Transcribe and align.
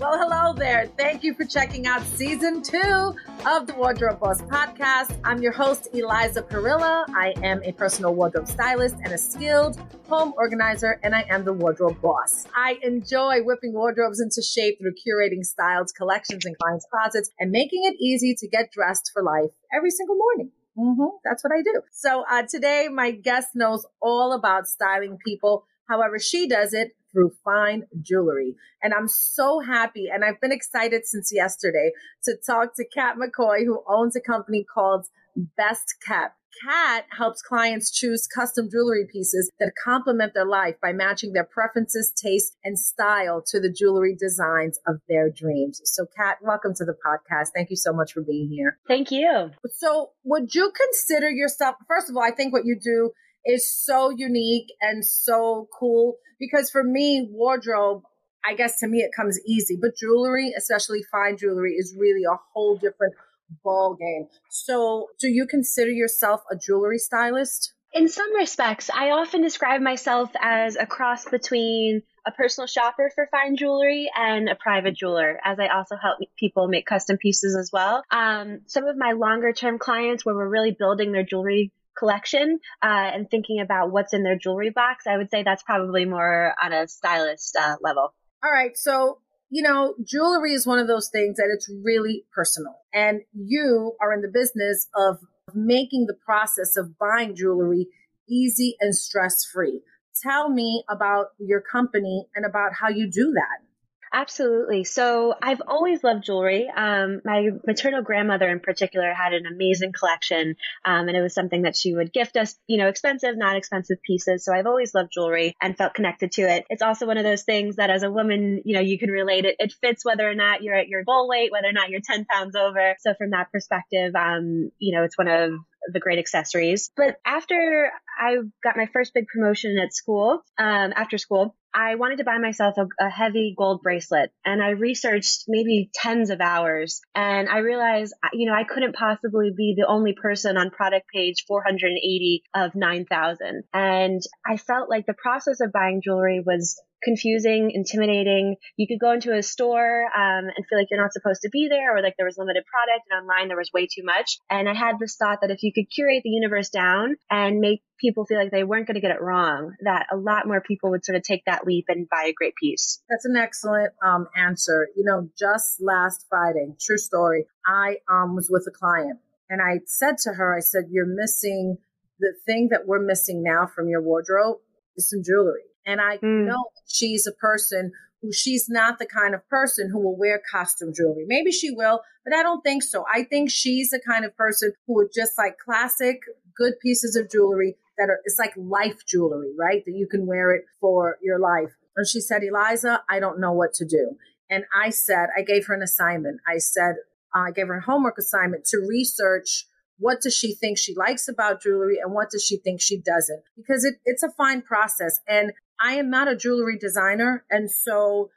Well, 0.00 0.16
hello 0.18 0.54
there. 0.54 0.86
Thank 0.96 1.22
you 1.22 1.34
for 1.34 1.44
checking 1.44 1.86
out 1.86 2.00
season 2.00 2.62
two 2.62 3.14
of 3.44 3.66
the 3.66 3.74
Wardrobe 3.76 4.18
Boss 4.18 4.40
podcast. 4.40 5.14
I'm 5.24 5.42
your 5.42 5.52
host, 5.52 5.88
Eliza 5.92 6.40
Perilla. 6.40 7.04
I 7.10 7.34
am 7.42 7.62
a 7.64 7.72
personal 7.72 8.14
wardrobe 8.14 8.48
stylist 8.48 8.96
and 9.04 9.12
a 9.12 9.18
skilled 9.18 9.78
home 10.08 10.32
organizer, 10.38 10.98
and 11.02 11.14
I 11.14 11.26
am 11.28 11.44
the 11.44 11.52
wardrobe 11.52 12.00
boss. 12.00 12.46
I 12.56 12.78
enjoy 12.82 13.42
whipping 13.42 13.74
wardrobes 13.74 14.22
into 14.22 14.40
shape 14.40 14.78
through 14.78 14.94
curating 14.94 15.44
styles, 15.44 15.92
collections, 15.92 16.46
and 16.46 16.56
clients' 16.56 16.86
closets 16.90 17.28
and 17.38 17.50
making 17.50 17.84
it 17.84 17.96
easy 18.00 18.34
to 18.38 18.48
get 18.48 18.72
dressed 18.72 19.10
for 19.12 19.22
life 19.22 19.50
every 19.70 19.90
single 19.90 20.16
morning. 20.16 20.50
Mm-hmm, 20.78 21.16
that's 21.24 21.44
what 21.44 21.52
I 21.52 21.60
do. 21.60 21.82
So 21.92 22.24
uh, 22.26 22.44
today, 22.48 22.88
my 22.90 23.10
guest 23.10 23.48
knows 23.54 23.84
all 24.00 24.32
about 24.32 24.66
styling 24.66 25.18
people. 25.22 25.66
However, 25.90 26.18
she 26.18 26.48
does 26.48 26.72
it 26.72 26.92
through 27.12 27.32
fine 27.44 27.84
jewelry. 28.00 28.54
And 28.82 28.94
I'm 28.94 29.08
so 29.08 29.60
happy. 29.60 30.08
And 30.12 30.24
I've 30.24 30.40
been 30.40 30.52
excited 30.52 31.06
since 31.06 31.30
yesterday 31.32 31.92
to 32.24 32.36
talk 32.46 32.74
to 32.76 32.84
Kat 32.84 33.16
McCoy, 33.16 33.64
who 33.64 33.82
owns 33.88 34.16
a 34.16 34.20
company 34.20 34.64
called 34.64 35.06
Best 35.36 35.94
Kept. 36.06 36.36
Kat 36.64 37.04
helps 37.16 37.42
clients 37.42 37.90
choose 37.90 38.26
custom 38.26 38.68
jewelry 38.70 39.06
pieces 39.10 39.50
that 39.60 39.72
complement 39.82 40.34
their 40.34 40.46
life 40.46 40.74
by 40.82 40.92
matching 40.92 41.32
their 41.32 41.44
preferences, 41.44 42.12
taste, 42.12 42.56
and 42.64 42.78
style 42.78 43.42
to 43.46 43.60
the 43.60 43.72
jewelry 43.72 44.16
designs 44.18 44.78
of 44.86 44.96
their 45.08 45.30
dreams. 45.30 45.80
So, 45.84 46.06
Kat, 46.16 46.38
welcome 46.42 46.74
to 46.74 46.84
the 46.84 46.94
podcast. 47.06 47.48
Thank 47.54 47.70
you 47.70 47.76
so 47.76 47.92
much 47.92 48.12
for 48.12 48.22
being 48.22 48.48
here. 48.48 48.78
Thank 48.88 49.10
you. 49.10 49.50
So, 49.70 50.10
would 50.24 50.54
you 50.54 50.72
consider 50.74 51.30
yourself, 51.30 51.76
first 51.86 52.10
of 52.10 52.16
all, 52.16 52.22
I 52.22 52.32
think 52.32 52.52
what 52.52 52.64
you 52.64 52.76
do 52.82 53.12
is 53.44 53.68
so 53.68 54.10
unique 54.10 54.68
and 54.80 55.04
so 55.04 55.68
cool 55.78 56.16
because 56.38 56.70
for 56.70 56.82
me, 56.82 57.28
wardrobe, 57.30 58.02
I 58.44 58.54
guess 58.54 58.78
to 58.80 58.88
me 58.88 58.98
it 58.98 59.10
comes 59.14 59.38
easy, 59.46 59.78
but 59.80 59.96
jewelry, 59.96 60.52
especially 60.56 61.02
fine 61.10 61.36
jewelry, 61.36 61.74
is 61.74 61.94
really 61.98 62.24
a 62.24 62.36
whole 62.52 62.76
different 62.76 63.14
ball 63.62 63.96
game. 63.98 64.28
So, 64.48 65.08
do 65.18 65.28
you 65.28 65.46
consider 65.46 65.90
yourself 65.90 66.42
a 66.50 66.56
jewelry 66.56 66.98
stylist? 66.98 67.74
In 67.92 68.08
some 68.08 68.34
respects, 68.36 68.88
I 68.88 69.10
often 69.10 69.42
describe 69.42 69.80
myself 69.80 70.30
as 70.40 70.76
a 70.76 70.86
cross 70.86 71.24
between 71.24 72.02
a 72.24 72.30
personal 72.30 72.68
shopper 72.68 73.10
for 73.14 73.28
fine 73.32 73.56
jewelry 73.56 74.08
and 74.16 74.48
a 74.48 74.54
private 74.54 74.96
jeweler, 74.96 75.40
as 75.44 75.58
I 75.58 75.66
also 75.66 75.96
help 75.96 76.18
people 76.38 76.68
make 76.68 76.86
custom 76.86 77.16
pieces 77.16 77.56
as 77.56 77.70
well. 77.72 78.04
Um, 78.10 78.60
some 78.66 78.86
of 78.86 78.96
my 78.96 79.12
longer 79.12 79.52
term 79.52 79.78
clients, 79.78 80.24
where 80.24 80.36
we're 80.36 80.48
really 80.48 80.70
building 80.70 81.10
their 81.10 81.24
jewelry 81.24 81.72
collection 82.00 82.58
uh, 82.82 82.86
and 83.14 83.30
thinking 83.30 83.60
about 83.60 83.92
what's 83.92 84.12
in 84.12 84.24
their 84.24 84.36
jewelry 84.36 84.70
box, 84.70 85.04
I 85.06 85.16
would 85.16 85.30
say 85.30 85.44
that's 85.44 85.62
probably 85.62 86.04
more 86.04 86.54
on 86.60 86.72
a 86.72 86.88
stylist 86.88 87.56
uh, 87.60 87.76
level. 87.80 88.12
All 88.42 88.50
right. 88.50 88.76
So 88.76 89.18
you 89.50 89.62
know, 89.62 89.94
jewelry 90.04 90.52
is 90.54 90.66
one 90.66 90.78
of 90.78 90.86
those 90.86 91.10
things 91.10 91.36
that 91.36 91.50
it's 91.52 91.68
really 91.84 92.24
personal. 92.32 92.76
And 92.94 93.22
you 93.34 93.96
are 94.00 94.12
in 94.12 94.22
the 94.22 94.30
business 94.32 94.88
of 94.96 95.18
making 95.54 96.06
the 96.06 96.14
process 96.24 96.76
of 96.76 96.96
buying 96.98 97.34
jewelry 97.34 97.88
easy 98.28 98.76
and 98.80 98.94
stress 98.94 99.44
free. 99.44 99.82
Tell 100.22 100.50
me 100.50 100.84
about 100.88 101.26
your 101.38 101.60
company 101.60 102.26
and 102.34 102.46
about 102.46 102.72
how 102.80 102.88
you 102.88 103.10
do 103.10 103.32
that. 103.34 103.66
Absolutely. 104.12 104.82
So 104.82 105.34
I've 105.40 105.62
always 105.68 106.02
loved 106.02 106.24
jewelry. 106.24 106.68
Um, 106.68 107.20
my 107.24 107.50
maternal 107.64 108.02
grandmother, 108.02 108.48
in 108.48 108.58
particular, 108.58 109.14
had 109.14 109.32
an 109.34 109.46
amazing 109.46 109.92
collection, 109.92 110.56
um, 110.84 111.06
and 111.06 111.16
it 111.16 111.20
was 111.20 111.32
something 111.32 111.62
that 111.62 111.76
she 111.76 111.94
would 111.94 112.12
gift 112.12 112.36
us, 112.36 112.56
you 112.66 112.78
know, 112.78 112.88
expensive, 112.88 113.36
not 113.36 113.56
expensive 113.56 113.98
pieces. 114.02 114.44
So 114.44 114.52
I've 114.52 114.66
always 114.66 114.94
loved 114.94 115.12
jewelry 115.12 115.54
and 115.62 115.76
felt 115.76 115.94
connected 115.94 116.32
to 116.32 116.42
it. 116.42 116.64
It's 116.70 116.82
also 116.82 117.06
one 117.06 117.18
of 117.18 117.24
those 117.24 117.44
things 117.44 117.76
that, 117.76 117.90
as 117.90 118.02
a 118.02 118.10
woman, 118.10 118.62
you 118.64 118.74
know, 118.74 118.80
you 118.80 118.98
can 118.98 119.10
relate. 119.10 119.44
It, 119.44 119.56
it 119.60 119.72
fits 119.80 120.04
whether 120.04 120.28
or 120.28 120.34
not 120.34 120.64
you're 120.64 120.74
at 120.74 120.88
your 120.88 121.04
goal 121.04 121.28
weight, 121.28 121.52
whether 121.52 121.68
or 121.68 121.72
not 121.72 121.90
you're 121.90 122.00
10 122.04 122.24
pounds 122.24 122.56
over. 122.56 122.96
So 122.98 123.14
from 123.14 123.30
that 123.30 123.52
perspective, 123.52 124.16
um, 124.16 124.72
you 124.78 124.96
know, 124.96 125.04
it's 125.04 125.16
one 125.16 125.28
of 125.28 125.52
the 125.92 126.00
great 126.00 126.18
accessories. 126.18 126.90
But 126.96 127.16
after 127.24 127.90
I 128.20 128.36
got 128.62 128.76
my 128.76 128.86
first 128.92 129.14
big 129.14 129.26
promotion 129.28 129.78
at 129.78 129.94
school, 129.94 130.42
um, 130.58 130.92
after 130.96 131.16
school, 131.16 131.54
I 131.74 131.94
wanted 131.94 132.18
to 132.18 132.24
buy 132.24 132.38
myself 132.38 132.76
a, 132.78 132.86
a, 133.00 133.08
heavy 133.08 133.54
gold 133.56 133.82
bracelet 133.82 134.32
and 134.44 134.62
I 134.62 134.70
researched 134.70 135.44
maybe 135.46 135.90
tens 135.94 136.30
of 136.30 136.40
hours 136.40 137.00
and 137.14 137.48
I 137.48 137.58
realized, 137.58 138.14
you 138.32 138.46
know, 138.46 138.54
I 138.54 138.64
couldn't 138.64 138.96
possibly 138.96 139.52
be 139.56 139.74
the 139.76 139.86
only 139.86 140.12
person 140.12 140.56
on 140.56 140.70
product 140.70 141.06
page 141.12 141.44
480 141.46 142.42
of 142.54 142.74
9,000. 142.74 143.62
And 143.72 144.20
I 144.44 144.56
felt 144.56 144.90
like 144.90 145.06
the 145.06 145.14
process 145.14 145.60
of 145.60 145.72
buying 145.72 146.00
jewelry 146.02 146.42
was 146.44 146.80
confusing, 147.02 147.70
intimidating. 147.72 148.56
You 148.76 148.86
could 148.86 149.00
go 149.00 149.12
into 149.12 149.36
a 149.36 149.42
store 149.42 150.04
um, 150.04 150.44
and 150.44 150.66
feel 150.68 150.78
like 150.78 150.88
you're 150.90 151.00
not 151.00 151.12
supposed 151.12 151.42
to 151.42 151.50
be 151.50 151.68
there, 151.68 151.96
or 151.96 152.02
like 152.02 152.14
there 152.16 152.26
was 152.26 152.38
limited 152.38 152.64
product, 152.66 153.06
and 153.10 153.22
online 153.22 153.48
there 153.48 153.56
was 153.56 153.70
way 153.72 153.86
too 153.86 154.02
much. 154.04 154.38
And 154.48 154.68
I 154.68 154.74
had 154.74 154.98
this 154.98 155.16
thought 155.16 155.38
that 155.42 155.50
if 155.50 155.62
you 155.62 155.72
could 155.72 155.90
curate 155.90 156.22
the 156.24 156.30
universe 156.30 156.70
down 156.70 157.16
and 157.30 157.60
make 157.60 157.82
people 158.00 158.24
feel 158.24 158.38
like 158.38 158.50
they 158.50 158.64
weren't 158.64 158.86
going 158.86 158.94
to 158.94 159.00
get 159.00 159.10
it 159.10 159.20
wrong, 159.20 159.74
that 159.82 160.06
a 160.12 160.16
lot 160.16 160.46
more 160.46 160.60
people 160.60 160.90
would 160.90 161.04
sort 161.04 161.16
of 161.16 161.22
take 161.22 161.44
that 161.44 161.66
leap 161.66 161.86
and 161.88 162.08
buy 162.08 162.24
a 162.28 162.32
great 162.32 162.54
piece. 162.56 163.02
That's 163.08 163.24
an 163.24 163.36
excellent 163.36 163.92
um, 164.04 164.26
answer. 164.36 164.88
You 164.96 165.04
know, 165.04 165.28
just 165.38 165.80
last 165.80 166.26
Friday, 166.28 166.74
true 166.80 166.98
story, 166.98 167.46
I 167.66 167.96
um, 168.10 168.34
was 168.34 168.48
with 168.50 168.66
a 168.68 168.70
client 168.70 169.18
and 169.50 169.60
I 169.60 169.80
said 169.84 170.16
to 170.18 170.34
her, 170.34 170.56
I 170.56 170.60
said, 170.60 170.84
You're 170.90 171.06
missing 171.06 171.78
the 172.20 172.34
thing 172.46 172.68
that 172.70 172.86
we're 172.86 173.02
missing 173.02 173.42
now 173.42 173.66
from 173.66 173.88
your 173.88 174.02
wardrobe 174.02 174.58
is 174.96 175.10
some 175.10 175.22
jewelry. 175.24 175.62
And 175.90 176.00
I 176.00 176.18
mm. 176.18 176.46
know 176.46 176.66
she's 176.86 177.26
a 177.26 177.32
person 177.32 177.92
who 178.22 178.32
she's 178.32 178.68
not 178.68 178.98
the 178.98 179.06
kind 179.06 179.34
of 179.34 179.48
person 179.48 179.90
who 179.90 179.98
will 179.98 180.16
wear 180.16 180.40
costume 180.50 180.92
jewelry. 180.94 181.24
Maybe 181.26 181.50
she 181.50 181.70
will, 181.70 182.00
but 182.24 182.34
I 182.34 182.42
don't 182.42 182.62
think 182.62 182.82
so. 182.82 183.04
I 183.12 183.24
think 183.24 183.50
she's 183.50 183.90
the 183.90 184.00
kind 184.06 184.24
of 184.24 184.36
person 184.36 184.72
who 184.86 184.94
would 184.96 185.08
just 185.14 185.32
like 185.38 185.58
classic, 185.58 186.20
good 186.56 186.74
pieces 186.80 187.16
of 187.16 187.30
jewelry 187.30 187.76
that 187.98 188.10
are, 188.10 188.20
it's 188.24 188.38
like 188.38 188.52
life 188.56 189.04
jewelry, 189.06 189.52
right? 189.58 189.82
That 189.84 189.92
you 189.92 190.06
can 190.06 190.26
wear 190.26 190.52
it 190.52 190.64
for 190.80 191.16
your 191.22 191.38
life. 191.38 191.74
And 191.96 192.06
she 192.06 192.20
said, 192.20 192.42
Eliza, 192.44 193.02
I 193.08 193.20
don't 193.20 193.40
know 193.40 193.52
what 193.52 193.72
to 193.74 193.84
do. 193.84 194.16
And 194.48 194.64
I 194.74 194.90
said, 194.90 195.28
I 195.36 195.42
gave 195.42 195.66
her 195.66 195.74
an 195.74 195.82
assignment. 195.82 196.40
I 196.46 196.58
said, 196.58 196.96
I 197.34 197.52
gave 197.52 197.68
her 197.68 197.78
a 197.78 197.82
homework 197.82 198.18
assignment 198.18 198.64
to 198.66 198.78
research 198.78 199.66
what 200.00 200.22
does 200.22 200.34
she 200.34 200.54
think 200.54 200.78
she 200.78 200.94
likes 200.94 201.28
about 201.28 201.62
jewelry 201.62 201.98
and 202.02 202.12
what 202.12 202.30
does 202.30 202.42
she 202.42 202.56
think 202.56 202.80
she 202.80 202.98
doesn't 202.98 203.42
because 203.56 203.84
it, 203.84 203.96
it's 204.04 204.22
a 204.22 204.30
fine 204.30 204.62
process 204.62 205.20
and 205.28 205.52
I 205.80 205.94
am 205.94 206.10
not 206.10 206.28
a 206.28 206.36
jewelry 206.36 206.78
designer. 206.78 207.44
And 207.50 207.70
so 207.70 208.30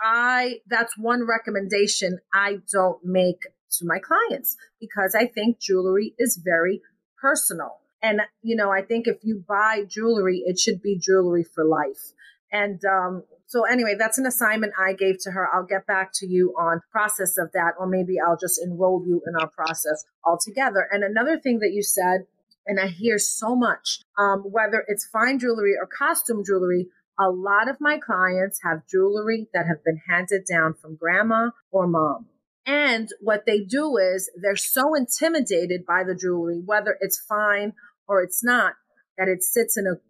I, 0.00 0.60
that's 0.66 0.96
one 0.98 1.26
recommendation 1.26 2.18
I 2.32 2.58
don't 2.70 2.98
make 3.04 3.42
to 3.78 3.86
my 3.86 3.98
clients 3.98 4.56
because 4.80 5.14
I 5.14 5.26
think 5.26 5.58
jewelry 5.58 6.14
is 6.18 6.40
very 6.42 6.82
personal. 7.20 7.78
And, 8.02 8.20
you 8.42 8.56
know, 8.56 8.70
I 8.70 8.82
think 8.82 9.06
if 9.06 9.18
you 9.22 9.42
buy 9.48 9.84
jewelry, 9.88 10.42
it 10.44 10.58
should 10.58 10.82
be 10.82 10.98
jewelry 10.98 11.44
for 11.44 11.64
life. 11.64 12.12
And, 12.52 12.80
um, 12.84 13.24
so 13.48 13.64
anyway, 13.64 13.94
that's 13.98 14.18
an 14.18 14.26
assignment 14.26 14.72
I 14.78 14.92
gave 14.92 15.16
to 15.20 15.30
her. 15.30 15.48
I'll 15.52 15.66
get 15.66 15.86
back 15.86 16.10
to 16.14 16.26
you 16.26 16.54
on 16.58 16.80
process 16.90 17.38
of 17.38 17.52
that, 17.52 17.74
or 17.78 17.86
maybe 17.86 18.16
I'll 18.20 18.36
just 18.36 18.60
enroll 18.62 19.04
you 19.06 19.22
in 19.26 19.34
our 19.40 19.48
process 19.48 20.04
altogether. 20.24 20.86
And 20.90 21.04
another 21.04 21.38
thing 21.38 21.60
that 21.60 21.70
you 21.72 21.82
said 21.82 22.26
and 22.66 22.80
I 22.80 22.88
hear 22.88 23.18
so 23.18 23.54
much, 23.54 24.00
um, 24.18 24.40
whether 24.40 24.84
it's 24.88 25.06
fine 25.06 25.38
jewelry 25.38 25.74
or 25.80 25.86
costume 25.86 26.42
jewelry, 26.44 26.88
a 27.18 27.30
lot 27.30 27.68
of 27.68 27.76
my 27.80 27.98
clients 27.98 28.60
have 28.62 28.86
jewelry 28.90 29.48
that 29.54 29.66
have 29.66 29.82
been 29.84 30.00
handed 30.08 30.42
down 30.50 30.74
from 30.74 30.96
grandma 30.96 31.50
or 31.70 31.86
mom. 31.86 32.26
And 32.66 33.08
what 33.20 33.46
they 33.46 33.60
do 33.60 33.96
is 33.96 34.30
they're 34.40 34.56
so 34.56 34.94
intimidated 34.94 35.86
by 35.86 36.02
the 36.04 36.16
jewelry, 36.16 36.60
whether 36.64 36.96
it's 37.00 37.24
fine 37.28 37.72
or 38.08 38.22
it's 38.22 38.42
not, 38.42 38.74
that 39.16 39.28
it 39.28 39.42
sits 39.42 39.76
in 39.76 39.86
a 39.86 40.00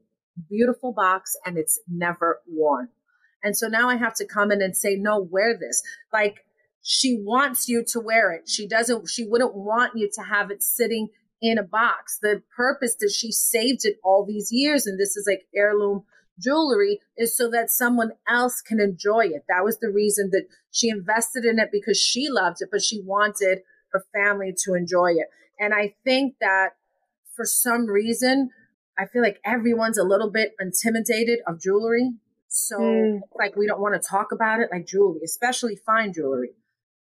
beautiful 0.48 0.92
box 0.92 1.36
and 1.44 1.58
it's 1.58 1.78
never 1.86 2.40
worn. 2.48 2.88
And 3.42 3.56
so 3.56 3.68
now 3.68 3.90
I 3.90 3.96
have 3.96 4.14
to 4.14 4.26
come 4.26 4.50
in 4.50 4.62
and 4.62 4.74
say, 4.74 4.96
no, 4.96 5.20
wear 5.20 5.56
this. 5.56 5.82
Like 6.12 6.46
she 6.82 7.20
wants 7.22 7.68
you 7.68 7.84
to 7.88 8.00
wear 8.00 8.32
it. 8.32 8.48
She 8.48 8.66
doesn't, 8.66 9.08
she 9.08 9.26
wouldn't 9.26 9.54
want 9.54 9.92
you 9.94 10.10
to 10.14 10.22
have 10.22 10.50
it 10.50 10.62
sitting 10.62 11.08
in 11.40 11.58
a 11.58 11.62
box. 11.62 12.18
The 12.20 12.42
purpose 12.56 12.96
that 13.00 13.10
she 13.10 13.32
saved 13.32 13.84
it 13.84 13.96
all 14.02 14.24
these 14.24 14.50
years, 14.50 14.86
and 14.86 14.98
this 14.98 15.16
is 15.16 15.26
like 15.28 15.46
heirloom 15.54 16.04
jewelry, 16.38 17.00
is 17.16 17.36
so 17.36 17.50
that 17.50 17.70
someone 17.70 18.12
else 18.28 18.60
can 18.60 18.80
enjoy 18.80 19.26
it. 19.26 19.44
That 19.48 19.64
was 19.64 19.78
the 19.78 19.90
reason 19.90 20.30
that 20.32 20.46
she 20.70 20.88
invested 20.88 21.44
in 21.44 21.58
it 21.58 21.70
because 21.72 21.98
she 21.98 22.28
loved 22.28 22.58
it, 22.60 22.68
but 22.70 22.82
she 22.82 23.00
wanted 23.00 23.60
her 23.92 24.04
family 24.14 24.54
to 24.64 24.74
enjoy 24.74 25.12
it. 25.12 25.28
And 25.58 25.72
I 25.72 25.94
think 26.04 26.36
that 26.40 26.70
for 27.34 27.44
some 27.44 27.86
reason, 27.86 28.50
I 28.98 29.06
feel 29.06 29.22
like 29.22 29.40
everyone's 29.44 29.98
a 29.98 30.04
little 30.04 30.30
bit 30.30 30.52
intimidated 30.58 31.40
of 31.46 31.60
jewelry. 31.60 32.12
So, 32.48 32.78
mm. 32.78 33.20
like, 33.38 33.56
we 33.56 33.66
don't 33.66 33.80
want 33.80 34.00
to 34.00 34.08
talk 34.08 34.32
about 34.32 34.60
it 34.60 34.68
like 34.72 34.86
jewelry, 34.86 35.20
especially 35.24 35.76
fine 35.76 36.12
jewelry, 36.12 36.50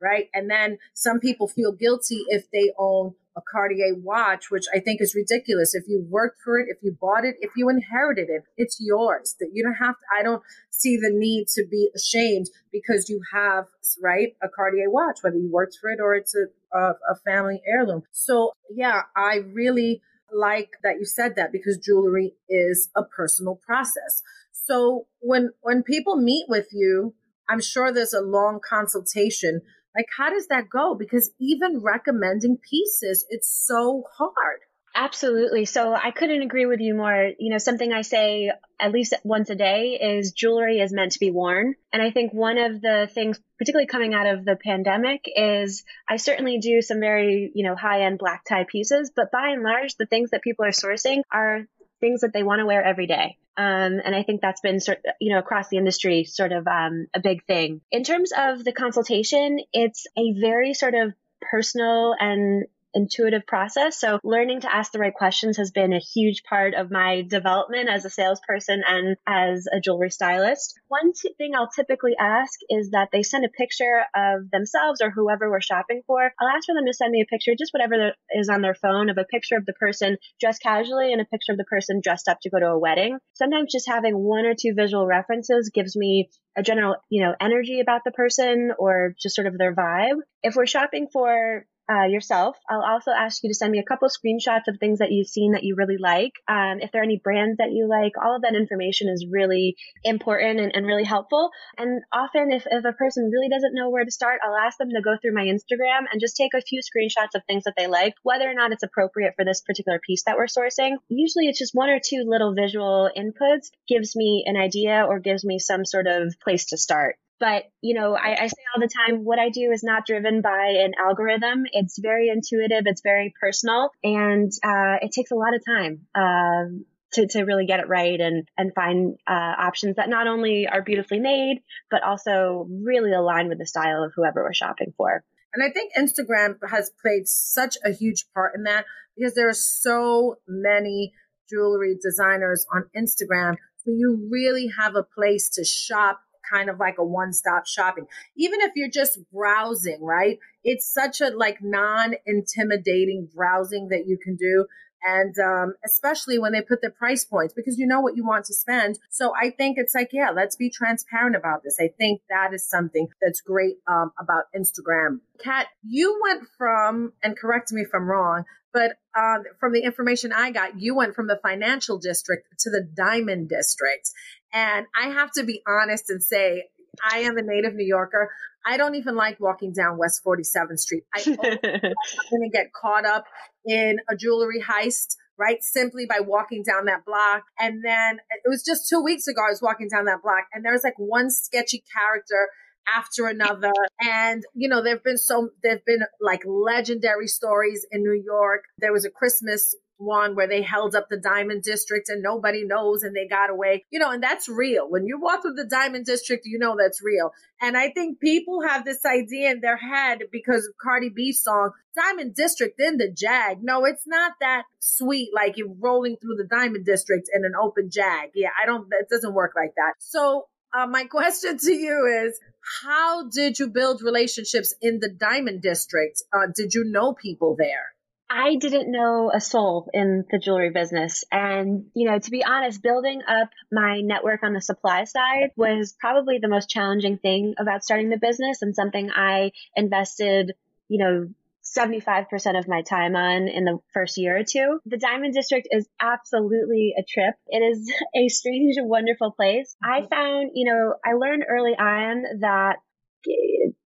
right? 0.06 0.30
And 0.34 0.50
then 0.50 0.78
some 0.94 1.20
people 1.20 1.48
feel 1.48 1.72
guilty 1.72 2.24
if 2.28 2.52
they 2.52 2.72
own 2.78 3.16
a 3.36 3.42
Cartier 3.52 3.96
watch, 3.96 4.50
which 4.50 4.66
I 4.74 4.80
think 4.80 5.02
is 5.02 5.16
ridiculous. 5.16 5.76
If 5.76 5.86
you 5.88 6.06
worked 6.10 6.38
for 6.44 6.58
it, 6.60 6.68
if 6.70 6.78
you 6.82 6.96
bought 7.02 7.26
it, 7.26 7.36
if 7.42 7.52
you 7.58 7.68
inherited 7.70 8.30
it, 8.30 8.44
it's 8.56 8.78
yours. 8.80 9.36
That 9.40 9.50
you 9.52 9.64
don't 9.64 9.74
have 9.74 9.96
to, 9.96 10.06
I 10.18 10.24
don't 10.24 10.42
see 10.70 10.96
the 10.96 11.10
need 11.12 11.48
to 11.56 11.66
be 11.70 11.90
ashamed 11.96 12.48
because 12.72 13.10
you 13.10 13.20
have, 13.34 13.66
right, 14.02 14.30
a 14.42 14.48
Cartier 14.48 14.90
watch, 14.90 15.20
whether 15.22 15.38
you 15.38 15.50
worked 15.52 15.78
for 15.82 15.90
it 15.90 16.00
or 16.00 16.16
it's 16.16 16.36
a, 16.36 16.78
a, 16.78 16.92
a 17.12 17.16
family 17.26 17.62
heirloom. 17.68 18.04
So 18.12 18.52
yeah, 18.74 19.02
I 19.18 19.40
really 19.54 20.02
like 20.32 20.70
that 20.84 20.98
you 21.00 21.06
said 21.06 21.36
that 21.36 21.52
because 21.52 21.78
jewelry 21.78 22.36
is 22.48 22.90
a 22.96 23.04
personal 23.04 23.60
process. 23.66 24.22
So 24.54 25.08
when, 25.20 25.52
when 25.62 25.84
people 25.84 26.16
meet 26.16 26.46
with 26.48 26.68
you, 26.72 27.16
I'm 27.48 27.62
sure 27.62 27.92
there's 27.92 28.14
a 28.14 28.22
long 28.22 28.60
consultation 28.68 29.62
like, 29.96 30.08
how 30.16 30.30
does 30.30 30.48
that 30.48 30.70
go? 30.70 30.96
Because 30.96 31.32
even 31.40 31.82
recommending 31.82 32.58
pieces, 32.58 33.26
it's 33.30 33.48
so 33.48 34.04
hard. 34.18 34.60
Absolutely. 34.98 35.66
So 35.66 35.94
I 35.94 36.12
couldn't 36.12 36.42
agree 36.42 36.66
with 36.66 36.80
you 36.80 36.96
more. 36.96 37.32
You 37.38 37.52
know, 37.52 37.58
something 37.58 37.92
I 37.92 38.02
say 38.02 38.50
at 38.80 38.94
least 38.94 39.14
once 39.26 39.50
a 39.50 39.56
day 39.56 40.00
is 40.02 40.32
jewelry 40.32 40.80
is 40.80 40.94
meant 40.94 41.12
to 41.14 41.20
be 41.20 41.32
worn. 41.32 41.76
And 41.92 42.02
I 42.02 42.12
think 42.12 42.34
one 42.34 42.58
of 42.58 42.82
the 42.82 43.10
things, 43.14 43.38
particularly 43.60 43.88
coming 43.88 44.14
out 44.14 44.26
of 44.26 44.46
the 44.46 44.56
pandemic, 44.56 45.26
is 45.36 45.84
I 46.08 46.16
certainly 46.16 46.60
do 46.60 46.82
some 46.82 47.02
very, 47.02 47.52
you 47.54 47.66
know, 47.66 47.76
high 47.76 48.04
end 48.04 48.20
black 48.20 48.46
tie 48.48 48.66
pieces, 48.70 49.12
but 49.14 49.32
by 49.32 49.50
and 49.50 49.64
large, 49.64 49.96
the 49.96 50.06
things 50.06 50.32
that 50.32 50.42
people 50.42 50.64
are 50.64 50.70
sourcing 50.70 51.24
are 51.30 51.68
things 52.00 52.22
that 52.22 52.32
they 52.32 52.44
want 52.44 52.60
to 52.60 52.66
wear 52.66 52.82
every 52.82 53.08
day. 53.08 53.38
Um, 53.58 54.02
and 54.04 54.14
I 54.16 54.24
think 54.24 54.42
that's 54.42 54.62
been 54.62 54.80
sort, 54.80 55.00
you 55.20 55.34
know, 55.34 55.40
across 55.40 55.70
the 55.70 55.78
industry, 55.78 56.26
sort 56.26 56.52
of 56.52 56.68
um, 56.68 57.08
a 57.14 57.20
big 57.20 57.46
thing. 57.46 57.82
In 57.92 58.04
terms 58.04 58.32
of 58.38 58.64
the 58.64 58.74
consultation, 58.74 59.60
it's 59.72 60.08
a 60.18 60.34
very 60.40 60.74
sort 60.74 60.94
of 60.94 61.14
personal 61.42 62.16
and 62.20 62.66
intuitive 62.96 63.46
process. 63.46 64.00
So 64.00 64.20
learning 64.24 64.62
to 64.62 64.74
ask 64.74 64.92
the 64.92 65.00
right 65.00 65.14
questions 65.14 65.58
has 65.58 65.72
been 65.72 65.94
a 65.94 66.00
huge 66.00 66.44
part 66.44 66.74
of 66.74 66.90
my 66.90 67.24
development 67.28 67.90
as 67.90 68.06
a 68.06 68.10
salesperson 68.10 68.82
and 68.88 69.18
as 69.28 69.68
a 69.72 69.80
jewelry 69.80 70.10
stylist. 70.10 70.80
One 70.88 71.12
t- 71.14 71.34
thing 71.38 71.54
I'll 71.56 71.70
typically 71.70 72.16
ask 72.20 72.60
is 72.70 72.92
that 72.92 73.10
they 73.12 73.22
send 73.22 73.46
a 73.46 73.50
picture 73.50 74.04
of 74.16 74.50
themselves 74.50 75.02
or 75.02 75.12
whoever 75.12 75.52
we're 75.52 75.62
shopping 75.62 76.02
for. 76.08 76.32
I'll 76.40 76.48
ask 76.48 76.66
for 76.66 76.74
them 76.74 76.86
to 76.86 76.94
send 76.94 77.12
me 77.12 77.22
a 77.22 77.26
picture, 77.26 77.52
just 77.58 77.74
whatever 77.74 78.14
is 78.32 78.50
on 78.50 78.62
their 78.62 78.76
phone 78.76 79.10
of 79.10 79.18
a 79.18 79.26
picture 79.26 79.58
of 79.58 79.66
the 79.66 79.74
person 79.74 80.18
dressed 80.40 80.62
casually 80.62 81.12
and 81.12 81.22
a 81.22 81.26
picture 81.26 81.52
of 81.52 81.58
the 81.58 81.66
person 81.66 82.00
dressed 82.02 82.30
up 82.30 82.40
to 82.42 82.50
go 82.50 82.60
to 82.60 82.68
a 82.68 82.80
wedding. 82.80 83.18
Sometimes 83.34 83.72
just 83.72 83.90
having 83.90 84.16
one 84.18 84.46
or 84.46 84.56
two 84.60 84.74
visual 84.74 85.06
references 85.06 85.70
gives 85.74 85.96
me 85.96 86.30
a 86.58 86.64
general, 86.64 86.96
you 87.10 87.22
know, 87.22 87.36
energy 87.40 87.82
about 87.82 88.02
the 88.06 88.12
person 88.12 88.72
or 88.80 89.14
just 89.22 89.36
sort 89.36 89.48
of 89.48 89.58
their 89.58 89.76
vibe. 89.76 90.20
If 90.42 90.56
we're 90.56 90.66
shopping 90.66 91.08
for 91.12 91.66
uh, 91.90 92.06
yourself. 92.06 92.58
I'll 92.70 92.84
also 92.84 93.12
ask 93.12 93.44
you 93.44 93.50
to 93.50 93.56
send 93.56 93.72
me 93.72 93.80
a 93.80 93.84
couple 93.84 94.08
screenshots 94.10 94.68
of 94.68 94.78
things 94.80 95.00
that 95.00 95.12
you've 95.12 95.28
seen 95.28 95.54
that 95.54 95.64
you 95.64 95.76
really 95.76 95.98
like. 95.98 96.34
Um, 96.48 96.80
if 96.82 96.92
there 96.92 97.02
are 97.02 97.06
any 97.06 97.22
brands 97.24 97.58
that 97.58 97.72
you 97.72 97.88
like, 97.88 98.14
all 98.24 98.36
of 98.36 98.42
that 98.42 98.56
information 98.56 99.10
is 99.10 99.26
really 99.30 99.76
important 100.04 100.60
and, 100.60 100.72
and 100.76 100.86
really 100.86 101.04
helpful. 101.04 101.52
And 101.78 102.02
often, 102.12 102.52
if, 102.52 102.66
if 102.70 102.86
a 102.86 102.94
person 102.94 103.30
really 103.32 103.50
doesn't 103.50 103.76
know 103.76 103.90
where 103.90 104.06
to 104.06 104.12
start, 104.12 104.42
I'll 104.44 104.56
ask 104.56 104.78
them 104.78 104.90
to 104.90 105.02
go 105.02 105.16
through 105.22 105.34
my 105.34 105.46
Instagram 105.46 106.06
and 106.12 106.22
just 106.22 106.38
take 106.38 106.54
a 106.54 106.62
few 106.62 106.82
screenshots 106.82 107.36
of 107.36 107.44
things 107.46 107.64
that 107.66 107.76
they 107.78 107.88
like, 107.88 108.14
whether 108.24 108.50
or 108.50 108.54
not 108.54 108.72
it's 108.72 108.84
appropriate 108.84 109.34
for 109.36 109.46
this 109.46 109.62
particular 109.62 110.00
piece 110.00 110.24
that 110.24 110.38
we're 110.38 110.46
sourcing. 110.48 110.98
Usually, 111.10 111.48
it's 111.48 111.60
just 111.60 111.76
one 111.76 111.90
or 111.90 112.00
two 112.00 112.24
little 112.26 112.54
visual 112.54 113.10
inputs 113.16 113.70
gives 113.88 114.16
me 114.16 114.44
an 114.48 114.58
idea 114.58 115.06
or 115.08 115.20
gives 115.20 115.46
me 115.46 115.60
some 115.60 115.86
sort 115.86 116.08
of 116.08 116.36
place 116.40 116.66
to 116.68 116.78
start. 116.78 117.18
But, 117.40 117.66
you 117.82 117.94
know, 117.96 118.16
I, 118.16 118.44
I, 118.44 118.48
say 118.48 118.64
all 118.74 118.82
the 118.82 118.90
time, 118.90 119.26
what 119.26 119.40
I 119.40 119.50
do 119.50 119.72
is 119.72 119.84
not 119.84 120.06
driven 120.06 120.42
by 120.42 120.76
an 120.84 120.94
algorithm. 120.98 121.66
It's 121.72 122.00
very 122.00 122.30
intuitive. 122.30 122.84
It's 122.86 123.02
very 123.02 123.34
personal 123.40 123.90
and, 124.04 124.52
uh, 124.64 124.98
it 125.02 125.12
takes 125.12 125.32
a 125.32 125.36
lot 125.36 125.54
of 125.54 125.62
time, 125.66 126.08
um, 126.16 126.86
to, 127.14 127.28
to 127.28 127.44
really 127.44 127.66
get 127.66 127.82
it 127.82 127.90
right 127.90 128.20
and, 128.20 128.48
and 128.58 128.74
find, 128.74 129.18
uh, 129.28 129.54
options 129.60 129.98
that 129.98 130.08
not 130.08 130.28
only 130.28 130.68
are 130.68 130.82
beautifully 130.82 131.20
made, 131.20 131.62
but 131.92 132.04
also 132.04 132.68
really 132.70 133.12
align 133.12 133.50
with 133.50 133.58
the 133.58 133.66
style 133.66 134.04
of 134.04 134.14
whoever 134.16 134.44
we're 134.44 134.54
shopping 134.54 134.94
for. 134.96 135.24
And 135.54 135.64
I 135.64 135.72
think 135.72 135.94
Instagram 135.98 136.56
has 136.70 136.92
played 137.02 137.28
such 137.28 137.78
a 137.84 137.92
huge 137.92 138.26
part 138.34 138.56
in 138.56 138.64
that 138.64 138.86
because 139.16 139.36
there 139.36 139.48
are 139.48 139.54
so 139.54 140.36
many 140.48 141.14
jewelry 141.50 141.98
designers 142.02 142.66
on 142.74 142.90
Instagram. 142.96 143.56
So 143.78 143.92
you 143.92 144.28
really 144.30 144.72
have 144.78 144.96
a 144.96 145.04
place 145.04 145.50
to 145.52 145.64
shop 145.64 146.20
kind 146.52 146.70
of 146.70 146.80
like 146.80 146.98
a 146.98 147.04
one 147.04 147.34
stop 147.34 147.68
shopping. 147.68 148.06
Even 148.36 148.62
if 148.62 148.72
you're 148.76 148.90
just 148.90 149.20
browsing, 149.32 150.00
right? 150.02 150.40
It's 150.64 150.92
such 150.92 151.22
a 151.22 151.30
like 151.30 151.58
non 151.62 152.16
intimidating 152.26 153.30
browsing 153.34 153.90
that 153.90 154.08
you 154.08 154.18
can 154.18 154.36
do. 154.36 154.66
And 155.08 155.36
um, 155.38 155.76
especially 155.86 156.40
when 156.40 156.52
they 156.52 156.62
put 156.62 156.82
the 156.82 156.90
price 156.90 157.24
points 157.24 157.54
because 157.54 157.78
you 157.78 157.86
know 157.86 158.02
what 158.02 158.18
you 158.18 158.26
want 158.26 158.46
to 158.46 158.54
spend. 158.56 158.98
So 159.12 159.34
I 159.40 159.52
think 159.52 159.78
it's 159.78 159.94
like, 159.94 160.10
yeah, 160.12 160.32
let's 160.32 160.56
be 160.56 160.70
transparent 160.70 161.36
about 161.36 161.64
this. 161.64 161.78
I 161.80 161.90
think 161.96 162.22
that 162.30 162.54
is 162.54 162.68
something 162.68 163.08
that's 163.22 163.40
great 163.40 163.76
um, 163.88 164.12
about 164.20 164.46
Instagram. 164.58 165.20
Kat, 165.40 165.68
you 165.84 166.20
went 166.24 166.48
from, 166.58 167.14
and 167.22 167.38
correct 167.38 167.72
me 167.72 167.82
if 167.82 167.90
I'm 167.94 168.10
wrong, 168.10 168.46
but 168.74 168.98
uh, 169.18 169.38
from 169.58 169.72
the 169.72 169.84
information 169.84 170.34
I 170.34 170.52
got, 170.52 170.80
you 170.82 170.96
went 170.96 171.16
from 171.16 171.28
the 171.28 171.40
financial 171.42 171.98
district 171.98 172.48
to 172.60 172.70
the 172.70 172.82
diamond 172.82 173.48
district. 173.48 174.10
And 174.52 174.86
I 175.00 175.10
have 175.10 175.32
to 175.34 175.44
be 175.44 175.62
honest 175.66 176.10
and 176.10 176.22
say, 176.22 176.66
I 177.12 177.20
am 177.20 177.38
a 177.38 177.42
native 177.42 177.76
New 177.76 177.86
Yorker. 177.86 178.32
I 178.66 178.78
don't 178.78 178.96
even 178.96 179.16
like 179.16 179.40
walking 179.40 179.74
down 179.74 179.98
West 179.98 180.22
47th 180.26 180.80
Street. 180.80 181.04
I 181.16 181.22
am 181.22 181.36
going 181.36 181.60
to 181.62 182.50
get 182.52 182.74
caught 182.74 183.06
up 183.06 183.26
in 183.66 183.98
a 184.10 184.16
jewelry 184.16 184.62
heist, 184.62 185.16
right? 185.38 185.62
Simply 185.62 186.06
by 186.06 186.20
walking 186.20 186.64
down 186.64 186.86
that 186.86 187.06
block. 187.06 187.44
And 187.60 187.84
then 187.84 188.20
it 188.44 188.50
was 188.50 188.64
just 188.64 188.90
two 188.90 189.04
weeks 189.04 189.28
ago, 189.28 189.42
I 189.46 189.52
was 189.52 189.62
walking 189.62 189.88
down 189.88 190.06
that 190.06 190.24
block 190.24 190.46
and 190.54 190.66
there 190.66 190.74
was 190.74 190.84
like 190.84 190.98
one 190.98 191.30
sketchy 191.30 191.84
character 191.94 192.50
after 192.96 193.28
another. 193.28 193.74
And, 194.00 194.44
you 194.54 194.70
know, 194.70 194.84
there've 194.84 195.04
been 195.04 195.18
so, 195.18 195.50
there've 195.64 195.86
been 195.86 196.02
like 196.22 196.42
legendary 196.46 197.28
stories 197.28 197.86
in 197.92 198.04
New 198.04 198.20
York. 198.24 198.64
There 198.80 198.94
was 198.94 199.06
a 199.06 199.10
Christmas 199.10 199.76
one 199.98 200.36
where 200.36 200.48
they 200.48 200.62
held 200.62 200.96
up 200.96 201.08
the 201.10 201.18
diamond 201.18 201.64
district 201.64 202.10
and 202.10 202.22
nobody 202.22 202.66
knows 202.66 203.04
and 203.04 203.16
they 203.16 203.28
got 203.28 203.50
away. 203.50 203.84
You 203.92 204.00
know 204.00 204.12
and 204.12 204.22
that's 204.22 204.50
real. 204.50 204.90
When 204.90 205.06
you 205.06 205.20
walk 205.20 205.42
through 205.42 205.54
the 205.54 205.68
diamond 205.70 206.06
district 206.06 206.46
you 206.46 206.60
know 206.60 206.76
that's 206.78 207.02
real. 207.04 207.32
And 207.62 207.78
i 207.78 207.90
think 207.90 208.20
people 208.20 208.62
have 208.62 208.86
this 208.86 209.06
idea 209.06 209.52
in 209.52 209.62
their 209.62 209.78
head 209.78 210.20
because 210.32 210.66
of 210.66 210.74
cardi 210.82 211.10
b's 211.10 211.42
song 211.44 211.72
diamond 211.96 212.36
district 212.36 212.80
in 212.80 212.98
the 212.98 213.12
jag. 213.12 213.60
No 213.62 213.86
it's 213.86 214.08
not 214.08 214.34
that 214.42 214.64
sweet 214.80 215.30
like 215.34 215.58
you're 215.58 215.74
rolling 215.80 216.18
through 216.18 216.36
the 216.36 216.48
diamond 216.48 216.86
district 216.86 217.30
in 217.34 217.46
an 217.46 217.54
open 217.62 217.90
jag. 217.92 218.32
Yeah 218.36 218.50
i 218.62 218.66
don't 218.66 218.88
it 218.92 219.08
doesn't 219.10 219.34
work 219.34 219.54
like 219.56 219.74
that. 219.76 219.94
So 220.00 220.48
uh, 220.78 220.88
my 220.88 221.06
question 221.10 221.58
to 221.58 221.72
you 221.72 222.26
is 222.26 222.40
how 222.84 223.30
did 223.30 223.60
you 223.60 223.70
build 223.70 224.02
relationships 224.02 224.74
in 224.82 225.00
the 225.00 225.10
diamond 225.10 225.62
district? 225.62 226.24
Uh, 226.34 226.48
did 226.54 226.74
you 226.74 226.84
know 226.84 227.14
people 227.14 227.56
there 227.58 227.95
I 228.30 228.56
didn't 228.56 228.92
know 228.92 229.32
a 229.34 229.40
soul 229.40 229.90
in 229.94 230.26
the 230.30 230.40
jewelry 230.40 230.72
business. 230.72 231.24
And, 231.32 231.86
you 231.94 232.10
know, 232.10 232.18
to 232.18 232.32
be 232.32 232.44
honest, 232.44 232.82
building 232.82 233.22
up 233.28 233.50
my 233.72 234.02
network 234.02 234.44
on 234.44 234.54
the 234.54 234.62
supply 234.62 235.04
side 235.04 235.52
was 235.56 235.96
probably 236.00 236.40
the 236.40 236.48
most 236.48 236.70
challenging 236.70 237.18
thing 237.18 237.54
about 237.60 237.84
starting 237.84 238.10
the 238.10 238.18
business 238.18 238.62
and 238.62 238.76
something 238.76 239.12
I 239.12 239.52
invested, 239.76 240.54
you 240.88 241.04
know, 241.04 241.30
75% 241.78 242.58
of 242.58 242.68
my 242.68 242.82
time 242.84 243.16
on 243.16 243.48
in 243.48 243.66
the 243.66 243.80
first 243.94 244.18
year 244.18 244.38
or 244.38 244.44
two. 244.44 244.80
The 244.86 244.98
Diamond 244.98 245.34
District 245.34 245.68
is 245.72 245.88
absolutely 246.00 246.94
a 246.98 247.04
trip. 247.04 247.36
It 247.48 247.60
is 247.60 247.92
a 248.16 248.28
strange 248.30 248.78
and 248.78 248.90
wonderful 248.90 249.32
place. 249.32 249.76
I 249.84 250.02
mm-hmm. 250.02 250.08
found, 250.08 250.52
you 250.54 250.72
know, 250.72 250.96
I 251.04 251.14
learned 251.14 251.46
early 251.48 251.74
on 251.74 252.40
that 252.42 252.78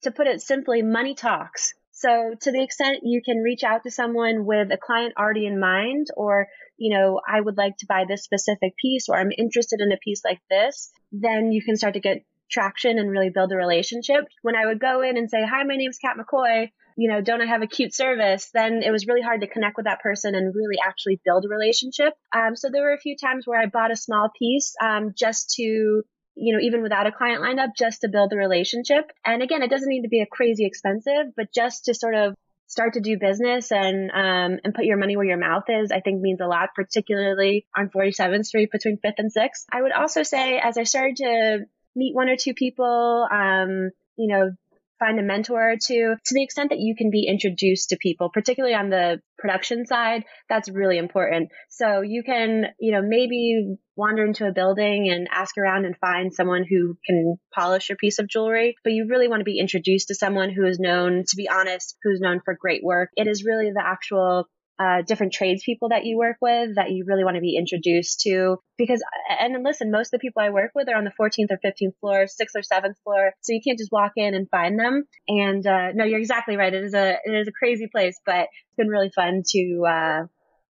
to 0.04 0.12
put 0.12 0.28
it 0.28 0.42
simply, 0.42 0.82
money 0.82 1.16
talks. 1.16 1.74
So 2.00 2.34
to 2.44 2.52
the 2.54 2.64
extent 2.64 3.00
you 3.04 3.22
can 3.22 3.40
reach 3.40 3.64
out 3.64 3.84
to 3.84 3.92
someone 3.92 4.46
with 4.46 4.72
a 4.72 4.78
client 4.78 5.16
already 5.18 5.46
in 5.46 5.60
mind, 5.60 6.08
or, 6.16 6.48
you 6.78 6.98
know, 6.98 7.20
I 7.28 7.42
would 7.42 7.58
like 7.58 7.76
to 7.80 7.86
buy 7.88 8.06
this 8.08 8.24
specific 8.24 8.74
piece, 8.82 9.10
or 9.10 9.18
I'm 9.18 9.34
interested 9.38 9.82
in 9.82 9.92
a 9.92 9.98
piece 9.98 10.22
like 10.24 10.40
this, 10.50 10.92
then 11.12 11.52
you 11.52 11.62
can 11.62 11.76
start 11.76 11.96
to 11.96 12.00
get 12.00 12.24
traction 12.50 13.00
and 13.00 13.12
really 13.12 13.30
build 13.30 13.52
a 13.52 13.58
relationship. 13.58 14.26
When 14.44 14.56
I 14.56 14.66
would 14.66 14.80
go 14.80 15.02
in 15.02 15.18
and 15.18 15.30
say, 15.30 15.46
hi, 15.46 15.64
my 15.66 15.76
name's 15.76 15.98
Kat 15.98 16.16
McCoy, 16.18 16.70
you 16.96 17.12
know, 17.12 17.20
don't 17.20 17.42
I 17.42 17.46
have 17.46 17.64
a 17.64 17.68
cute 17.68 17.94
service? 17.94 18.50
Then 18.54 18.82
it 18.82 18.92
was 18.92 19.06
really 19.06 19.22
hard 19.22 19.42
to 19.42 19.48
connect 19.48 19.76
with 19.76 19.86
that 19.86 20.02
person 20.02 20.36
and 20.36 20.56
really 20.56 20.78
actually 20.82 21.20
build 21.26 21.44
a 21.44 21.50
relationship. 21.50 22.14
Um, 22.34 22.56
so 22.56 22.70
there 22.72 22.84
were 22.84 22.94
a 22.94 23.00
few 23.00 23.18
times 23.18 23.46
where 23.46 23.60
I 23.60 23.66
bought 23.66 23.92
a 23.92 23.98
small 23.98 24.30
piece 24.40 24.74
um, 24.82 25.14
just 25.18 25.54
to 25.58 26.04
you 26.40 26.54
know, 26.54 26.62
even 26.62 26.82
without 26.82 27.08
a 27.08 27.12
client 27.12 27.42
lined 27.42 27.60
up, 27.60 27.72
just 27.78 28.02
to 28.02 28.08
build 28.08 28.32
a 28.34 28.38
relationship. 28.38 29.12
And 29.26 29.44
again, 29.44 29.62
it 29.62 29.70
doesn't 29.70 29.90
need 29.90 30.04
to 30.04 30.10
be 30.10 30.22
a 30.22 30.26
crazy 30.26 30.66
expensive, 30.66 31.36
but 31.36 31.54
just 31.54 31.86
to 31.86 31.94
sort 31.94 32.16
of 32.16 32.36
start 32.68 32.94
to 32.94 33.02
do 33.02 33.18
business 33.18 33.72
and 33.72 34.12
um, 34.12 34.60
and 34.64 34.74
put 34.74 34.86
your 34.86 34.98
money 34.98 35.18
where 35.18 35.26
your 35.26 35.38
mouth 35.38 35.66
is, 35.68 35.92
I 35.92 36.00
think 36.00 36.22
means 36.22 36.40
a 36.40 36.48
lot, 36.48 36.70
particularly 36.76 37.66
on 37.76 37.90
47th 37.90 38.46
Street 38.46 38.72
between 38.72 38.98
5th 38.98 39.16
and 39.18 39.32
6th. 39.34 39.66
I 39.72 39.82
would 39.82 39.92
also 39.92 40.24
say, 40.24 40.60
as 40.60 40.78
I 40.78 40.84
started 40.84 41.18
to 41.18 41.60
meet 41.96 42.16
one 42.16 42.30
or 42.30 42.38
two 42.38 42.54
people, 42.54 43.28
um, 43.30 43.90
you 44.16 44.28
know, 44.34 44.52
find 45.00 45.20
a 45.20 45.24
mentor 45.24 45.72
or 45.72 45.76
two 45.76 46.16
to 46.26 46.34
the 46.34 46.44
extent 46.44 46.70
that 46.70 46.80
you 46.80 46.96
can 46.96 47.10
be 47.10 47.28
introduced 47.28 47.90
to 47.90 47.98
people, 48.02 48.30
particularly 48.34 48.76
on 48.76 48.90
the 48.90 49.22
production 49.38 49.86
side, 49.86 50.26
that's 50.50 50.70
really 50.70 50.98
important. 50.98 51.50
So 51.70 52.02
you 52.02 52.24
can, 52.24 52.66
you 52.80 52.92
know, 52.92 53.02
maybe 53.02 53.78
wander 53.96 54.26
into 54.26 54.48
a 54.48 54.52
building 54.52 55.10
and 55.10 55.28
ask 55.32 55.58
around 55.58 55.86
and 55.86 55.96
find 55.98 56.34
someone 56.34 56.66
who 56.70 56.98
can 57.06 57.38
polish 57.54 57.90
your 57.90 57.98
piece 57.98 58.20
of 58.20 58.28
jewelry, 58.28 58.76
but 58.84 58.94
you 58.94 59.08
really 59.10 59.28
want 59.28 59.42
to 59.42 59.46
be 59.46 59.60
introduced 59.60 60.10
to 60.10 60.16
someone 60.16 60.52
who 60.52 60.66
is 60.66 60.80
known, 60.80 61.24
to 61.28 61.36
be 61.36 61.50
honest, 61.50 61.98
who's 62.04 62.20
known 62.20 62.42
for 62.44 62.58
great 62.60 62.84
work. 62.84 63.10
It 63.16 63.28
is 63.28 63.44
really 63.44 63.72
the 63.74 63.84
actual 63.86 64.48
uh, 64.80 65.02
different 65.02 65.34
tradespeople 65.34 65.90
that 65.90 66.06
you 66.06 66.18
work 66.18 66.38
with 66.42 66.76
that 66.76 66.92
you 66.92 67.04
really 67.06 67.24
want 67.26 67.36
to 67.36 67.42
be 67.42 67.58
introduced 67.58 68.22
to. 68.22 68.58
Because, 68.78 69.04
and 69.40 69.62
listen, 69.64 69.92
most 69.92 70.08
of 70.08 70.20
the 70.20 70.20
people 70.20 70.42
I 70.42 70.52
work 70.52 70.72
with 70.74 70.88
are 70.88 70.96
on 70.96 71.04
the 71.04 71.12
14th 71.20 71.52
or 71.52 71.60
15th 71.64 72.00
floor, 72.00 72.28
sixth 72.28 72.56
or 72.56 72.64
seventh 72.64 72.98
floor. 73.04 73.34
So 73.42 73.54
you 73.54 73.62
can't 73.66 73.78
just 73.78 73.92
walk 73.92 74.14
in 74.16 74.34
and 74.34 74.50
find 74.50 74.80
them. 74.80 75.04
And, 75.28 75.66
uh, 75.68 75.92
no, 75.94 76.06
you're 76.06 76.20
exactly 76.20 76.56
right. 76.56 76.74
It 76.74 76.84
is 76.84 76.94
a, 76.94 77.18
it 77.24 77.32
is 77.32 77.48
a 77.48 77.52
crazy 77.52 77.88
place, 77.88 78.20
but 78.26 78.48
it's 78.48 78.78
been 78.78 78.88
really 78.88 79.12
fun 79.14 79.44
to, 79.50 79.86
uh, 79.86 80.22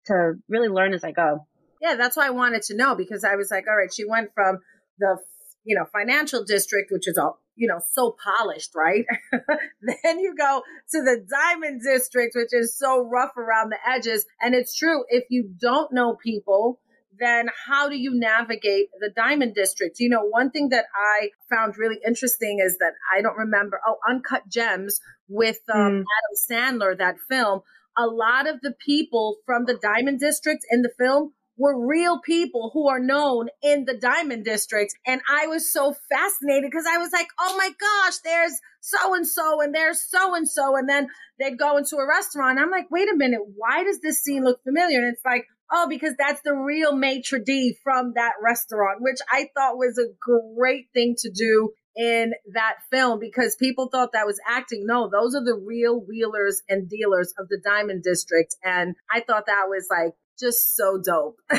to 0.06 0.32
really 0.48 0.68
learn 0.68 0.94
as 0.94 1.04
I 1.04 1.12
go. 1.12 1.46
Yeah, 1.80 1.94
that's 1.94 2.16
why 2.16 2.26
I 2.26 2.30
wanted 2.30 2.62
to 2.62 2.76
know 2.76 2.94
because 2.94 3.24
I 3.24 3.36
was 3.36 3.50
like, 3.50 3.66
all 3.68 3.76
right, 3.76 3.92
she 3.92 4.04
went 4.04 4.30
from 4.34 4.58
the 4.98 5.18
you 5.64 5.76
know, 5.76 5.84
financial 5.92 6.44
district, 6.44 6.90
which 6.90 7.08
is 7.08 7.18
all, 7.18 7.40
you 7.54 7.68
know, 7.68 7.80
so 7.92 8.16
polished, 8.22 8.70
right? 8.74 9.04
then 9.32 10.18
you 10.18 10.34
go 10.38 10.62
to 10.90 11.02
the 11.02 11.24
diamond 11.30 11.82
district, 11.82 12.34
which 12.34 12.52
is 12.52 12.76
so 12.76 13.06
rough 13.06 13.36
around 13.36 13.70
the 13.70 13.78
edges. 13.88 14.24
And 14.40 14.54
it's 14.54 14.76
true. 14.76 15.04
If 15.08 15.24
you 15.28 15.50
don't 15.60 15.92
know 15.92 16.16
people, 16.16 16.80
then 17.18 17.48
how 17.66 17.88
do 17.88 17.96
you 17.96 18.12
navigate 18.14 18.88
the 18.98 19.10
diamond 19.14 19.54
district? 19.54 20.00
You 20.00 20.08
know, 20.08 20.24
one 20.24 20.50
thing 20.50 20.70
that 20.70 20.86
I 20.94 21.30
found 21.50 21.76
really 21.76 21.98
interesting 22.06 22.58
is 22.64 22.78
that 22.78 22.92
I 23.14 23.20
don't 23.20 23.36
remember, 23.36 23.80
oh, 23.86 23.96
Uncut 24.08 24.48
Gems 24.48 25.00
with 25.28 25.60
um, 25.72 25.80
mm. 25.80 26.04
Adam 26.04 26.80
Sandler, 26.80 26.98
that 26.98 27.16
film. 27.28 27.60
A 27.96 28.06
lot 28.06 28.48
of 28.48 28.60
the 28.62 28.72
people 28.84 29.36
from 29.44 29.66
the 29.66 29.74
diamond 29.74 30.18
district 30.18 30.64
in 30.70 30.80
the 30.80 30.90
film 30.98 31.32
were 31.56 31.86
real 31.86 32.20
people 32.20 32.70
who 32.72 32.88
are 32.88 32.98
known 32.98 33.48
in 33.62 33.84
the 33.84 33.96
diamond 33.96 34.44
districts. 34.44 34.94
And 35.06 35.20
I 35.28 35.46
was 35.46 35.72
so 35.72 35.94
fascinated 36.10 36.70
because 36.70 36.86
I 36.90 36.98
was 36.98 37.12
like, 37.12 37.28
oh 37.38 37.56
my 37.56 37.70
gosh, 37.78 38.18
there's 38.24 38.58
so 38.80 39.14
and 39.14 39.26
so 39.26 39.60
and 39.60 39.74
there's 39.74 40.02
so 40.02 40.34
and 40.34 40.48
so. 40.48 40.76
And 40.76 40.88
then 40.88 41.08
they'd 41.38 41.58
go 41.58 41.76
into 41.76 41.96
a 41.96 42.08
restaurant. 42.08 42.58
I'm 42.58 42.70
like, 42.70 42.90
wait 42.90 43.08
a 43.12 43.16
minute, 43.16 43.40
why 43.56 43.84
does 43.84 44.00
this 44.00 44.22
scene 44.22 44.44
look 44.44 44.62
familiar? 44.64 44.98
And 44.98 45.12
it's 45.12 45.24
like, 45.24 45.44
oh, 45.72 45.86
because 45.88 46.14
that's 46.18 46.42
the 46.42 46.54
real 46.54 46.94
maitre 46.94 47.42
d' 47.42 47.74
from 47.82 48.12
that 48.14 48.34
restaurant, 48.42 49.00
which 49.00 49.18
I 49.30 49.48
thought 49.54 49.78
was 49.78 49.98
a 49.98 50.12
great 50.20 50.86
thing 50.92 51.14
to 51.18 51.30
do 51.30 51.70
in 51.96 52.32
that 52.54 52.76
film 52.90 53.18
because 53.18 53.56
people 53.56 53.88
thought 53.90 54.12
that 54.12 54.26
was 54.26 54.40
acting. 54.48 54.84
No, 54.86 55.10
those 55.10 55.34
are 55.34 55.44
the 55.44 55.60
real 55.66 56.00
wheelers 56.00 56.62
and 56.68 56.88
dealers 56.88 57.34
of 57.38 57.48
the 57.48 57.60
Diamond 57.62 58.02
District. 58.02 58.54
And 58.64 58.94
I 59.10 59.20
thought 59.20 59.46
that 59.46 59.66
was 59.68 59.86
like 59.90 60.14
just 60.42 60.76
so 60.76 61.00
dope. 61.02 61.36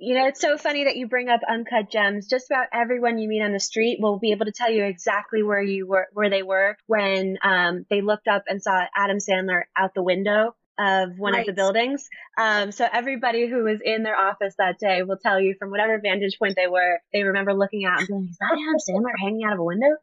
you 0.00 0.14
know, 0.14 0.26
it's 0.26 0.40
so 0.40 0.58
funny 0.58 0.84
that 0.84 0.96
you 0.96 1.06
bring 1.06 1.28
up 1.28 1.40
uncut 1.48 1.90
gems. 1.90 2.26
Just 2.28 2.50
about 2.50 2.66
everyone 2.72 3.18
you 3.18 3.28
meet 3.28 3.42
on 3.42 3.52
the 3.52 3.60
street 3.60 3.98
will 4.00 4.18
be 4.18 4.32
able 4.32 4.46
to 4.46 4.52
tell 4.52 4.70
you 4.70 4.84
exactly 4.84 5.42
where 5.42 5.62
you 5.62 5.86
were, 5.86 6.08
where 6.12 6.28
they 6.28 6.42
were 6.42 6.76
when 6.86 7.38
um, 7.42 7.86
they 7.88 8.00
looked 8.00 8.28
up 8.28 8.44
and 8.48 8.62
saw 8.62 8.80
Adam 8.96 9.18
Sandler 9.18 9.62
out 9.76 9.94
the 9.94 10.02
window 10.02 10.54
of 10.78 11.18
one 11.18 11.34
right. 11.34 11.40
of 11.40 11.46
the 11.46 11.52
buildings. 11.52 12.08
Um, 12.38 12.72
so 12.72 12.86
everybody 12.90 13.48
who 13.48 13.64
was 13.64 13.80
in 13.84 14.02
their 14.02 14.16
office 14.16 14.54
that 14.58 14.78
day 14.78 15.02
will 15.02 15.18
tell 15.18 15.40
you 15.40 15.54
from 15.58 15.70
whatever 15.70 16.00
vantage 16.00 16.38
point 16.38 16.56
they 16.56 16.66
were, 16.66 17.00
they 17.12 17.22
remember 17.22 17.54
looking 17.54 17.84
out 17.84 18.00
and 18.00 18.08
being, 18.08 18.28
"Is 18.30 18.38
that 18.38 18.52
Adam 18.52 18.76
Sandler 18.88 19.12
hanging 19.20 19.44
out 19.44 19.52
of 19.54 19.60
a 19.60 19.64
window?" 19.64 19.96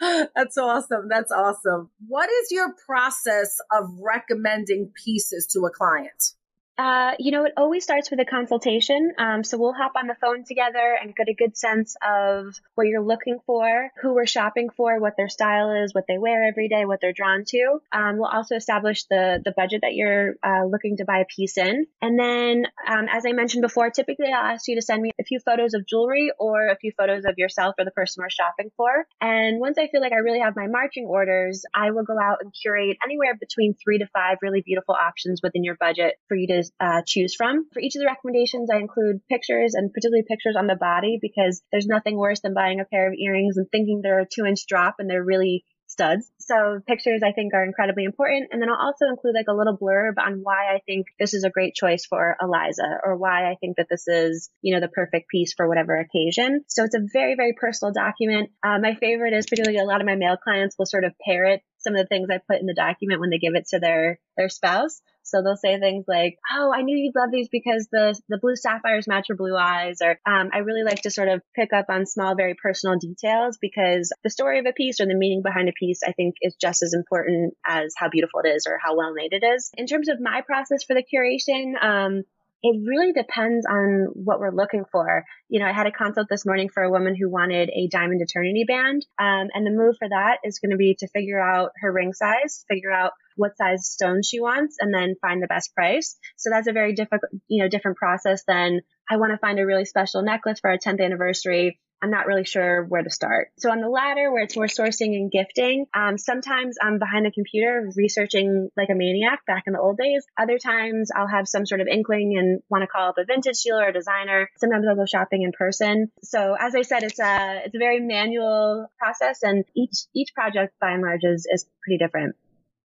That's 0.34 0.54
so 0.54 0.68
awesome. 0.68 1.08
That's 1.08 1.30
awesome. 1.30 1.90
What 2.08 2.28
is 2.30 2.50
your 2.50 2.74
process 2.86 3.58
of 3.70 3.90
recommending 4.00 4.90
pieces 5.04 5.46
to 5.52 5.60
a 5.66 5.70
client? 5.70 6.34
Uh, 6.76 7.12
you 7.18 7.30
know, 7.30 7.44
it 7.44 7.52
always 7.56 7.84
starts 7.84 8.10
with 8.10 8.18
a 8.18 8.24
consultation. 8.24 9.12
Um, 9.18 9.44
so 9.44 9.58
we'll 9.58 9.72
hop 9.72 9.92
on 9.96 10.08
the 10.08 10.16
phone 10.20 10.44
together 10.44 10.96
and 11.00 11.14
get 11.14 11.28
a 11.28 11.34
good 11.34 11.56
sense 11.56 11.96
of 12.02 12.60
what 12.74 12.88
you're 12.88 13.02
looking 13.02 13.38
for, 13.46 13.90
who 14.02 14.14
we're 14.14 14.26
shopping 14.26 14.70
for, 14.76 14.98
what 15.00 15.14
their 15.16 15.28
style 15.28 15.70
is, 15.84 15.94
what 15.94 16.06
they 16.08 16.18
wear 16.18 16.48
every 16.48 16.68
day, 16.68 16.84
what 16.84 17.00
they're 17.00 17.12
drawn 17.12 17.44
to. 17.46 17.78
Um, 17.92 18.18
we'll 18.18 18.28
also 18.28 18.56
establish 18.56 19.04
the 19.04 19.40
the 19.44 19.52
budget 19.52 19.82
that 19.82 19.94
you're 19.94 20.34
uh, 20.42 20.64
looking 20.64 20.96
to 20.96 21.04
buy 21.04 21.18
a 21.18 21.24
piece 21.24 21.58
in, 21.58 21.86
and 22.02 22.18
then, 22.18 22.66
um, 22.88 23.06
as 23.10 23.24
I 23.26 23.32
mentioned 23.32 23.62
before, 23.62 23.90
typically 23.90 24.32
I'll 24.32 24.54
ask 24.54 24.66
you 24.66 24.74
to 24.74 24.82
send 24.82 25.00
me 25.02 25.12
a 25.20 25.24
few 25.24 25.38
photos 25.44 25.74
of 25.74 25.86
jewelry 25.86 26.32
or 26.38 26.68
a 26.68 26.76
few 26.76 26.92
photos 26.96 27.24
of 27.24 27.34
yourself 27.36 27.76
or 27.78 27.84
the 27.84 27.92
person 27.92 28.22
we're 28.22 28.30
shopping 28.30 28.70
for. 28.76 29.06
And 29.20 29.60
once 29.60 29.78
I 29.78 29.86
feel 29.88 30.00
like 30.00 30.12
I 30.12 30.16
really 30.16 30.40
have 30.40 30.56
my 30.56 30.66
marching 30.66 31.06
orders, 31.06 31.64
I 31.72 31.92
will 31.92 32.04
go 32.04 32.18
out 32.20 32.38
and 32.40 32.52
curate 32.52 32.96
anywhere 33.04 33.36
between 33.38 33.74
three 33.74 33.98
to 33.98 34.06
five 34.12 34.38
really 34.42 34.62
beautiful 34.62 34.94
options 34.94 35.40
within 35.42 35.62
your 35.62 35.76
budget 35.76 36.14
for 36.26 36.36
you 36.36 36.48
to 36.48 36.63
uh, 36.80 37.02
choose 37.06 37.34
from. 37.34 37.66
For 37.72 37.80
each 37.80 37.96
of 37.96 38.00
the 38.00 38.06
recommendations, 38.06 38.70
I 38.72 38.78
include 38.78 39.26
pictures 39.28 39.74
and 39.74 39.92
particularly 39.92 40.24
pictures 40.28 40.56
on 40.58 40.66
the 40.66 40.76
body 40.76 41.18
because 41.20 41.62
there's 41.72 41.86
nothing 41.86 42.16
worse 42.16 42.40
than 42.40 42.54
buying 42.54 42.80
a 42.80 42.84
pair 42.84 43.08
of 43.08 43.14
earrings 43.14 43.56
and 43.56 43.66
thinking 43.70 44.00
they're 44.02 44.20
a 44.20 44.26
two 44.26 44.46
inch 44.46 44.66
drop 44.66 44.96
and 44.98 45.08
they're 45.08 45.24
really 45.24 45.64
studs. 45.86 46.30
So 46.40 46.80
pictures 46.86 47.22
I 47.24 47.32
think 47.32 47.54
are 47.54 47.64
incredibly 47.64 48.04
important. 48.04 48.48
And 48.50 48.60
then 48.60 48.68
I'll 48.68 48.86
also 48.86 49.06
include 49.08 49.34
like 49.34 49.46
a 49.48 49.54
little 49.54 49.78
blurb 49.78 50.14
on 50.18 50.40
why 50.42 50.74
I 50.74 50.80
think 50.86 51.06
this 51.18 51.34
is 51.34 51.44
a 51.44 51.50
great 51.50 51.74
choice 51.74 52.04
for 52.04 52.36
Eliza 52.40 52.98
or 53.04 53.16
why 53.16 53.50
I 53.50 53.56
think 53.60 53.76
that 53.76 53.86
this 53.88 54.06
is, 54.08 54.50
you 54.60 54.74
know, 54.74 54.80
the 54.80 54.88
perfect 54.88 55.28
piece 55.28 55.54
for 55.54 55.68
whatever 55.68 55.96
occasion. 55.96 56.64
So 56.68 56.84
it's 56.84 56.94
a 56.94 57.06
very, 57.12 57.36
very 57.36 57.54
personal 57.58 57.92
document. 57.92 58.50
Uh, 58.62 58.78
my 58.80 58.94
favorite 58.94 59.32
is 59.32 59.46
particularly 59.46 59.78
a 59.78 59.86
lot 59.86 60.00
of 60.00 60.06
my 60.06 60.16
male 60.16 60.36
clients 60.36 60.76
will 60.78 60.86
sort 60.86 61.04
of 61.04 61.12
parrot 61.24 61.60
some 61.78 61.94
of 61.94 62.00
the 62.00 62.06
things 62.06 62.28
I 62.30 62.38
put 62.38 62.60
in 62.60 62.66
the 62.66 62.74
document 62.74 63.20
when 63.20 63.30
they 63.30 63.38
give 63.38 63.54
it 63.54 63.68
to 63.68 63.78
their, 63.78 64.18
their 64.36 64.48
spouse. 64.48 65.00
So 65.24 65.42
they'll 65.42 65.56
say 65.56 65.78
things 65.80 66.04
like, 66.06 66.38
"Oh, 66.52 66.72
I 66.72 66.82
knew 66.82 66.96
you'd 66.96 67.16
love 67.16 67.30
these 67.32 67.48
because 67.48 67.88
the 67.90 68.18
the 68.28 68.38
blue 68.38 68.56
sapphires 68.56 69.08
match 69.08 69.28
your 69.28 69.36
blue 69.36 69.56
eyes," 69.56 69.98
or 70.02 70.18
um, 70.26 70.50
"I 70.52 70.58
really 70.58 70.84
like 70.84 71.02
to 71.02 71.10
sort 71.10 71.28
of 71.28 71.42
pick 71.56 71.72
up 71.72 71.86
on 71.88 72.06
small, 72.06 72.34
very 72.36 72.54
personal 72.54 72.98
details 72.98 73.58
because 73.60 74.12
the 74.22 74.30
story 74.30 74.58
of 74.58 74.66
a 74.66 74.72
piece 74.72 75.00
or 75.00 75.06
the 75.06 75.14
meaning 75.14 75.42
behind 75.42 75.68
a 75.68 75.72
piece, 75.72 76.00
I 76.06 76.12
think, 76.12 76.36
is 76.42 76.56
just 76.60 76.82
as 76.82 76.94
important 76.94 77.54
as 77.66 77.94
how 77.96 78.08
beautiful 78.10 78.40
it 78.44 78.48
is 78.48 78.66
or 78.68 78.78
how 78.82 78.96
well 78.96 79.12
made 79.14 79.32
it 79.32 79.42
is." 79.44 79.70
In 79.76 79.86
terms 79.86 80.08
of 80.08 80.20
my 80.20 80.42
process 80.42 80.84
for 80.84 80.94
the 80.94 81.02
curation, 81.02 81.82
um, 81.82 82.24
it 82.66 82.80
really 82.88 83.12
depends 83.12 83.66
on 83.66 84.06
what 84.14 84.40
we're 84.40 84.50
looking 84.50 84.84
for. 84.90 85.26
You 85.50 85.60
know, 85.60 85.66
I 85.66 85.72
had 85.72 85.86
a 85.86 85.92
consult 85.92 86.28
this 86.30 86.46
morning 86.46 86.70
for 86.72 86.82
a 86.82 86.90
woman 86.90 87.14
who 87.14 87.30
wanted 87.30 87.68
a 87.68 87.88
diamond 87.92 88.22
eternity 88.22 88.64
band. 88.66 89.04
Um, 89.18 89.48
and 89.52 89.66
the 89.66 89.70
move 89.70 89.96
for 89.98 90.08
that 90.08 90.38
is 90.44 90.60
going 90.60 90.70
to 90.70 90.78
be 90.78 90.96
to 91.00 91.08
figure 91.08 91.38
out 91.38 91.72
her 91.82 91.92
ring 91.92 92.14
size, 92.14 92.64
figure 92.66 92.90
out 92.90 93.12
what 93.36 93.58
size 93.58 93.86
stone 93.86 94.22
she 94.22 94.40
wants, 94.40 94.76
and 94.80 94.94
then 94.94 95.14
find 95.20 95.42
the 95.42 95.46
best 95.46 95.74
price. 95.74 96.16
So 96.38 96.48
that's 96.48 96.66
a 96.66 96.72
very 96.72 96.94
difficult, 96.94 97.30
you 97.48 97.62
know, 97.62 97.68
different 97.68 97.98
process 97.98 98.44
than 98.48 98.80
I 99.10 99.18
want 99.18 99.32
to 99.32 99.38
find 99.38 99.58
a 99.58 99.66
really 99.66 99.84
special 99.84 100.22
necklace 100.22 100.60
for 100.60 100.70
our 100.70 100.78
10th 100.78 101.04
anniversary. 101.04 101.78
I'm 102.02 102.10
not 102.10 102.26
really 102.26 102.44
sure 102.44 102.84
where 102.84 103.02
to 103.02 103.10
start. 103.10 103.48
So 103.58 103.70
on 103.70 103.80
the 103.80 103.88
latter, 103.88 104.30
where 104.30 104.42
it's 104.42 104.56
more 104.56 104.66
sourcing 104.66 105.14
and 105.16 105.30
gifting, 105.30 105.86
um, 105.94 106.18
sometimes 106.18 106.76
I'm 106.82 106.98
behind 106.98 107.24
the 107.24 107.30
computer 107.30 107.90
researching 107.96 108.68
like 108.76 108.90
a 108.90 108.94
maniac 108.94 109.46
back 109.46 109.64
in 109.66 109.72
the 109.72 109.80
old 109.80 109.96
days. 109.96 110.26
Other 110.38 110.58
times 110.58 111.10
I'll 111.14 111.28
have 111.28 111.48
some 111.48 111.64
sort 111.64 111.80
of 111.80 111.86
inkling 111.86 112.36
and 112.38 112.60
want 112.68 112.82
to 112.82 112.88
call 112.88 113.08
up 113.08 113.18
a 113.18 113.24
vintage 113.24 113.60
dealer 113.62 113.88
or 113.88 113.92
designer. 113.92 114.50
Sometimes 114.58 114.84
I'll 114.88 114.96
go 114.96 115.06
shopping 115.06 115.42
in 115.42 115.52
person. 115.52 116.10
So 116.22 116.56
as 116.58 116.74
I 116.74 116.82
said, 116.82 117.04
it's 117.04 117.18
a 117.18 117.62
it's 117.64 117.74
a 117.74 117.78
very 117.78 118.00
manual 118.00 118.86
process, 118.98 119.42
and 119.42 119.64
each 119.74 120.04
each 120.14 120.34
project 120.34 120.74
by 120.80 120.90
and 120.90 121.02
large 121.02 121.24
is 121.24 121.46
is 121.50 121.66
pretty 121.82 121.98
different. 121.98 122.36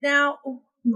Now, 0.01 0.39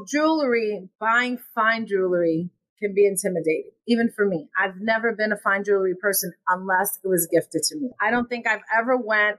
jewelry, 0.08 0.90
buying 1.00 1.40
fine 1.56 1.88
jewelry 1.88 2.50
can 2.80 2.94
be 2.94 3.06
intimidating, 3.06 3.72
even 3.88 4.10
for 4.10 4.26
me. 4.26 4.48
I've 4.58 4.78
never 4.80 5.14
been 5.14 5.32
a 5.32 5.38
fine 5.38 5.64
jewelry 5.64 5.96
person 5.96 6.34
unless 6.48 7.00
it 7.04 7.08
was 7.08 7.28
gifted 7.32 7.64
to 7.64 7.76
me. 7.76 7.90
I 8.02 8.12
don't 8.12 8.28
think 8.28 8.48
I've 8.48 8.64
ever 8.78 8.98
went, 8.98 9.38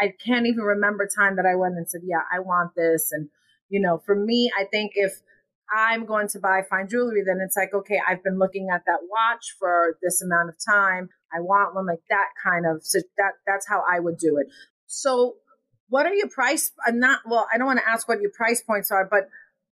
I 0.00 0.12
can't 0.24 0.46
even 0.46 0.62
remember 0.62 1.06
time 1.06 1.36
that 1.36 1.46
I 1.46 1.54
went 1.54 1.76
and 1.76 1.88
said, 1.88 2.02
yeah, 2.04 2.22
I 2.32 2.40
want 2.40 2.74
this. 2.76 3.10
And, 3.12 3.28
you 3.68 3.80
know, 3.80 4.02
for 4.04 4.14
me, 4.14 4.50
I 4.58 4.64
think 4.64 4.92
if 4.94 5.12
I'm 5.74 6.04
going 6.04 6.28
to 6.28 6.38
buy 6.38 6.62
fine 6.68 6.88
jewelry, 6.88 7.22
then 7.26 7.38
it's 7.44 7.56
like, 7.56 7.72
okay, 7.74 8.00
I've 8.06 8.22
been 8.22 8.38
looking 8.38 8.68
at 8.72 8.82
that 8.86 9.00
watch 9.08 9.56
for 9.58 9.96
this 10.02 10.22
amount 10.22 10.50
of 10.50 10.56
time. 10.64 11.08
I 11.32 11.40
want 11.40 11.74
one 11.74 11.86
like 11.86 12.02
that 12.10 12.28
kind 12.42 12.66
of, 12.66 12.84
so 12.84 12.98
that, 13.16 13.32
that's 13.46 13.66
how 13.66 13.82
I 13.90 14.00
would 14.00 14.18
do 14.18 14.36
it. 14.38 14.48
So 14.86 15.36
what 15.88 16.06
are 16.06 16.14
your 16.14 16.28
price? 16.28 16.72
I'm 16.86 16.98
not, 16.98 17.20
well, 17.26 17.46
I 17.52 17.58
don't 17.58 17.66
want 17.66 17.78
to 17.78 17.88
ask 17.88 18.08
what 18.08 18.20
your 18.20 18.30
price 18.30 18.62
points 18.62 18.90
are, 18.90 19.06
but 19.10 19.28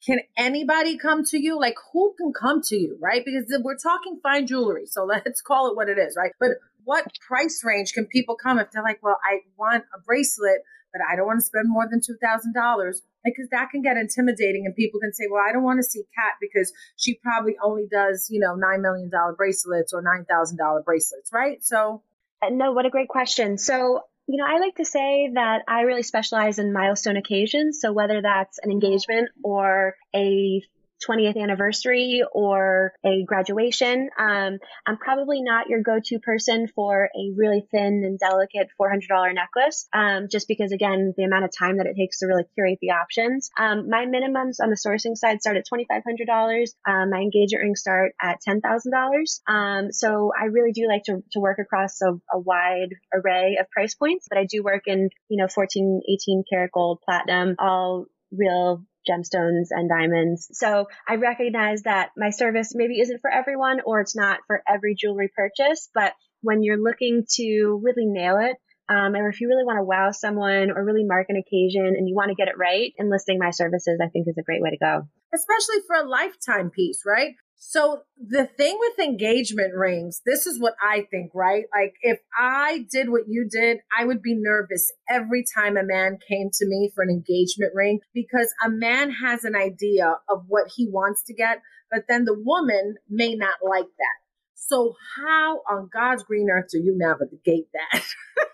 can 0.04 0.20
anybody 0.36 0.98
come 0.98 1.24
to 1.26 1.38
you? 1.38 1.58
Like 1.58 1.76
who 1.92 2.14
can 2.18 2.32
come 2.32 2.60
to 2.62 2.76
you, 2.76 2.98
right? 3.00 3.24
Because 3.24 3.44
we're 3.62 3.76
talking 3.76 4.18
fine 4.22 4.46
jewelry. 4.46 4.86
So 4.86 5.04
let's 5.24 5.40
call 5.40 5.68
it 5.70 5.76
what 5.76 5.88
it 5.88 5.98
is, 5.98 6.16
right? 6.16 6.32
But 6.40 6.52
what 6.84 7.06
price 7.26 7.62
range 7.64 7.92
can 7.92 8.06
people 8.06 8.36
come 8.36 8.58
if 8.58 8.70
they're 8.72 8.82
like, 8.82 9.02
well, 9.02 9.18
I 9.24 9.40
want 9.56 9.84
a 9.94 10.00
bracelet, 10.00 10.62
but 10.92 11.00
I 11.08 11.14
don't 11.14 11.26
want 11.26 11.38
to 11.38 11.44
spend 11.44 11.66
more 11.68 11.88
than 11.88 12.00
$2,000 12.00 12.94
because 13.24 13.48
that 13.52 13.70
can 13.70 13.82
get 13.82 13.96
intimidating 13.96 14.66
and 14.66 14.74
people 14.74 14.98
can 14.98 15.12
say, 15.12 15.24
well, 15.30 15.42
I 15.48 15.52
don't 15.52 15.62
want 15.62 15.78
to 15.78 15.84
see 15.84 16.02
Kat 16.14 16.34
because 16.40 16.72
she 16.96 17.14
probably 17.22 17.56
only 17.62 17.86
does, 17.90 18.28
you 18.30 18.40
know, 18.40 18.56
$9 18.56 18.80
million 18.80 19.10
bracelets 19.36 19.92
or 19.92 20.02
$9,000 20.02 20.84
bracelets, 20.84 21.30
right? 21.32 21.62
So. 21.62 22.02
Uh, 22.42 22.48
no, 22.50 22.72
what 22.72 22.84
a 22.84 22.90
great 22.90 23.08
question. 23.08 23.56
So 23.56 24.00
you 24.32 24.38
know, 24.38 24.46
I 24.48 24.60
like 24.60 24.76
to 24.76 24.84
say 24.86 25.30
that 25.34 25.62
I 25.68 25.82
really 25.82 26.02
specialize 26.02 26.58
in 26.58 26.72
milestone 26.72 27.18
occasions. 27.18 27.82
So 27.82 27.92
whether 27.92 28.22
that's 28.22 28.58
an 28.62 28.70
engagement 28.70 29.28
or 29.44 29.94
a 30.16 30.62
20th 31.08 31.40
anniversary 31.40 32.22
or 32.32 32.92
a 33.04 33.24
graduation. 33.24 34.10
Um, 34.18 34.58
I'm 34.86 34.96
probably 34.98 35.42
not 35.42 35.68
your 35.68 35.82
go-to 35.82 36.18
person 36.18 36.68
for 36.68 37.04
a 37.04 37.32
really 37.36 37.66
thin 37.70 38.02
and 38.04 38.18
delicate 38.18 38.68
$400 38.80 39.34
necklace, 39.34 39.88
um, 39.92 40.28
just 40.30 40.48
because 40.48 40.72
again, 40.72 41.14
the 41.16 41.24
amount 41.24 41.44
of 41.44 41.50
time 41.56 41.78
that 41.78 41.86
it 41.86 41.96
takes 41.96 42.18
to 42.20 42.26
really 42.26 42.44
curate 42.54 42.78
the 42.80 42.90
options. 42.90 43.50
Um, 43.58 43.88
my 43.88 44.06
minimums 44.06 44.56
on 44.62 44.70
the 44.70 44.76
sourcing 44.76 45.16
side 45.16 45.40
start 45.40 45.56
at 45.56 45.66
$2,500. 45.72 46.66
Um, 46.86 47.10
my 47.10 47.20
engagement 47.20 47.62
rings 47.62 47.80
start 47.80 48.12
at 48.20 48.38
$10,000. 48.46 49.40
Um, 49.46 49.92
so 49.92 50.32
I 50.38 50.46
really 50.46 50.72
do 50.72 50.86
like 50.88 51.04
to, 51.04 51.22
to 51.32 51.40
work 51.40 51.58
across 51.58 52.00
a, 52.02 52.12
a 52.32 52.38
wide 52.38 52.94
array 53.12 53.58
of 53.60 53.70
price 53.70 53.94
points, 53.94 54.26
but 54.28 54.38
I 54.38 54.44
do 54.44 54.62
work 54.62 54.82
in, 54.86 55.10
you 55.28 55.36
know, 55.36 55.48
14, 55.48 56.02
18 56.08 56.44
karat 56.50 56.72
gold, 56.72 57.00
platinum, 57.04 57.56
all 57.58 58.06
real 58.32 58.84
gemstones 59.08 59.68
and 59.70 59.88
diamonds. 59.88 60.48
So 60.52 60.86
I 61.08 61.16
recognize 61.16 61.82
that 61.82 62.10
my 62.16 62.30
service 62.30 62.72
maybe 62.74 63.00
isn't 63.00 63.20
for 63.20 63.30
everyone 63.30 63.80
or 63.84 64.00
it's 64.00 64.16
not 64.16 64.40
for 64.46 64.62
every 64.68 64.94
jewelry 64.94 65.30
purchase, 65.34 65.88
but 65.94 66.12
when 66.42 66.62
you're 66.62 66.82
looking 66.82 67.24
to 67.36 67.80
really 67.82 68.06
nail 68.06 68.38
it, 68.38 68.56
um, 68.88 69.14
or 69.14 69.28
if 69.28 69.40
you 69.40 69.48
really 69.48 69.64
want 69.64 69.78
to 69.78 69.84
wow 69.84 70.10
someone 70.10 70.70
or 70.70 70.84
really 70.84 71.04
mark 71.04 71.26
an 71.28 71.36
occasion 71.36 71.86
and 71.86 72.08
you 72.08 72.14
want 72.14 72.30
to 72.30 72.34
get 72.34 72.48
it 72.48 72.58
right, 72.58 72.92
enlisting 72.98 73.38
my 73.38 73.50
services, 73.50 74.00
I 74.02 74.08
think 74.08 74.28
is 74.28 74.36
a 74.38 74.42
great 74.42 74.60
way 74.60 74.70
to 74.70 74.76
go. 74.76 75.08
Especially 75.32 75.82
for 75.86 75.96
a 75.96 76.08
lifetime 76.08 76.70
piece, 76.70 77.02
right? 77.06 77.34
So 77.64 78.02
the 78.18 78.44
thing 78.44 78.76
with 78.80 78.98
engagement 78.98 79.72
rings, 79.72 80.20
this 80.26 80.48
is 80.48 80.60
what 80.60 80.74
I 80.82 81.06
think, 81.12 81.30
right? 81.32 81.64
Like 81.72 81.94
if 82.02 82.18
I 82.36 82.86
did 82.90 83.08
what 83.08 83.28
you 83.28 83.48
did, 83.48 83.78
I 83.96 84.04
would 84.04 84.20
be 84.20 84.34
nervous 84.36 84.90
every 85.08 85.44
time 85.56 85.76
a 85.76 85.84
man 85.84 86.18
came 86.28 86.50
to 86.52 86.66
me 86.66 86.90
for 86.92 87.04
an 87.04 87.08
engagement 87.08 87.70
ring 87.72 88.00
because 88.12 88.52
a 88.66 88.68
man 88.68 89.12
has 89.12 89.44
an 89.44 89.54
idea 89.54 90.16
of 90.28 90.44
what 90.48 90.72
he 90.74 90.88
wants 90.90 91.22
to 91.26 91.34
get, 91.34 91.62
but 91.88 92.02
then 92.08 92.24
the 92.24 92.36
woman 92.36 92.96
may 93.08 93.36
not 93.36 93.54
like 93.62 93.84
that. 93.84 94.18
So 94.56 94.94
how 95.16 95.60
on 95.70 95.88
God's 95.90 96.24
green 96.24 96.50
earth 96.50 96.66
do 96.72 96.78
you 96.78 96.94
navigate 96.98 97.68
that? 97.74 98.04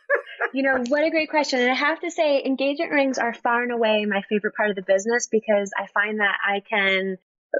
you 0.52 0.62
know, 0.62 0.84
what 0.86 1.04
a 1.04 1.10
great 1.10 1.30
question. 1.30 1.60
And 1.60 1.70
I 1.70 1.74
have 1.74 2.00
to 2.00 2.10
say, 2.10 2.44
engagement 2.44 2.92
rings 2.92 3.16
are 3.16 3.32
far 3.32 3.62
and 3.62 3.72
away 3.72 4.04
my 4.04 4.20
favorite 4.28 4.54
part 4.54 4.68
of 4.68 4.76
the 4.76 4.82
business 4.82 5.28
because 5.32 5.70
I 5.76 5.86
find 5.86 6.20
that 6.20 6.36
I 6.46 6.60
can 6.60 7.16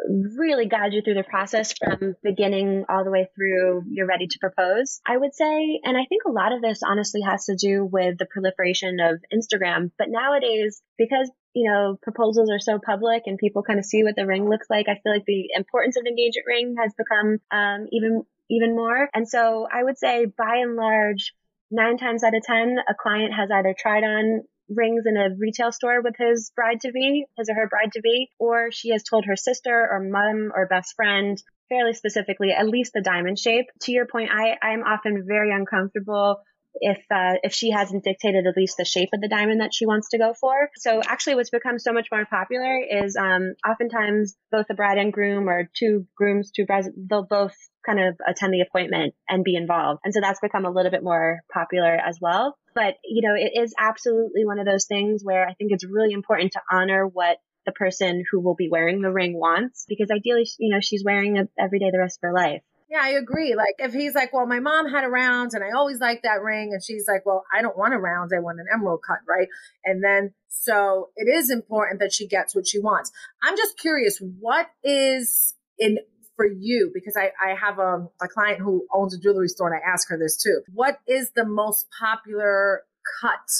really 0.09 0.67
guide 0.67 0.93
you 0.93 1.03
through 1.03 1.15
the 1.15 1.23
process 1.23 1.73
from 1.73 2.15
beginning 2.23 2.85
all 2.89 3.05
the 3.05 3.11
way 3.11 3.29
through 3.35 3.85
you're 3.89 4.07
ready 4.07 4.27
to 4.27 4.39
propose, 4.39 5.01
I 5.07 5.17
would 5.17 5.35
say. 5.35 5.81
And 5.83 5.97
I 5.97 6.05
think 6.09 6.23
a 6.27 6.31
lot 6.31 6.53
of 6.53 6.61
this 6.63 6.81
honestly 6.83 7.23
has 7.23 7.47
to 7.47 7.57
do 7.57 7.85
with 7.85 8.19
the 8.19 8.27
proliferation 8.27 8.99
of 9.01 9.21
Instagram. 9.33 9.91
But 9.99 10.09
nowadays, 10.11 10.83
because 10.99 11.31
you 11.55 11.71
know, 11.71 11.99
proposals 12.03 12.51
are 12.51 12.61
so 12.61 12.79
public 12.79 13.23
and 13.27 13.39
people 13.39 13.63
kind 13.63 13.79
of 13.79 13.85
see 13.85 14.05
what 14.05 14.15
the 14.15 14.27
ring 14.27 14.49
looks 14.49 14.67
like. 14.71 14.87
I 14.89 15.01
feel 15.03 15.13
like 15.13 15.25
the 15.27 15.49
importance 15.57 15.97
of 15.97 16.03
an 16.03 16.09
engagement 16.09 16.47
ring 16.47 16.77
has 16.81 16.93
become 16.97 17.39
um, 17.51 17.87
even 17.91 18.23
even 18.51 18.77
more. 18.77 19.09
And 19.13 19.29
so 19.29 19.67
I 19.73 19.83
would 19.83 19.99
say, 19.99 20.27
by 20.27 20.57
and 20.63 20.77
large, 20.77 21.35
nine 21.71 21.99
times 21.99 22.23
out 22.23 22.35
of 22.35 22.43
ten, 22.43 22.77
a 22.89 22.95
client 22.95 23.35
has 23.35 23.51
either 23.51 23.75
tried 23.77 24.05
on 24.05 24.43
rings 24.69 25.05
in 25.07 25.17
a 25.17 25.35
retail 25.39 25.73
store 25.73 26.03
with 26.03 26.15
his 26.19 26.53
bride 26.55 26.81
to 26.83 26.93
be, 26.93 27.27
his 27.37 27.49
or 27.49 27.55
her 27.55 27.69
bride 27.69 27.93
to 27.93 28.01
be, 28.01 28.31
or 28.39 28.71
she 28.71 28.91
has 28.91 29.03
told 29.03 29.25
her 29.27 29.37
sister 29.37 29.89
or 29.91 30.01
mom 30.01 30.53
or 30.55 30.67
best 30.67 30.95
friend 30.95 31.43
fairly 31.69 31.93
specifically, 31.93 32.51
at 32.51 32.69
least 32.69 32.93
the 32.95 33.03
diamond 33.03 33.39
shape. 33.39 33.67
To 33.83 33.93
your 33.93 34.07
point, 34.07 34.31
I, 34.33 34.57
I'm 34.63 34.83
often 34.83 35.25
very 35.27 35.53
uncomfortable 35.53 36.41
if 36.75 36.99
uh, 37.11 37.35
if 37.43 37.53
she 37.53 37.71
hasn't 37.71 38.05
dictated 38.05 38.47
at 38.47 38.57
least 38.57 38.77
the 38.79 38.85
shape 38.85 39.11
of 39.13 39.21
the 39.21 39.29
diamond 39.29 39.61
that 39.61 39.75
she 39.75 39.87
wants 39.87 40.11
to 40.11 40.19
go 40.19 40.35
for. 40.39 40.71
So 40.77 41.01
actually, 41.05 41.35
what's 41.35 41.51
become 41.51 41.79
so 41.79 41.93
much 41.93 42.09
more 42.11 42.25
popular 42.27 42.81
is 42.81 43.17
um, 43.17 43.55
oftentimes 43.69 44.37
both 44.51 44.67
the 44.69 44.75
bride 44.75 44.99
and 44.99 45.13
groom 45.13 45.49
or 45.49 45.69
two 45.77 46.07
grooms, 46.17 46.51
two 46.51 46.67
brides, 46.67 46.89
they'll 46.97 47.27
both 47.27 47.55
kind 47.85 48.01
of 48.01 48.17
attend 48.27 48.53
the 48.53 48.61
appointment 48.61 49.15
and 49.29 49.45
be 49.45 49.57
involved. 49.57 50.01
And 50.05 50.13
so 50.13 50.21
that's 50.21 50.41
become 50.41 50.67
a 50.67 50.71
little 50.71 50.91
bit 50.91 51.03
more 51.03 51.41
popular 51.53 51.95
as 51.95 52.19
well. 52.21 52.57
But, 52.75 52.95
you 53.05 53.27
know, 53.27 53.35
it 53.35 53.61
is 53.61 53.75
absolutely 53.79 54.45
one 54.45 54.59
of 54.59 54.67
those 54.67 54.87
things 54.87 55.23
where 55.25 55.49
I 55.49 55.55
think 55.55 55.73
it's 55.73 55.87
really 55.87 56.13
important 56.13 56.53
to 56.53 56.61
honor 56.71 57.07
what 57.07 57.39
the 57.67 57.73
person 57.73 58.25
who 58.31 58.41
will 58.41 58.55
be 58.55 58.69
wearing 58.71 59.03
the 59.03 59.11
ring 59.11 59.39
wants 59.39 59.85
because 59.89 60.11
ideally, 60.11 60.47
you 60.59 60.73
know, 60.73 60.81
she's 60.81 61.05
wearing 61.05 61.37
it 61.37 61.49
every 61.59 61.79
day 61.79 61.91
the 61.91 61.99
rest 61.99 62.19
of 62.23 62.29
her 62.29 62.33
life. 62.33 62.63
Yeah, 62.91 63.01
I 63.03 63.11
agree. 63.11 63.55
Like 63.55 63.75
if 63.79 63.93
he's 63.93 64.15
like, 64.15 64.33
well, 64.33 64.47
my 64.47 64.61
mom 64.61 64.89
had 64.89 65.05
a 65.05 65.09
round 65.09 65.51
and 65.53 65.63
I 65.63 65.77
always 65.77 66.01
liked 66.01 66.23
that 66.23 66.41
ring. 66.43 66.71
And 66.73 66.83
she's 66.83 67.07
like, 67.07 67.27
well, 67.27 67.45
I 67.53 67.61
don't 67.61 67.77
want 67.77 67.93
a 67.93 67.99
round. 67.99 68.31
I 68.35 68.41
want 68.41 68.61
an 68.61 68.67
emerald 68.73 69.01
cut. 69.07 69.19
Right. 69.29 69.49
And 69.85 70.03
then, 70.03 70.33
so 70.49 71.11
it 71.15 71.29
is 71.29 71.51
important 71.51 72.01
that 72.01 72.13
she 72.15 72.27
gets 72.27 72.55
what 72.55 72.67
she 72.67 72.79
wants. 72.79 73.13
I'm 73.43 73.57
just 73.57 73.79
curious, 73.79 74.23
what 74.41 74.69
is 74.83 75.55
in 75.79 75.99
for 76.35 76.47
you? 76.47 76.91
Because 76.95 77.15
I, 77.15 77.33
I 77.45 77.55
have 77.55 77.79
a, 77.79 78.09
a 78.23 78.29
client 78.29 78.61
who 78.61 78.87
owns 78.95 79.15
a 79.15 79.19
jewelry 79.19 79.49
store 79.49 79.71
and 79.71 79.77
I 79.77 79.87
ask 79.87 80.09
her 80.09 80.19
this 80.19 80.43
too. 80.43 80.63
What 80.73 80.99
is 81.07 81.33
the 81.37 81.45
most 81.45 81.87
popular 82.01 82.85
cut 83.21 83.51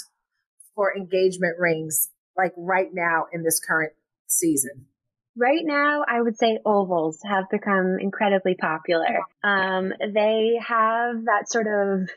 for 0.75 0.95
engagement 0.95 1.59
rings 1.59 2.09
like 2.35 2.53
right 2.57 2.89
now 2.91 3.25
in 3.31 3.43
this 3.43 3.59
current 3.59 3.93
season? 4.25 4.87
Right 5.39 5.63
now, 5.63 6.03
I 6.05 6.21
would 6.21 6.37
say 6.37 6.59
ovals 6.65 7.19
have 7.23 7.45
become 7.49 7.97
incredibly 7.99 8.55
popular. 8.55 9.21
Um, 9.41 9.93
they 9.99 10.59
have 10.61 11.23
that 11.25 11.49
sort 11.49 11.67
of 11.67 12.09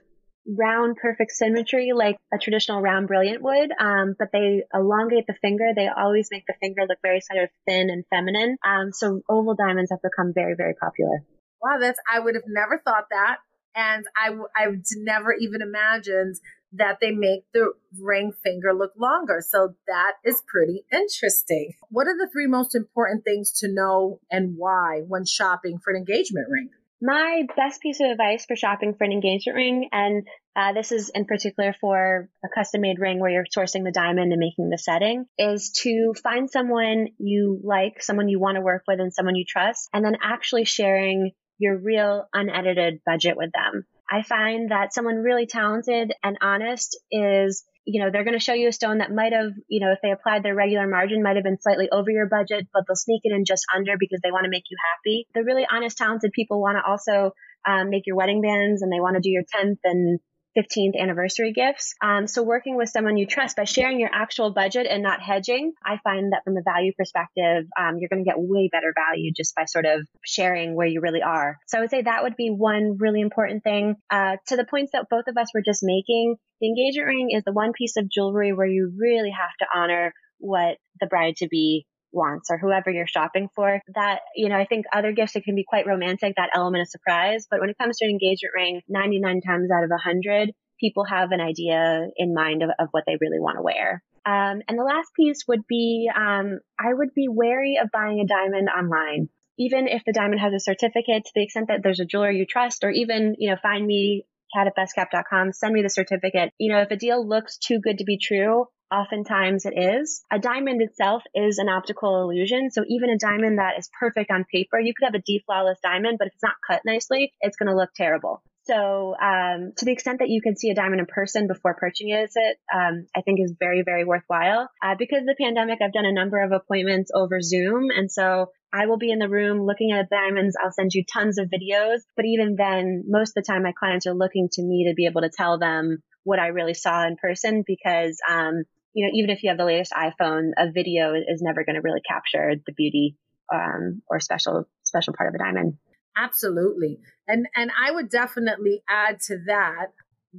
round 0.45 0.97
perfect 0.97 1.31
symmetry 1.31 1.93
like 1.95 2.17
a 2.35 2.39
traditional 2.39 2.81
round 2.81 3.07
brilliant 3.07 3.43
would 3.43 3.71
um, 3.79 4.17
but 4.19 4.31
they 4.33 4.65
elongate 4.75 5.27
the 5.29 5.35
finger. 5.41 5.71
They 5.75 5.87
always 5.87 6.31
make 6.33 6.47
the 6.47 6.55
finger 6.61 6.83
look 6.89 6.99
very 7.01 7.21
sort 7.21 7.45
of 7.45 7.51
thin 7.65 7.91
and 7.91 8.05
feminine. 8.11 8.57
Um, 8.67 8.91
so 8.93 9.23
oval 9.29 9.55
diamonds 9.55 9.93
have 9.93 10.03
become 10.03 10.33
very 10.35 10.55
very 10.57 10.75
popular. 10.75 11.23
Wow 11.63 11.79
that's 11.81 12.01
i 12.13 12.19
would 12.19 12.35
have 12.35 12.45
never 12.49 12.83
thought 12.85 13.07
that. 13.13 13.37
And 13.77 14.05
i 14.17 14.31
i've 14.57 14.83
never 14.97 15.33
even 15.33 15.63
imagined 15.63 16.37
that 16.75 16.99
they 17.01 17.11
make 17.11 17.45
the 17.53 17.73
ring 18.01 18.33
finger 18.43 18.73
look 18.73 18.93
longer. 18.97 19.43
So 19.47 19.75
that 19.87 20.13
is 20.25 20.43
pretty 20.47 20.85
interesting. 20.93 21.73
What 21.91 22.07
are 22.07 22.17
the 22.17 22.31
three 22.33 22.47
most 22.47 22.75
important 22.75 23.25
things 23.25 23.53
to 23.61 23.69
know 23.69 24.21
and 24.31 24.55
why 24.57 25.03
when 25.07 25.25
shopping 25.27 25.79
for 25.83 25.93
an 25.93 25.97
engagement 25.97 26.47
ring? 26.51 26.71
My 27.05 27.43
best 27.57 27.83
piece 27.83 27.99
of 28.01 28.13
advice 28.13 28.45
for 28.47 28.55
shopping 28.55 28.95
for 28.95 29.03
an 29.03 29.11
engagement 29.11 29.57
ring, 29.57 29.89
and 29.91 30.25
uh, 30.55 30.73
this 30.73 30.93
is 30.93 31.11
in 31.13 31.25
particular 31.25 31.75
for 31.81 32.29
a 32.45 32.49
custom 32.49 32.83
made 32.83 33.01
ring 33.01 33.19
where 33.19 33.31
you're 33.31 33.45
sourcing 33.45 33.83
the 33.83 33.91
diamond 33.91 34.33
and 34.33 34.39
making 34.39 34.71
the 34.71 34.79
setting, 34.79 35.27
is 35.37 35.73
to 35.83 36.15
find 36.23 36.49
someone 36.49 37.09
you 37.19 37.61
like, 37.65 38.01
someone 38.01 38.29
you 38.29 38.39
want 38.39 38.55
to 38.55 38.61
work 38.61 38.85
with, 38.87 39.01
and 39.01 39.13
someone 39.13 39.35
you 39.35 39.45
trust, 39.45 39.89
and 39.93 40.05
then 40.05 40.17
actually 40.23 40.65
sharing 40.65 41.33
your 41.59 41.77
real 41.77 42.29
unedited 42.33 43.01
budget 43.05 43.37
with 43.37 43.51
them. 43.53 43.85
I 44.13 44.23
find 44.23 44.71
that 44.71 44.93
someone 44.93 45.17
really 45.17 45.47
talented 45.47 46.13
and 46.23 46.37
honest 46.43 47.01
is, 47.11 47.65
you 47.87 48.03
know, 48.03 48.11
they're 48.11 48.25
going 48.25 48.39
to 48.39 48.45
show 48.45 48.53
you 48.53 48.69
a 48.69 48.73
stone 48.73 48.99
that 48.99 49.11
might 49.11 49.33
have, 49.33 49.53
you 49.69 49.81
know, 49.81 49.91
if 49.91 50.01
they 50.03 50.11
applied 50.13 50.43
their 50.43 50.55
regular 50.55 50.87
margin, 50.87 51.23
might 51.23 51.37
have 51.37 51.45
been 51.45 51.59
slightly 51.59 51.89
over 51.91 52.11
your 52.11 52.29
budget, 52.29 52.69
but 52.75 52.83
they'll 52.87 52.95
sneak 52.95 53.23
it 53.25 53.33
in 53.33 53.47
just 53.47 53.65
under 53.75 53.95
because 53.99 54.21
they 54.23 54.31
want 54.31 54.45
to 54.45 54.51
make 54.51 54.65
you 54.71 54.77
happy. 54.93 55.27
The 55.33 55.45
really 55.45 55.67
honest, 55.71 55.97
talented 55.97 56.33
people 56.33 56.61
want 56.61 56.77
to 56.77 56.85
also 56.85 57.33
um, 57.67 57.89
make 57.89 58.07
your 58.07 58.17
wedding 58.17 58.43
bands 58.43 58.83
and 58.83 58.93
they 58.93 59.01
want 59.01 59.17
to 59.17 59.23
do 59.23 59.31
your 59.31 59.45
10th 59.45 59.79
and 59.85 60.21
15th 60.57 60.99
anniversary 60.99 61.53
gifts. 61.53 61.95
Um, 62.03 62.27
so 62.27 62.43
working 62.43 62.77
with 62.77 62.89
someone 62.89 63.17
you 63.17 63.27
trust 63.27 63.57
by 63.57 63.65
sharing 63.65 64.01
your 64.01 64.11
actual 64.13 64.53
budget 64.53 64.87
and 64.89 65.03
not 65.03 65.21
hedging, 65.21 65.73
I 65.85 65.99
find 66.05 66.33
that 66.33 66.43
from 66.45 66.57
a 66.57 66.63
value 66.63 66.93
perspective, 66.97 67.67
um, 67.79 67.99
you're 67.99 68.09
going 68.09 68.25
to 68.25 68.29
get 68.29 68.39
way 68.39 68.69
better 68.71 68.93
value 68.95 69.33
just 69.35 69.55
by 69.55 69.65
sort 69.65 69.87
of 69.87 70.07
sharing 70.25 70.77
where 70.77 70.87
you 70.87 71.01
really 71.01 71.23
are. 71.23 71.59
So 71.67 71.79
I 71.79 71.81
would 71.81 71.91
say 71.91 72.03
that 72.03 72.23
would 72.23 72.37
be 72.37 72.51
one 72.51 72.97
really 72.99 73.21
important 73.21 73.63
thing. 73.63 73.97
Uh, 74.11 74.37
to 74.49 74.57
the 74.57 74.65
points 74.65 74.93
that 74.93 75.07
both 75.11 75.25
of 75.29 75.37
us 75.37 75.49
were 75.55 75.63
just 75.65 75.81
making, 75.83 76.37
the 76.61 76.69
engagement 76.69 77.07
ring 77.09 77.29
is 77.31 77.43
the 77.45 77.53
one 77.53 77.73
piece 77.73 77.97
of 77.97 78.11
jewelry 78.11 78.53
where 78.53 78.67
you 78.67 78.93
really 78.97 79.31
have 79.31 79.51
to 79.61 79.67
honor 79.75 80.13
what 80.39 80.77
the 81.01 81.07
bride 81.07 81.37
to 81.37 81.49
be 81.49 81.87
wants 82.13 82.51
or 82.51 82.59
whoever 82.59 82.91
you're 82.91 83.07
shopping 83.07 83.49
for. 83.55 83.81
That, 83.95 84.21
you 84.37 84.49
know, 84.49 84.57
I 84.57 84.65
think 84.65 84.87
other 84.93 85.13
gifts, 85.13 85.37
it 85.37 85.45
can 85.45 85.55
be 85.55 85.65
quite 85.67 85.87
romantic, 85.87 86.35
that 86.37 86.51
element 86.55 86.83
of 86.83 86.89
surprise. 86.89 87.47
But 87.51 87.61
when 87.61 87.71
it 87.71 87.79
comes 87.79 87.99
to 87.99 88.05
an 88.05 88.11
engagement 88.11 88.53
ring, 88.55 88.81
99 88.89 89.41
times 89.41 89.71
out 89.71 89.85
of 89.85 89.91
100, 89.91 90.53
people 90.81 91.05
have 91.05 91.31
an 91.31 91.41
idea 91.41 92.07
in 92.17 92.35
mind 92.35 92.63
of, 92.63 92.71
of 92.79 92.89
what 92.91 93.05
they 93.07 93.17
really 93.21 93.41
want 93.41 93.57
to 93.57 93.63
wear. 93.63 94.03
Um, 94.25 94.63
and 94.69 94.79
the 94.79 94.85
last 94.85 95.09
piece 95.17 95.45
would 95.49 95.67
be 95.67 96.09
um, 96.15 96.61
I 96.79 96.93
would 96.93 97.13
be 97.15 97.29
wary 97.29 97.79
of 97.83 97.91
buying 97.93 98.21
a 98.21 98.27
diamond 98.27 98.69
online. 98.69 99.29
Even 99.59 99.87
if 99.87 100.03
the 100.07 100.13
diamond 100.13 100.41
has 100.41 100.53
a 100.55 100.61
certificate, 100.61 101.25
to 101.25 101.33
the 101.35 101.43
extent 101.43 101.69
that 101.69 101.81
there's 101.83 102.01
a 102.01 102.07
jeweler 102.07 102.31
you 102.31 102.47
trust, 102.47 102.85
or 102.85 102.91
even, 102.91 103.35
you 103.39 103.51
know, 103.51 103.57
find 103.61 103.87
me 103.87 104.25
kat 104.55 104.67
at 104.67 104.77
bestkept.com, 104.77 105.53
send 105.53 105.73
me 105.73 105.83
the 105.83 105.91
certificate. 105.91 106.53
You 106.59 106.73
know, 106.73 106.81
if 106.81 106.91
a 106.91 106.97
deal 106.97 107.27
looks 107.27 107.59
too 107.59 107.79
good 107.81 107.99
to 107.99 108.05
be 108.05 108.19
true, 108.19 108.67
oftentimes 108.93 109.65
it 109.65 109.75
is. 109.77 110.23
A 110.31 110.39
diamond 110.39 110.83
itself 110.83 111.23
is 111.35 111.59
an 111.59 111.69
optical 111.69 112.23
illusion. 112.23 112.71
So 112.71 112.85
even 112.89 113.11
a 113.11 113.19
diamond 113.19 113.59
that 113.59 113.79
is 113.79 113.91
perfect 113.99 114.31
on 114.31 114.45
paper, 114.45 114.79
you 114.79 114.93
could 114.95 115.07
have 115.07 115.15
a 115.15 115.23
D 115.25 115.43
flawless 115.47 115.79
diamond, 115.83 116.19
but 116.19 116.29
if 116.29 116.35
it's 116.35 116.43
not 116.43 116.55
cut 116.67 116.83
nicely, 116.85 117.33
it's 117.41 117.57
going 117.57 117.69
to 117.69 117.77
look 117.77 117.91
terrible. 117.95 118.43
So, 118.65 119.17
um, 119.21 119.73
to 119.77 119.85
the 119.85 119.91
extent 119.91 120.21
that 120.21 120.29
you 120.29 120.41
can 120.41 120.57
see 120.57 120.71
a 120.71 120.75
diamond 120.75 121.01
in 121.01 121.07
person 121.07 121.49
before 121.49 121.75
purchasing 121.75 122.11
it, 122.11 122.31
um, 122.73 123.07
I 123.15 123.23
think 123.23 123.41
is 123.41 123.55
very, 123.59 123.83
very 123.85 124.05
worthwhile. 124.05 124.69
Uh, 124.81 124.95
because 124.97 125.23
of 125.23 125.27
the 125.27 125.35
pandemic, 125.41 125.81
I've 125.83 125.93
done 125.93 126.05
a 126.05 126.13
number 126.13 126.41
of 126.41 126.53
appointments 126.53 127.11
over 127.13 127.41
Zoom. 127.41 127.89
And 127.91 128.11
so 128.11 128.51
I 128.73 128.87
will 128.87 128.99
be 128.99 129.11
in 129.11 129.19
the 129.19 129.29
room 129.29 129.67
looking 129.67 129.91
at 129.91 130.09
diamonds. 130.09 130.55
I'll 130.63 130.71
send 130.71 130.95
you 130.95 131.03
tons 131.13 131.39
of 131.39 131.49
videos. 131.49 132.03
But 132.15 132.27
even 132.27 132.55
then, 132.57 133.03
most 133.09 133.31
of 133.37 133.43
the 133.43 133.53
time, 133.53 133.65
my 133.65 133.73
clients 133.77 134.07
are 134.07 134.15
looking 134.15 134.49
to 134.53 134.63
me 134.63 134.87
to 134.89 134.95
be 134.95 135.07
able 135.07 135.23
to 135.23 135.31
tell 135.37 135.59
them 135.59 135.99
what 136.23 136.39
I 136.39 136.49
really 136.49 136.75
saw 136.75 137.05
in 137.05 137.17
person 137.17 137.65
because, 137.67 138.19
um, 138.29 138.63
you 138.95 139.07
know, 139.07 139.13
even 139.15 139.31
if 139.31 139.43
you 139.43 139.49
have 139.49 139.59
the 139.59 139.65
latest 139.65 139.93
iPhone, 139.93 140.51
a 140.59 140.71
video 140.71 141.15
is 141.15 141.41
never 141.43 141.65
going 141.65 141.77
to 141.77 141.83
really 141.83 142.03
capture 142.07 142.55
the 142.67 142.73
beauty 142.73 143.17
um, 143.53 144.03
or 144.09 144.21
special 144.21 144.69
special 144.83 145.15
part 145.17 145.29
of 145.29 145.35
a 145.35 145.39
diamond. 145.39 145.75
Absolutely. 146.17 146.99
And 147.27 147.47
and 147.57 147.71
I 147.79 147.91
would 147.91 148.11
definitely 148.11 148.83
add 148.89 149.21
to 149.29 149.39
that 149.47 149.87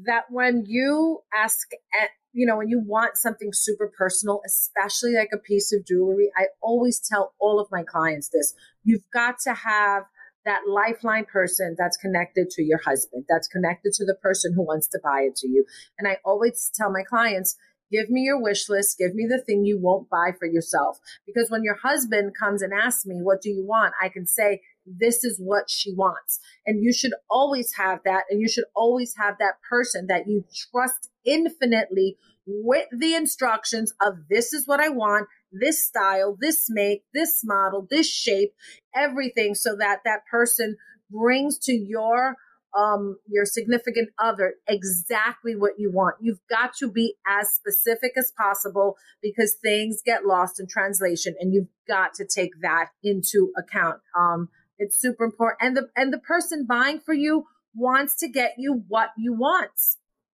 that 0.06 0.26
when 0.30 0.66
you 0.68 1.20
ask 1.34 1.68
at, 2.02 2.10
you 2.32 2.46
know, 2.46 2.58
when 2.58 2.70
you 2.70 2.82
want 2.84 3.18
something 3.18 3.52
super 3.54 3.92
personal, 3.96 4.42
especially 4.46 5.14
like 5.14 5.30
a 5.34 5.38
piece 5.38 5.74
of 5.74 5.86
jewelry, 5.86 6.32
I 6.36 6.48
always 6.62 7.00
tell 7.00 7.34
all 7.40 7.60
of 7.60 7.68
my 7.72 7.84
clients 7.84 8.30
this. 8.30 8.54
You've 8.84 9.06
got 9.14 9.40
to 9.46 9.54
have 9.54 10.04
that 10.46 10.62
lifeline 10.68 11.26
person 11.26 11.76
that's 11.78 11.96
connected 11.98 12.50
to 12.50 12.64
your 12.64 12.80
husband, 12.84 13.26
that's 13.30 13.48
connected 13.48 13.94
to 13.94 14.06
the 14.06 14.16
person 14.16 14.54
who 14.54 14.64
wants 14.64 14.88
to 14.90 15.00
buy 15.04 15.22
it 15.22 15.36
to 15.38 15.48
you. 15.48 15.66
And 15.98 16.08
I 16.08 16.18
always 16.26 16.70
tell 16.76 16.92
my 16.92 17.04
clients, 17.04 17.56
Give 17.94 18.10
me 18.10 18.22
your 18.22 18.42
wish 18.42 18.70
list. 18.70 18.98
Give 18.98 19.14
me 19.14 19.28
the 19.30 19.40
thing 19.40 19.66
you 19.66 19.80
won't 19.80 20.10
buy 20.10 20.32
for 20.38 20.48
yourself. 20.48 20.98
Because 21.28 21.52
when 21.52 21.64
your 21.64 21.78
husband 21.84 22.34
comes 22.38 22.64
and 22.64 22.74
asks 22.74 23.06
me, 23.06 23.18
what 23.22 23.42
do 23.42 23.50
you 23.50 23.64
want? 23.64 23.94
I 24.02 24.10
can 24.10 24.26
say, 24.26 24.62
this 24.86 25.24
is 25.24 25.40
what 25.40 25.70
she 25.70 25.94
wants. 25.94 26.40
And 26.66 26.84
you 26.84 26.92
should 26.92 27.14
always 27.30 27.74
have 27.78 28.00
that. 28.06 28.24
And 28.32 28.42
you 28.42 28.50
should 28.50 28.66
always 28.76 29.14
have 29.18 29.36
that 29.38 29.62
person 29.70 30.08
that 30.08 30.28
you 30.28 30.44
trust 30.72 31.12
infinitely 31.24 32.18
with 32.48 32.88
the 32.92 33.14
instructions 33.14 33.94
of 34.02 34.16
this 34.30 34.54
is 34.54 34.68
what 34.68 34.80
I 34.80 34.90
want, 34.90 35.28
this 35.52 35.86
style, 35.86 36.36
this 36.40 36.66
make, 36.70 37.04
this 37.14 37.42
model, 37.46 37.88
this 37.90 38.10
shape, 38.10 38.54
everything 38.96 39.56
so 39.56 39.76
that 39.78 40.00
that 40.04 40.26
person 40.30 40.78
brings 41.12 41.58
to 41.60 41.74
your 41.74 42.36
um, 42.78 43.18
your 43.28 43.46
significant 43.46 44.10
other 44.20 44.56
exactly 44.68 45.56
what 45.56 45.74
you 45.78 45.92
want. 45.92 46.16
You've 46.22 46.42
got 46.50 46.76
to 46.78 46.90
be 46.92 47.16
as 47.28 47.50
specific 47.52 48.14
as 48.18 48.32
possible 48.36 48.96
because 49.22 49.56
things 49.62 50.02
get 50.06 50.26
lost 50.26 50.60
in 50.60 50.68
translation 50.68 51.36
and 51.40 51.54
you've 51.54 51.68
got 51.88 52.14
to 52.16 52.26
take 52.26 52.52
that 52.62 52.88
into 53.04 53.52
account. 53.58 54.00
Um, 54.18 54.50
it's 54.78 55.00
super 55.00 55.24
important. 55.24 55.60
And 55.62 55.78
the, 55.78 55.88
and 55.96 56.12
the 56.12 56.20
person 56.20 56.66
buying 56.68 57.00
for 57.00 57.14
you 57.14 57.46
wants 57.76 58.16
to 58.18 58.28
get 58.28 58.56
you 58.58 58.84
what 58.88 59.10
you 59.18 59.34
want. 59.34 59.72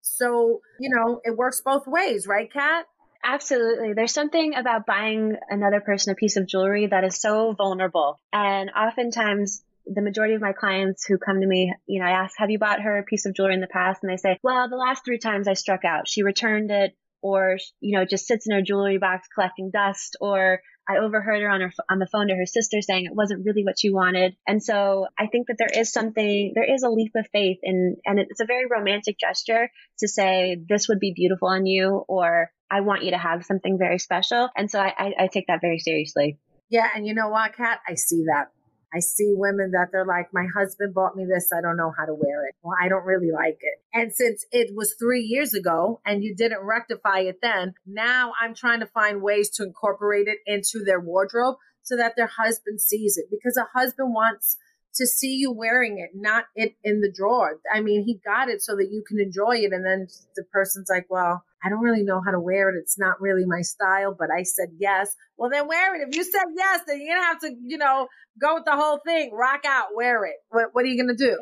So, 0.01 0.61
you 0.79 0.89
know, 0.95 1.21
it 1.23 1.35
works 1.37 1.61
both 1.61 1.87
ways, 1.87 2.25
right, 2.25 2.51
Kat? 2.51 2.85
Absolutely. 3.23 3.93
There's 3.93 4.13
something 4.13 4.55
about 4.55 4.85
buying 4.85 5.35
another 5.49 5.81
person 5.81 6.13
a 6.13 6.15
piece 6.15 6.37
of 6.37 6.47
jewelry 6.47 6.87
that 6.87 7.03
is 7.03 7.19
so 7.19 7.53
vulnerable. 7.53 8.17
And 8.31 8.69
oftentimes 8.69 9.61
the 9.93 10.01
majority 10.01 10.35
of 10.35 10.41
my 10.41 10.53
clients 10.53 11.05
who 11.05 11.17
come 11.17 11.41
to 11.41 11.47
me, 11.47 11.73
you 11.87 11.99
know, 12.01 12.07
I 12.07 12.11
ask, 12.11 12.35
have 12.37 12.49
you 12.49 12.59
bought 12.59 12.81
her 12.81 12.99
a 12.99 13.03
piece 13.03 13.25
of 13.25 13.35
jewelry 13.35 13.53
in 13.53 13.61
the 13.61 13.67
past? 13.67 14.01
And 14.03 14.11
they 14.11 14.17
say, 14.17 14.37
well, 14.43 14.69
the 14.69 14.75
last 14.75 15.03
three 15.03 15.19
times 15.19 15.47
I 15.47 15.53
struck 15.53 15.85
out, 15.85 16.07
she 16.07 16.23
returned 16.23 16.71
it 16.71 16.95
or, 17.21 17.57
you 17.79 17.97
know, 17.97 18.05
just 18.05 18.27
sits 18.27 18.47
in 18.47 18.55
her 18.55 18.61
jewelry 18.61 18.97
box 18.97 19.27
collecting 19.33 19.71
dust 19.71 20.15
or 20.21 20.61
I 20.87 20.97
overheard 20.97 21.41
her 21.41 21.49
on 21.49 21.61
her 21.61 21.71
on 21.89 21.99
the 21.99 22.07
phone 22.11 22.27
to 22.29 22.35
her 22.35 22.45
sister 22.45 22.81
saying 22.81 23.05
it 23.05 23.15
wasn't 23.15 23.45
really 23.45 23.63
what 23.63 23.77
she 23.77 23.91
wanted. 23.91 24.35
And 24.47 24.63
so 24.63 25.07
I 25.17 25.27
think 25.27 25.47
that 25.47 25.57
there 25.59 25.81
is 25.81 25.91
something, 25.91 26.53
there 26.55 26.73
is 26.73 26.83
a 26.83 26.89
leap 26.89 27.11
of 27.15 27.27
faith 27.31 27.59
in, 27.61 27.97
and 28.05 28.19
it's 28.19 28.39
a 28.39 28.45
very 28.45 28.65
romantic 28.65 29.19
gesture 29.19 29.69
to 29.99 30.07
say 30.07 30.57
this 30.67 30.87
would 30.87 30.99
be 30.99 31.13
beautiful 31.15 31.49
on 31.49 31.65
you 31.65 32.03
or 32.07 32.51
I 32.71 32.81
want 32.81 33.03
you 33.03 33.11
to 33.11 33.17
have 33.17 33.45
something 33.45 33.77
very 33.77 33.99
special. 33.99 34.49
And 34.55 34.71
so 34.71 34.79
I, 34.79 34.93
I, 34.97 35.13
I 35.19 35.27
take 35.27 35.47
that 35.47 35.61
very 35.61 35.79
seriously. 35.79 36.39
Yeah. 36.69 36.87
And 36.95 37.05
you 37.05 37.13
know 37.13 37.29
what, 37.29 37.55
Kat? 37.55 37.79
I 37.87 37.95
see 37.95 38.23
that. 38.25 38.51
I 38.93 38.99
see 38.99 39.33
women 39.35 39.71
that 39.71 39.89
they're 39.91 40.05
like, 40.05 40.29
my 40.33 40.47
husband 40.55 40.93
bought 40.93 41.15
me 41.15 41.25
this. 41.25 41.49
I 41.55 41.61
don't 41.61 41.77
know 41.77 41.93
how 41.95 42.05
to 42.05 42.13
wear 42.13 42.45
it. 42.47 42.55
Well, 42.63 42.75
I 42.81 42.89
don't 42.89 43.05
really 43.05 43.31
like 43.31 43.59
it. 43.61 43.79
And 43.93 44.11
since 44.13 44.45
it 44.51 44.75
was 44.75 44.95
three 44.99 45.21
years 45.21 45.53
ago 45.53 46.01
and 46.05 46.23
you 46.23 46.35
didn't 46.35 46.63
rectify 46.63 47.19
it 47.19 47.37
then, 47.41 47.73
now 47.85 48.33
I'm 48.41 48.55
trying 48.55 48.79
to 48.79 48.87
find 48.87 49.21
ways 49.21 49.49
to 49.51 49.63
incorporate 49.63 50.27
it 50.27 50.39
into 50.45 50.83
their 50.83 50.99
wardrobe 50.99 51.57
so 51.83 51.95
that 51.97 52.15
their 52.15 52.27
husband 52.37 52.81
sees 52.81 53.17
it 53.17 53.25
because 53.29 53.57
a 53.57 53.77
husband 53.77 54.13
wants 54.13 54.57
to 54.95 55.05
see 55.05 55.35
you 55.35 55.51
wearing 55.51 55.99
it, 55.99 56.11
not 56.15 56.45
it 56.55 56.73
in 56.83 57.01
the 57.01 57.11
drawer. 57.15 57.59
I 57.73 57.81
mean, 57.81 58.03
he 58.05 58.19
got 58.25 58.49
it 58.49 58.61
so 58.61 58.75
that 58.75 58.89
you 58.91 59.03
can 59.07 59.19
enjoy 59.19 59.57
it. 59.57 59.71
And 59.71 59.85
then 59.85 60.07
the 60.35 60.43
person's 60.51 60.89
like, 60.89 61.05
well, 61.09 61.43
I 61.63 61.69
don't 61.69 61.81
really 61.81 62.03
know 62.03 62.21
how 62.23 62.31
to 62.31 62.39
wear 62.39 62.69
it. 62.69 62.79
It's 62.79 62.97
not 62.97 63.21
really 63.21 63.45
my 63.45 63.61
style, 63.61 64.15
but 64.17 64.29
I 64.35 64.43
said 64.43 64.69
yes. 64.79 65.15
Well, 65.37 65.49
then 65.49 65.67
wear 65.67 65.95
it. 65.95 66.07
If 66.09 66.15
you 66.15 66.23
said 66.23 66.45
yes, 66.55 66.81
then 66.87 66.99
you're 66.99 67.15
going 67.15 67.21
to 67.21 67.27
have 67.27 67.39
to, 67.39 67.55
you 67.65 67.77
know, 67.77 68.07
go 68.39 68.55
with 68.55 68.65
the 68.65 68.75
whole 68.75 68.99
thing, 69.05 69.31
rock 69.33 69.61
out, 69.65 69.87
wear 69.95 70.25
it. 70.25 70.35
What, 70.49 70.69
what 70.73 70.85
are 70.85 70.87
you 70.87 71.01
going 71.01 71.15
to 71.15 71.25
do? 71.25 71.37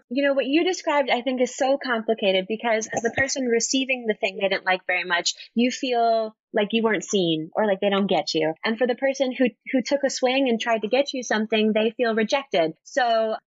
you 0.10 0.26
know, 0.26 0.34
what 0.34 0.46
you 0.46 0.64
described, 0.64 1.10
I 1.10 1.22
think, 1.22 1.40
is 1.40 1.56
so 1.56 1.78
complicated 1.82 2.46
because 2.48 2.88
as 2.92 3.02
the 3.02 3.12
person 3.16 3.46
receiving 3.46 4.06
the 4.06 4.14
thing 4.14 4.38
they 4.40 4.48
didn't 4.48 4.66
like 4.66 4.82
very 4.86 5.04
much, 5.04 5.34
you 5.54 5.70
feel 5.70 6.34
like 6.52 6.68
you 6.72 6.82
weren't 6.82 7.04
seen 7.04 7.50
or 7.54 7.66
like 7.66 7.80
they 7.80 7.90
don't 7.90 8.06
get 8.06 8.34
you. 8.34 8.54
And 8.64 8.78
for 8.78 8.86
the 8.86 8.94
person 8.94 9.32
who, 9.36 9.46
who 9.72 9.82
took 9.82 10.02
a 10.04 10.10
swing 10.10 10.48
and 10.48 10.60
tried 10.60 10.82
to 10.82 10.88
get 10.88 11.12
you 11.12 11.22
something, 11.22 11.72
they 11.72 11.92
feel 11.96 12.14
rejected. 12.14 12.72
So 12.84 13.02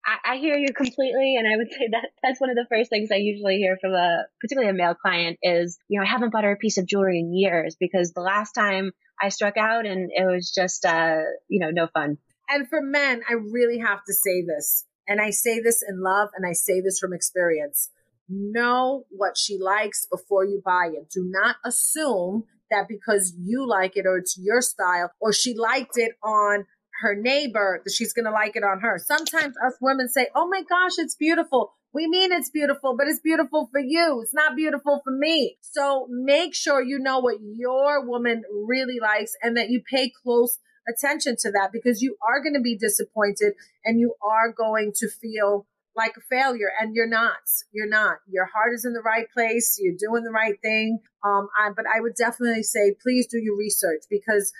I, 0.04 0.32
I 0.32 0.36
hear 0.38 0.56
you 0.56 0.72
completely. 0.72 1.36
And 1.36 1.46
I 1.46 1.56
would 1.56 1.68
say 1.72 1.88
that 1.92 2.08
that's 2.22 2.40
one 2.40 2.50
of 2.50 2.56
the 2.56 2.66
first 2.68 2.90
things 2.90 3.10
I 3.12 3.16
usually 3.16 3.56
hear 3.58 3.76
from 3.80 3.92
a, 3.92 4.24
particularly 4.40 4.70
a 4.70 4.74
male 4.74 4.94
client 4.94 5.38
is, 5.42 5.77
you 5.88 5.98
know, 5.98 6.06
I 6.06 6.10
haven't 6.10 6.32
bought 6.32 6.44
her 6.44 6.52
a 6.52 6.56
piece 6.56 6.78
of 6.78 6.86
jewelry 6.86 7.20
in 7.20 7.34
years 7.34 7.76
because 7.78 8.12
the 8.12 8.20
last 8.20 8.52
time 8.52 8.92
I 9.20 9.30
struck 9.30 9.56
out 9.56 9.86
and 9.86 10.10
it 10.12 10.24
was 10.24 10.52
just, 10.54 10.84
uh, 10.84 11.20
you 11.48 11.60
know, 11.60 11.70
no 11.70 11.88
fun. 11.92 12.18
And 12.48 12.68
for 12.68 12.80
men, 12.80 13.22
I 13.28 13.34
really 13.34 13.78
have 13.78 14.04
to 14.06 14.12
say 14.12 14.42
this. 14.42 14.84
And 15.06 15.20
I 15.20 15.30
say 15.30 15.60
this 15.60 15.82
in 15.86 16.02
love 16.02 16.28
and 16.36 16.46
I 16.46 16.52
say 16.52 16.80
this 16.80 16.98
from 16.98 17.12
experience. 17.12 17.90
Know 18.28 19.04
what 19.10 19.38
she 19.38 19.58
likes 19.58 20.06
before 20.10 20.44
you 20.44 20.60
buy 20.64 20.90
it. 20.92 21.10
Do 21.10 21.24
not 21.26 21.56
assume 21.64 22.44
that 22.70 22.86
because 22.88 23.34
you 23.38 23.66
like 23.66 23.96
it 23.96 24.04
or 24.06 24.18
it's 24.18 24.38
your 24.38 24.60
style 24.60 25.10
or 25.20 25.32
she 25.32 25.54
liked 25.54 25.96
it 25.96 26.12
on 26.22 26.66
her 27.00 27.14
neighbor 27.14 27.80
that 27.84 27.92
she's 27.92 28.12
going 28.12 28.26
to 28.26 28.30
like 28.30 28.56
it 28.56 28.64
on 28.64 28.80
her. 28.80 28.98
Sometimes 28.98 29.54
us 29.64 29.78
women 29.80 30.08
say, 30.08 30.28
"Oh 30.34 30.48
my 30.48 30.62
gosh, 30.62 30.98
it's 30.98 31.14
beautiful." 31.14 31.74
We 31.92 32.06
mean 32.06 32.32
it's 32.32 32.50
beautiful, 32.50 32.96
but 32.96 33.08
it's 33.08 33.20
beautiful 33.20 33.68
for 33.72 33.80
you. 33.80 34.20
It's 34.22 34.34
not 34.34 34.56
beautiful 34.56 35.00
for 35.02 35.10
me. 35.10 35.56
So 35.60 36.06
make 36.10 36.54
sure 36.54 36.82
you 36.82 36.98
know 36.98 37.18
what 37.18 37.36
your 37.40 38.04
woman 38.06 38.42
really 38.66 38.98
likes 39.00 39.32
and 39.42 39.56
that 39.56 39.70
you 39.70 39.82
pay 39.90 40.12
close 40.22 40.58
attention 40.88 41.36
to 41.40 41.50
that 41.52 41.70
because 41.72 42.02
you 42.02 42.16
are 42.26 42.42
going 42.42 42.54
to 42.54 42.60
be 42.60 42.76
disappointed 42.76 43.54
and 43.84 44.00
you 44.00 44.14
are 44.22 44.52
going 44.52 44.92
to 44.96 45.08
feel 45.08 45.66
like 45.96 46.16
a 46.16 46.20
failure 46.20 46.70
and 46.80 46.94
you're 46.94 47.08
not 47.08 47.38
you're 47.72 47.88
not 47.88 48.18
your 48.30 48.46
heart 48.46 48.72
is 48.72 48.84
in 48.84 48.92
the 48.92 49.00
right 49.00 49.26
place 49.32 49.78
you're 49.80 49.96
doing 49.98 50.22
the 50.22 50.30
right 50.30 50.60
thing 50.62 51.00
um 51.24 51.48
I, 51.58 51.70
but 51.74 51.86
i 51.92 52.00
would 52.00 52.14
definitely 52.14 52.62
say 52.62 52.94
please 53.02 53.26
do 53.26 53.38
your 53.38 53.56
research 53.56 54.02
because 54.08 54.52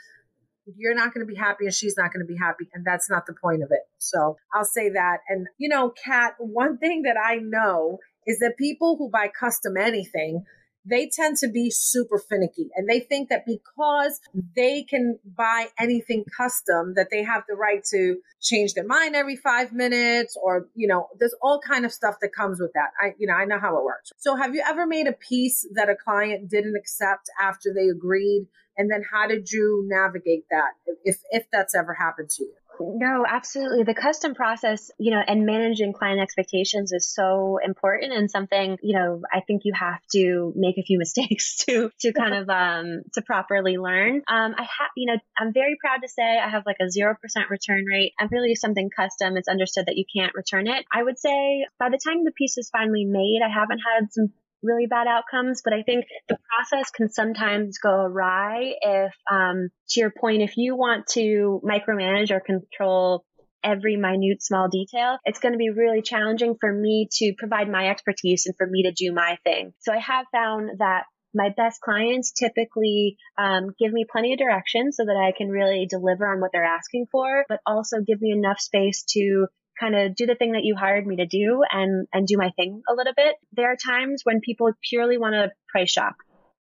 you're 0.76 0.94
not 0.94 1.14
going 1.14 1.26
to 1.26 1.30
be 1.30 1.38
happy 1.38 1.64
and 1.64 1.74
she's 1.74 1.96
not 1.96 2.12
going 2.12 2.24
to 2.24 2.30
be 2.30 2.38
happy 2.38 2.68
and 2.74 2.84
that's 2.84 3.08
not 3.08 3.26
the 3.26 3.34
point 3.42 3.62
of 3.62 3.70
it. 3.70 3.80
So 3.98 4.36
i'll 4.54 4.64
say 4.64 4.90
that 4.90 5.18
and 5.28 5.46
you 5.58 5.68
know 5.68 5.92
kat 6.04 6.34
one 6.38 6.78
thing 6.78 7.02
that 7.02 7.16
i 7.22 7.36
know 7.36 7.98
is 8.26 8.38
that 8.40 8.54
people 8.58 8.96
who 8.98 9.10
buy 9.10 9.28
custom 9.28 9.76
anything 9.76 10.44
they 10.88 11.08
tend 11.12 11.36
to 11.38 11.48
be 11.48 11.70
super 11.70 12.18
finicky 12.18 12.68
and 12.76 12.88
they 12.88 13.00
think 13.00 13.28
that 13.28 13.44
because 13.46 14.20
they 14.56 14.82
can 14.82 15.18
buy 15.24 15.66
anything 15.78 16.24
custom 16.36 16.94
that 16.94 17.08
they 17.10 17.22
have 17.22 17.42
the 17.48 17.54
right 17.54 17.84
to 17.84 18.18
change 18.40 18.74
their 18.74 18.86
mind 18.86 19.14
every 19.14 19.36
five 19.36 19.72
minutes 19.72 20.36
or 20.42 20.68
you 20.74 20.86
know 20.86 21.08
there's 21.18 21.34
all 21.42 21.60
kind 21.60 21.84
of 21.84 21.92
stuff 21.92 22.16
that 22.20 22.30
comes 22.34 22.60
with 22.60 22.72
that. 22.74 22.90
I 23.00 23.14
you 23.18 23.26
know 23.26 23.34
i 23.34 23.44
know 23.44 23.58
how 23.58 23.76
it 23.76 23.84
works. 23.84 24.12
So 24.18 24.36
have 24.36 24.54
you 24.54 24.62
ever 24.66 24.86
made 24.86 25.06
a 25.06 25.12
piece 25.12 25.66
that 25.74 25.88
a 25.88 25.96
client 25.96 26.50
didn't 26.50 26.76
accept 26.76 27.30
after 27.40 27.72
they 27.74 27.88
agreed? 27.88 28.46
And 28.76 28.90
then 28.90 29.02
how 29.10 29.26
did 29.26 29.50
you 29.50 29.84
navigate 29.88 30.44
that 30.50 30.70
if 31.04 31.18
if 31.30 31.46
that's 31.52 31.74
ever 31.74 31.94
happened 31.94 32.30
to 32.30 32.44
you 32.44 32.54
No, 32.80 33.24
absolutely. 33.28 33.84
The 33.84 33.94
custom 33.94 34.34
process, 34.34 34.90
you 34.98 35.10
know, 35.10 35.20
and 35.26 35.46
managing 35.46 35.92
client 35.92 36.20
expectations 36.20 36.92
is 36.92 37.06
so 37.06 37.58
important 37.64 38.12
and 38.12 38.30
something, 38.30 38.78
you 38.82 38.98
know, 38.98 39.22
I 39.32 39.40
think 39.40 39.62
you 39.64 39.72
have 39.74 40.00
to 40.12 40.52
make 40.56 40.78
a 40.78 40.82
few 40.82 40.98
mistakes 41.04 41.56
to 41.66 41.90
to 42.00 42.12
kind 42.12 42.34
of 42.34 42.48
um 42.48 43.02
to 43.14 43.22
properly 43.22 43.78
learn. 43.78 44.22
Um 44.28 44.54
I 44.56 44.62
have, 44.62 44.90
you 44.96 45.12
know, 45.12 45.18
I'm 45.38 45.52
very 45.52 45.76
proud 45.80 46.02
to 46.02 46.08
say 46.08 46.38
I 46.38 46.48
have 46.48 46.64
like 46.66 46.78
a 46.80 46.84
0% 46.84 47.16
return 47.50 47.84
rate. 47.84 48.12
And 48.18 48.30
really 48.30 48.54
something 48.54 48.90
custom, 48.90 49.36
it's 49.36 49.48
understood 49.48 49.86
that 49.86 49.96
you 49.96 50.04
can't 50.14 50.34
return 50.34 50.66
it. 50.66 50.84
I 50.92 51.02
would 51.02 51.18
say 51.18 51.66
by 51.78 51.88
the 51.90 51.98
time 51.98 52.24
the 52.24 52.32
piece 52.32 52.58
is 52.58 52.70
finally 52.70 53.04
made, 53.04 53.40
I 53.44 53.52
haven't 53.52 53.80
had 53.80 54.12
some 54.12 54.32
really 54.62 54.86
bad 54.86 55.06
outcomes. 55.06 55.62
But 55.62 55.72
I 55.72 55.82
think 55.82 56.04
the 56.28 56.38
process 56.48 56.90
can 56.90 57.08
sometimes 57.08 57.78
go 57.78 57.90
awry 57.90 58.74
if, 58.80 59.12
um, 59.30 59.68
to 59.90 60.00
your 60.00 60.12
point, 60.18 60.42
if 60.42 60.56
you 60.56 60.76
want 60.76 61.06
to 61.08 61.60
micromanage 61.64 62.30
or 62.30 62.40
control 62.40 63.24
every 63.62 63.96
minute 63.96 64.42
small 64.42 64.68
detail, 64.68 65.18
it's 65.24 65.40
going 65.40 65.52
to 65.52 65.58
be 65.58 65.70
really 65.70 66.02
challenging 66.02 66.56
for 66.60 66.72
me 66.72 67.08
to 67.10 67.34
provide 67.36 67.68
my 67.68 67.88
expertise 67.88 68.46
and 68.46 68.54
for 68.56 68.66
me 68.66 68.84
to 68.84 68.92
do 68.92 69.12
my 69.12 69.36
thing. 69.44 69.72
So 69.80 69.92
I 69.92 69.98
have 69.98 70.26
found 70.32 70.78
that 70.78 71.04
my 71.34 71.50
best 71.56 71.80
clients 71.80 72.32
typically 72.32 73.16
um, 73.36 73.70
give 73.78 73.92
me 73.92 74.06
plenty 74.10 74.32
of 74.32 74.38
direction 74.38 74.92
so 74.92 75.04
that 75.04 75.16
I 75.16 75.36
can 75.36 75.48
really 75.48 75.86
deliver 75.88 76.26
on 76.26 76.40
what 76.40 76.50
they're 76.52 76.64
asking 76.64 77.06
for, 77.12 77.44
but 77.48 77.60
also 77.66 77.98
give 78.06 78.20
me 78.20 78.32
enough 78.32 78.60
space 78.60 79.04
to 79.10 79.46
kind 79.78 79.94
of 79.94 80.14
do 80.14 80.26
the 80.26 80.34
thing 80.34 80.52
that 80.52 80.64
you 80.64 80.76
hired 80.76 81.06
me 81.06 81.16
to 81.16 81.26
do 81.26 81.62
and 81.70 82.06
and 82.12 82.26
do 82.26 82.36
my 82.36 82.50
thing 82.56 82.82
a 82.88 82.94
little 82.94 83.14
bit. 83.16 83.36
There 83.52 83.70
are 83.70 83.76
times 83.76 84.22
when 84.24 84.40
people 84.40 84.70
purely 84.88 85.18
want 85.18 85.34
to 85.34 85.50
price 85.72 85.90
shop 85.90 86.16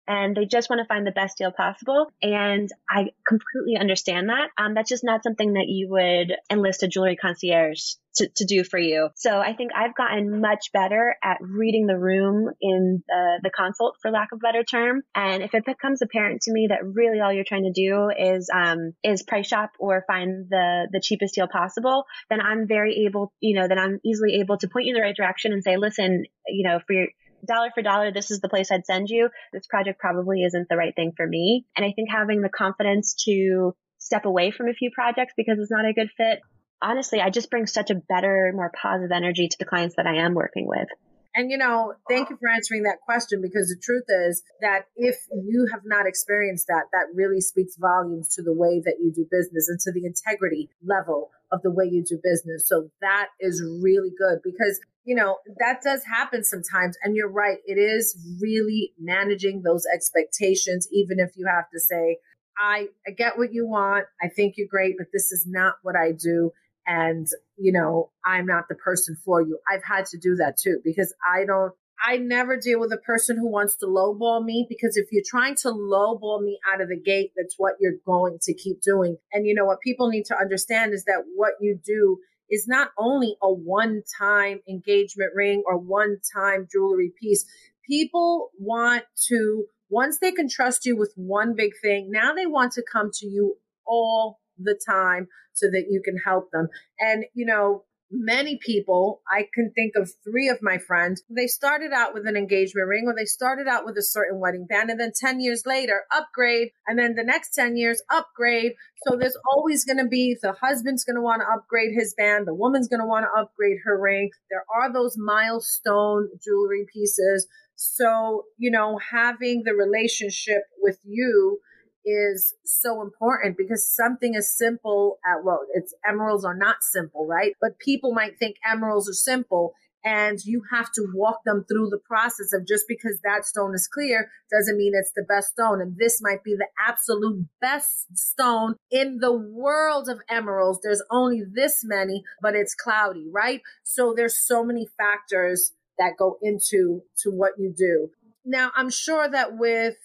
and 0.07 0.35
they 0.35 0.45
just 0.45 0.69
want 0.69 0.79
to 0.79 0.85
find 0.85 1.05
the 1.05 1.11
best 1.11 1.37
deal 1.37 1.51
possible. 1.51 2.11
And 2.21 2.69
I 2.89 3.07
completely 3.27 3.77
understand 3.79 4.29
that. 4.29 4.49
Um, 4.57 4.73
that's 4.73 4.89
just 4.89 5.03
not 5.03 5.23
something 5.23 5.53
that 5.53 5.65
you 5.67 5.89
would 5.89 6.35
enlist 6.51 6.83
a 6.83 6.87
jewelry 6.87 7.15
concierge 7.15 7.95
to, 8.15 8.29
to 8.37 8.45
do 8.45 8.63
for 8.63 8.79
you. 8.79 9.09
So 9.15 9.39
I 9.39 9.53
think 9.53 9.71
I've 9.75 9.95
gotten 9.95 10.39
much 10.39 10.71
better 10.71 11.15
at 11.23 11.37
reading 11.41 11.85
the 11.85 11.97
room 11.97 12.49
in 12.61 13.03
the, 13.07 13.39
the 13.43 13.49
consult, 13.49 13.97
for 14.01 14.11
lack 14.11 14.29
of 14.31 14.39
a 14.39 14.45
better 14.45 14.63
term. 14.63 15.01
And 15.13 15.43
if 15.43 15.53
it 15.53 15.65
becomes 15.65 16.01
apparent 16.01 16.41
to 16.43 16.53
me 16.53 16.67
that 16.69 16.85
really 16.85 17.19
all 17.19 17.33
you're 17.33 17.43
trying 17.43 17.63
to 17.63 17.73
do 17.73 18.09
is, 18.17 18.49
um, 18.53 18.93
is 19.03 19.23
price 19.23 19.47
shop 19.47 19.71
or 19.79 20.05
find 20.07 20.47
the, 20.49 20.87
the 20.91 21.01
cheapest 21.01 21.35
deal 21.35 21.47
possible, 21.47 22.05
then 22.29 22.39
I'm 22.41 22.67
very 22.67 23.05
able, 23.07 23.33
you 23.39 23.59
know, 23.59 23.67
then 23.67 23.79
I'm 23.79 23.99
easily 24.05 24.35
able 24.35 24.57
to 24.59 24.69
point 24.69 24.85
you 24.85 24.95
in 24.95 24.95
the 24.95 25.05
right 25.05 25.15
direction 25.15 25.51
and 25.51 25.63
say, 25.63 25.77
listen, 25.77 26.25
you 26.47 26.67
know, 26.67 26.79
for 26.85 26.93
your, 26.93 27.07
dollar 27.45 27.69
for 27.73 27.81
dollar, 27.81 28.12
this 28.12 28.31
is 28.31 28.39
the 28.39 28.49
place 28.49 28.71
I'd 28.71 28.86
send 28.86 29.10
you. 29.10 29.29
This 29.53 29.67
project 29.67 29.99
probably 29.99 30.43
isn't 30.43 30.67
the 30.69 30.77
right 30.77 30.95
thing 30.95 31.13
for 31.15 31.27
me. 31.27 31.65
And 31.75 31.86
I 31.86 31.93
think 31.93 32.10
having 32.10 32.41
the 32.41 32.49
confidence 32.49 33.15
to 33.25 33.75
step 33.97 34.25
away 34.25 34.51
from 34.51 34.69
a 34.69 34.73
few 34.73 34.91
projects 34.91 35.34
because 35.36 35.58
it's 35.60 35.71
not 35.71 35.86
a 35.86 35.93
good 35.93 36.10
fit, 36.15 36.39
honestly, 36.81 37.21
I 37.21 37.29
just 37.29 37.49
bring 37.49 37.65
such 37.65 37.89
a 37.89 37.95
better, 37.95 38.51
more 38.53 38.71
positive 38.79 39.12
energy 39.12 39.47
to 39.47 39.58
the 39.58 39.65
clients 39.65 39.95
that 39.97 40.08
I 40.08 40.17
am 40.17 40.34
working 40.34 40.67
with. 40.67 40.88
And 41.36 41.52
you 41.52 41.58
know, 41.58 41.93
thank 42.10 42.30
you 42.30 42.38
for 42.38 42.50
answering 42.50 42.84
that 42.84 43.02
question 43.06 43.41
because 43.41 43.67
the 43.67 43.80
truth 43.82 44.06
is 44.08 44.41
that 44.62 44.86
if 44.95 45.17
you 45.32 45.67
have 45.71 45.82
not 45.84 46.08
experienced 46.08 46.67
that, 46.67 46.86
that 46.93 47.08
really 47.13 47.41
speaks 47.41 47.76
volumes 47.76 48.30
to 48.36 48.41
the 48.41 48.54
way 48.54 48.82
that 48.86 48.95
you 49.02 49.12
do 49.13 49.28
business 49.30 49.67
and 49.67 49.80
to 49.82 49.91
the 49.91 50.06
integrity 50.06 50.69
level 50.84 51.32
of 51.52 51.62
the 51.62 51.71
way 51.71 51.86
you 51.86 52.04
do 52.04 52.17
business. 52.24 52.67
So 52.67 52.89
that 53.02 53.28
is 53.39 53.62
really 53.82 54.12
good 54.17 54.39
because 54.43 54.80
you 55.06 55.15
know, 55.15 55.38
that 55.60 55.82
does 55.84 56.04
happen 56.04 56.43
sometimes. 56.43 56.98
And 57.04 57.15
you're 57.15 57.30
right. 57.30 57.60
It 57.65 57.78
is 57.78 58.17
really 58.41 58.91
managing 59.00 59.62
those 59.62 59.86
expectations, 59.93 60.88
even 60.91 61.19
if 61.19 61.38
you 61.38 61.45
have 61.45 61.69
to 61.71 61.80
say, 61.80 62.17
I, 62.58 62.88
I 63.08 63.12
get 63.12 63.38
what 63.38 63.54
you 63.54 63.67
want. 63.67 64.06
I 64.21 64.30
think 64.30 64.56
you're 64.58 64.67
great, 64.67 64.95
but 64.98 65.08
this 65.13 65.32
is 65.32 65.45
not 65.48 65.76
what 65.84 65.95
I 65.95 66.12
do. 66.12 66.52
And, 66.88 67.28
you 67.58 67.71
know, 67.71 68.12
I'm 68.24 68.45
not 68.45 68.67
the 68.69 68.76
person 68.76 69.17
for 69.26 69.41
you. 69.41 69.60
I've 69.71 69.84
had 69.84 70.06
to 70.08 70.17
do 70.17 70.36
that 70.36 70.58
too 70.58 70.80
because 70.84 71.13
I 71.26 71.45
don't, 71.45 71.74
I 72.04 72.17
never 72.17 72.58
deal 72.58 72.80
with 72.80 72.91
a 72.91 72.98
person 72.98 73.38
who 73.38 73.50
wants 73.50 73.78
to 73.78 73.86
lowball 73.86 74.43
me 74.43 74.67
because 74.69 74.98
if 74.98 75.08
you're 75.12 75.24
trying 75.26 75.56
to 75.62 75.69
lowball 75.69 76.41
me 76.41 76.60
out 76.71 76.82
of 76.82 76.89
the 76.89 77.00
gate, 77.00 77.32
that's 77.36 77.56
what 77.58 77.76
you're 77.80 78.00
going 78.06 78.38
to 78.43 78.54
keep 78.54 78.82
doing. 78.82 79.17
And 79.32 79.48
you 79.48 79.56
know 79.56 79.65
what 79.65 79.82
people 79.82 80.10
need 80.10 80.26
to 80.26 80.38
understand 80.38 80.93
is 80.93 81.06
that 81.06 81.24
what 81.36 81.54
you 81.62 81.80
do 81.84 82.17
is 82.50 82.67
not 82.67 82.89
only 82.98 83.38
a 83.41 83.52
one 83.52 84.04
time 84.19 84.60
engagement 84.69 85.32
ring 85.34 85.63
or 85.65 85.78
one 85.78 86.17
time 86.36 86.67
jewelry 86.71 87.12
piece. 87.19 87.45
People 87.88 88.52
want 88.60 89.04
to, 89.28 89.65
once 89.89 90.19
they 90.19 90.32
can 90.32 90.50
trust 90.50 90.86
you 90.86 90.98
with 90.98 91.13
one 91.15 91.56
big 91.56 91.71
thing, 91.82 92.10
now 92.12 92.34
they 92.34 92.45
want 92.45 92.74
to 92.74 92.84
come 92.84 93.10
to 93.13 93.28
you 93.28 93.58
all 93.86 94.39
the 94.57 94.79
time 94.87 95.27
so 95.53 95.67
that 95.67 95.85
you 95.89 96.01
can 96.03 96.17
help 96.23 96.51
them. 96.51 96.67
And, 96.99 97.25
you 97.33 97.45
know, 97.45 97.83
many 98.11 98.59
people, 98.63 99.21
I 99.29 99.47
can 99.53 99.71
think 99.73 99.93
of 99.95 100.11
three 100.23 100.49
of 100.49 100.59
my 100.61 100.77
friends, 100.77 101.23
they 101.29 101.47
started 101.47 101.91
out 101.91 102.13
with 102.13 102.27
an 102.27 102.35
engagement 102.35 102.87
ring 102.87 103.05
or 103.07 103.15
they 103.15 103.25
started 103.25 103.67
out 103.67 103.85
with 103.85 103.97
a 103.97 104.03
certain 104.03 104.39
wedding 104.39 104.67
band 104.67 104.89
and 104.89 104.99
then 104.99 105.11
10 105.19 105.39
years 105.39 105.63
later 105.65 106.03
upgrade 106.11 106.69
and 106.87 106.99
then 106.99 107.15
the 107.15 107.23
next 107.23 107.53
10 107.55 107.77
years 107.77 108.01
upgrade. 108.11 108.73
So 109.07 109.17
there's 109.17 109.37
always 109.51 109.85
going 109.85 109.97
to 109.97 110.07
be 110.07 110.37
the 110.41 110.53
husband's 110.53 111.03
going 111.03 111.15
to 111.15 111.21
want 111.21 111.41
to 111.41 111.53
upgrade 111.53 111.91
his 111.93 112.13
band, 112.17 112.47
the 112.47 112.53
woman's 112.53 112.87
going 112.87 113.01
to 113.01 113.07
want 113.07 113.25
to 113.25 113.41
upgrade 113.41 113.77
her 113.83 113.99
ring. 113.99 114.29
There 114.49 114.65
are 114.73 114.91
those 114.91 115.15
milestone 115.17 116.29
jewelry 116.43 116.85
pieces. 116.91 117.47
So, 117.75 118.45
you 118.57 118.71
know, 118.71 118.99
having 119.11 119.63
the 119.65 119.73
relationship 119.73 120.63
with 120.79 120.99
you 121.03 121.59
is 122.05 122.53
so 122.63 123.01
important 123.01 123.57
because 123.57 123.87
something 123.87 124.35
as 124.35 124.55
simple 124.55 125.17
at 125.25 125.43
well 125.43 125.61
it's 125.73 125.93
emeralds 126.07 126.45
are 126.45 126.55
not 126.55 126.77
simple 126.81 127.25
right? 127.27 127.53
But 127.59 127.79
people 127.79 128.13
might 128.13 128.37
think 128.37 128.57
emeralds 128.65 129.09
are 129.09 129.13
simple 129.13 129.73
and 130.05 130.37
you 130.45 130.61
have 130.71 130.91
to 130.91 131.07
walk 131.15 131.39
them 131.45 131.65
through 131.67 131.89
the 131.89 131.97
process 131.97 132.53
of 132.53 132.67
just 132.67 132.85
because 132.87 133.19
that 133.23 133.43
stone 133.43 133.73
is 133.73 133.89
clear 133.91 134.29
doesn't 134.51 134.77
mean 134.77 134.93
it's 134.95 135.11
the 135.15 135.25
best 135.27 135.49
stone. 135.49 135.81
And 135.81 135.97
this 135.97 136.21
might 136.21 136.43
be 136.43 136.53
the 136.53 136.67
absolute 136.87 137.47
best 137.59 138.15
stone 138.15 138.75
in 138.91 139.17
the 139.19 139.35
world 139.35 140.07
of 140.07 140.19
emeralds. 140.29 140.79
There's 140.83 141.01
only 141.09 141.41
this 141.43 141.83
many 141.83 142.23
but 142.41 142.55
it's 142.55 142.75
cloudy 142.75 143.25
right? 143.31 143.61
So 143.83 144.13
there's 144.15 144.37
so 144.37 144.63
many 144.63 144.87
factors 144.97 145.73
that 145.97 146.17
go 146.17 146.37
into 146.41 147.01
to 147.23 147.31
what 147.31 147.53
you 147.57 147.73
do. 147.75 148.11
Now 148.45 148.71
i'm 148.75 148.91
sure 148.91 149.27
that 149.27 149.57
with 149.57 149.95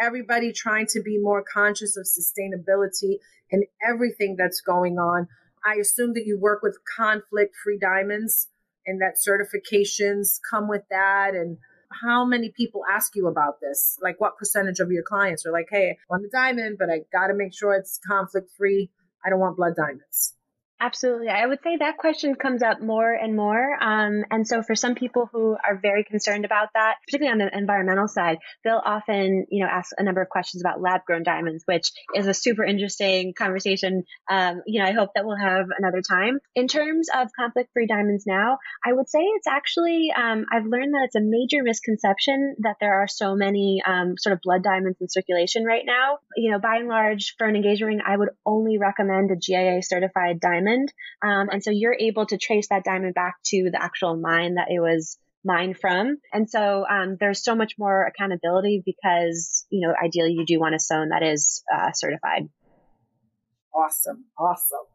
everybody 0.00 0.52
trying 0.52 0.86
to 0.88 1.02
be 1.02 1.18
more 1.20 1.44
conscious 1.44 1.96
of 1.96 2.06
sustainability 2.06 3.18
and 3.52 3.64
everything 3.86 4.36
that's 4.38 4.60
going 4.60 4.98
on. 4.98 5.28
I 5.64 5.74
assume 5.80 6.14
that 6.14 6.26
you 6.26 6.38
work 6.38 6.62
with 6.62 6.78
conflict 6.96 7.54
free 7.62 7.78
diamonds 7.78 8.48
and 8.86 9.00
that 9.02 9.16
certifications 9.16 10.40
come 10.50 10.68
with 10.68 10.82
that. 10.90 11.34
And 11.34 11.58
how 12.02 12.24
many 12.24 12.50
people 12.56 12.82
ask 12.90 13.14
you 13.14 13.26
about 13.26 13.60
this? 13.60 13.98
Like, 14.00 14.20
what 14.20 14.38
percentage 14.38 14.80
of 14.80 14.90
your 14.90 15.02
clients 15.02 15.44
are 15.44 15.52
like, 15.52 15.66
hey, 15.70 15.90
I 15.90 15.94
want 16.08 16.24
a 16.24 16.28
diamond, 16.30 16.76
but 16.78 16.88
I 16.88 17.00
got 17.12 17.28
to 17.28 17.34
make 17.34 17.52
sure 17.52 17.74
it's 17.74 17.98
conflict 18.06 18.50
free. 18.56 18.90
I 19.24 19.28
don't 19.28 19.40
want 19.40 19.56
blood 19.56 19.74
diamonds. 19.76 20.34
Absolutely. 20.82 21.28
I 21.28 21.46
would 21.46 21.58
say 21.62 21.76
that 21.76 21.98
question 21.98 22.34
comes 22.34 22.62
up 22.62 22.80
more 22.80 23.12
and 23.12 23.36
more. 23.36 23.76
Um, 23.82 24.24
and 24.30 24.48
so 24.48 24.62
for 24.62 24.74
some 24.74 24.94
people 24.94 25.28
who 25.30 25.54
are 25.68 25.76
very 25.76 26.04
concerned 26.04 26.46
about 26.46 26.68
that, 26.72 26.94
particularly 27.06 27.32
on 27.32 27.46
the 27.46 27.54
environmental 27.56 28.08
side, 28.08 28.38
they'll 28.64 28.80
often, 28.82 29.44
you 29.50 29.62
know, 29.62 29.70
ask 29.70 29.90
a 29.98 30.02
number 30.02 30.22
of 30.22 30.30
questions 30.30 30.62
about 30.62 30.80
lab 30.80 31.02
grown 31.04 31.22
diamonds, 31.22 31.64
which 31.66 31.92
is 32.14 32.26
a 32.26 32.32
super 32.32 32.64
interesting 32.64 33.34
conversation. 33.36 34.04
Um, 34.30 34.62
you 34.66 34.80
know, 34.80 34.88
I 34.88 34.92
hope 34.92 35.10
that 35.14 35.26
we'll 35.26 35.36
have 35.36 35.66
another 35.76 36.00
time. 36.00 36.38
In 36.54 36.66
terms 36.66 37.08
of 37.14 37.28
conflict 37.38 37.68
free 37.74 37.86
diamonds 37.86 38.24
now, 38.26 38.56
I 38.82 38.94
would 38.94 39.08
say 39.10 39.18
it's 39.20 39.46
actually, 39.46 40.08
um, 40.16 40.46
I've 40.50 40.64
learned 40.64 40.94
that 40.94 41.04
it's 41.04 41.16
a 41.16 41.20
major 41.20 41.62
misconception 41.62 42.56
that 42.60 42.76
there 42.80 43.02
are 43.02 43.06
so 43.06 43.34
many, 43.34 43.82
um, 43.86 44.14
sort 44.16 44.32
of 44.32 44.40
blood 44.42 44.62
diamonds 44.62 44.96
in 44.98 45.10
circulation 45.10 45.66
right 45.66 45.84
now. 45.84 46.20
You 46.36 46.52
know, 46.52 46.58
by 46.58 46.76
and 46.76 46.88
large, 46.88 47.34
for 47.36 47.46
an 47.46 47.54
engagement 47.54 47.88
ring, 47.90 48.00
I 48.06 48.16
would 48.16 48.30
only 48.46 48.78
recommend 48.78 49.30
a 49.30 49.36
GIA 49.36 49.82
certified 49.82 50.40
diamond 50.40 50.69
diamond. 50.70 50.92
Um, 51.22 51.48
and 51.50 51.62
so 51.62 51.70
you're 51.70 51.96
able 51.98 52.26
to 52.26 52.38
trace 52.38 52.68
that 52.68 52.84
diamond 52.84 53.14
back 53.14 53.36
to 53.46 53.70
the 53.72 53.82
actual 53.82 54.16
mine 54.16 54.54
that 54.54 54.68
it 54.70 54.80
was 54.80 55.18
mined 55.44 55.78
from. 55.78 56.18
And 56.32 56.48
so 56.48 56.84
um, 56.88 57.16
there's 57.18 57.42
so 57.42 57.54
much 57.54 57.74
more 57.78 58.06
accountability 58.06 58.82
because, 58.84 59.66
you 59.70 59.86
know, 59.86 59.94
ideally 60.02 60.32
you 60.32 60.44
do 60.46 60.60
want 60.60 60.74
a 60.74 60.78
stone 60.78 61.10
that 61.10 61.22
is 61.22 61.62
uh, 61.74 61.90
certified. 61.94 62.48
Awesome. 63.74 64.24
Awesome. 64.38 64.86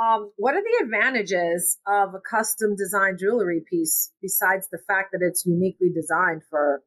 Um, 0.00 0.32
what 0.36 0.54
are 0.54 0.62
the 0.62 0.84
advantages 0.84 1.78
of 1.86 2.14
a 2.14 2.20
custom 2.20 2.74
designed 2.76 3.18
jewelry 3.18 3.62
piece 3.68 4.12
besides 4.22 4.68
the 4.72 4.78
fact 4.86 5.08
that 5.12 5.20
it's 5.20 5.44
uniquely 5.44 5.90
designed 5.94 6.42
for 6.48 6.82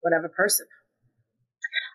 whatever 0.00 0.30
person? 0.34 0.66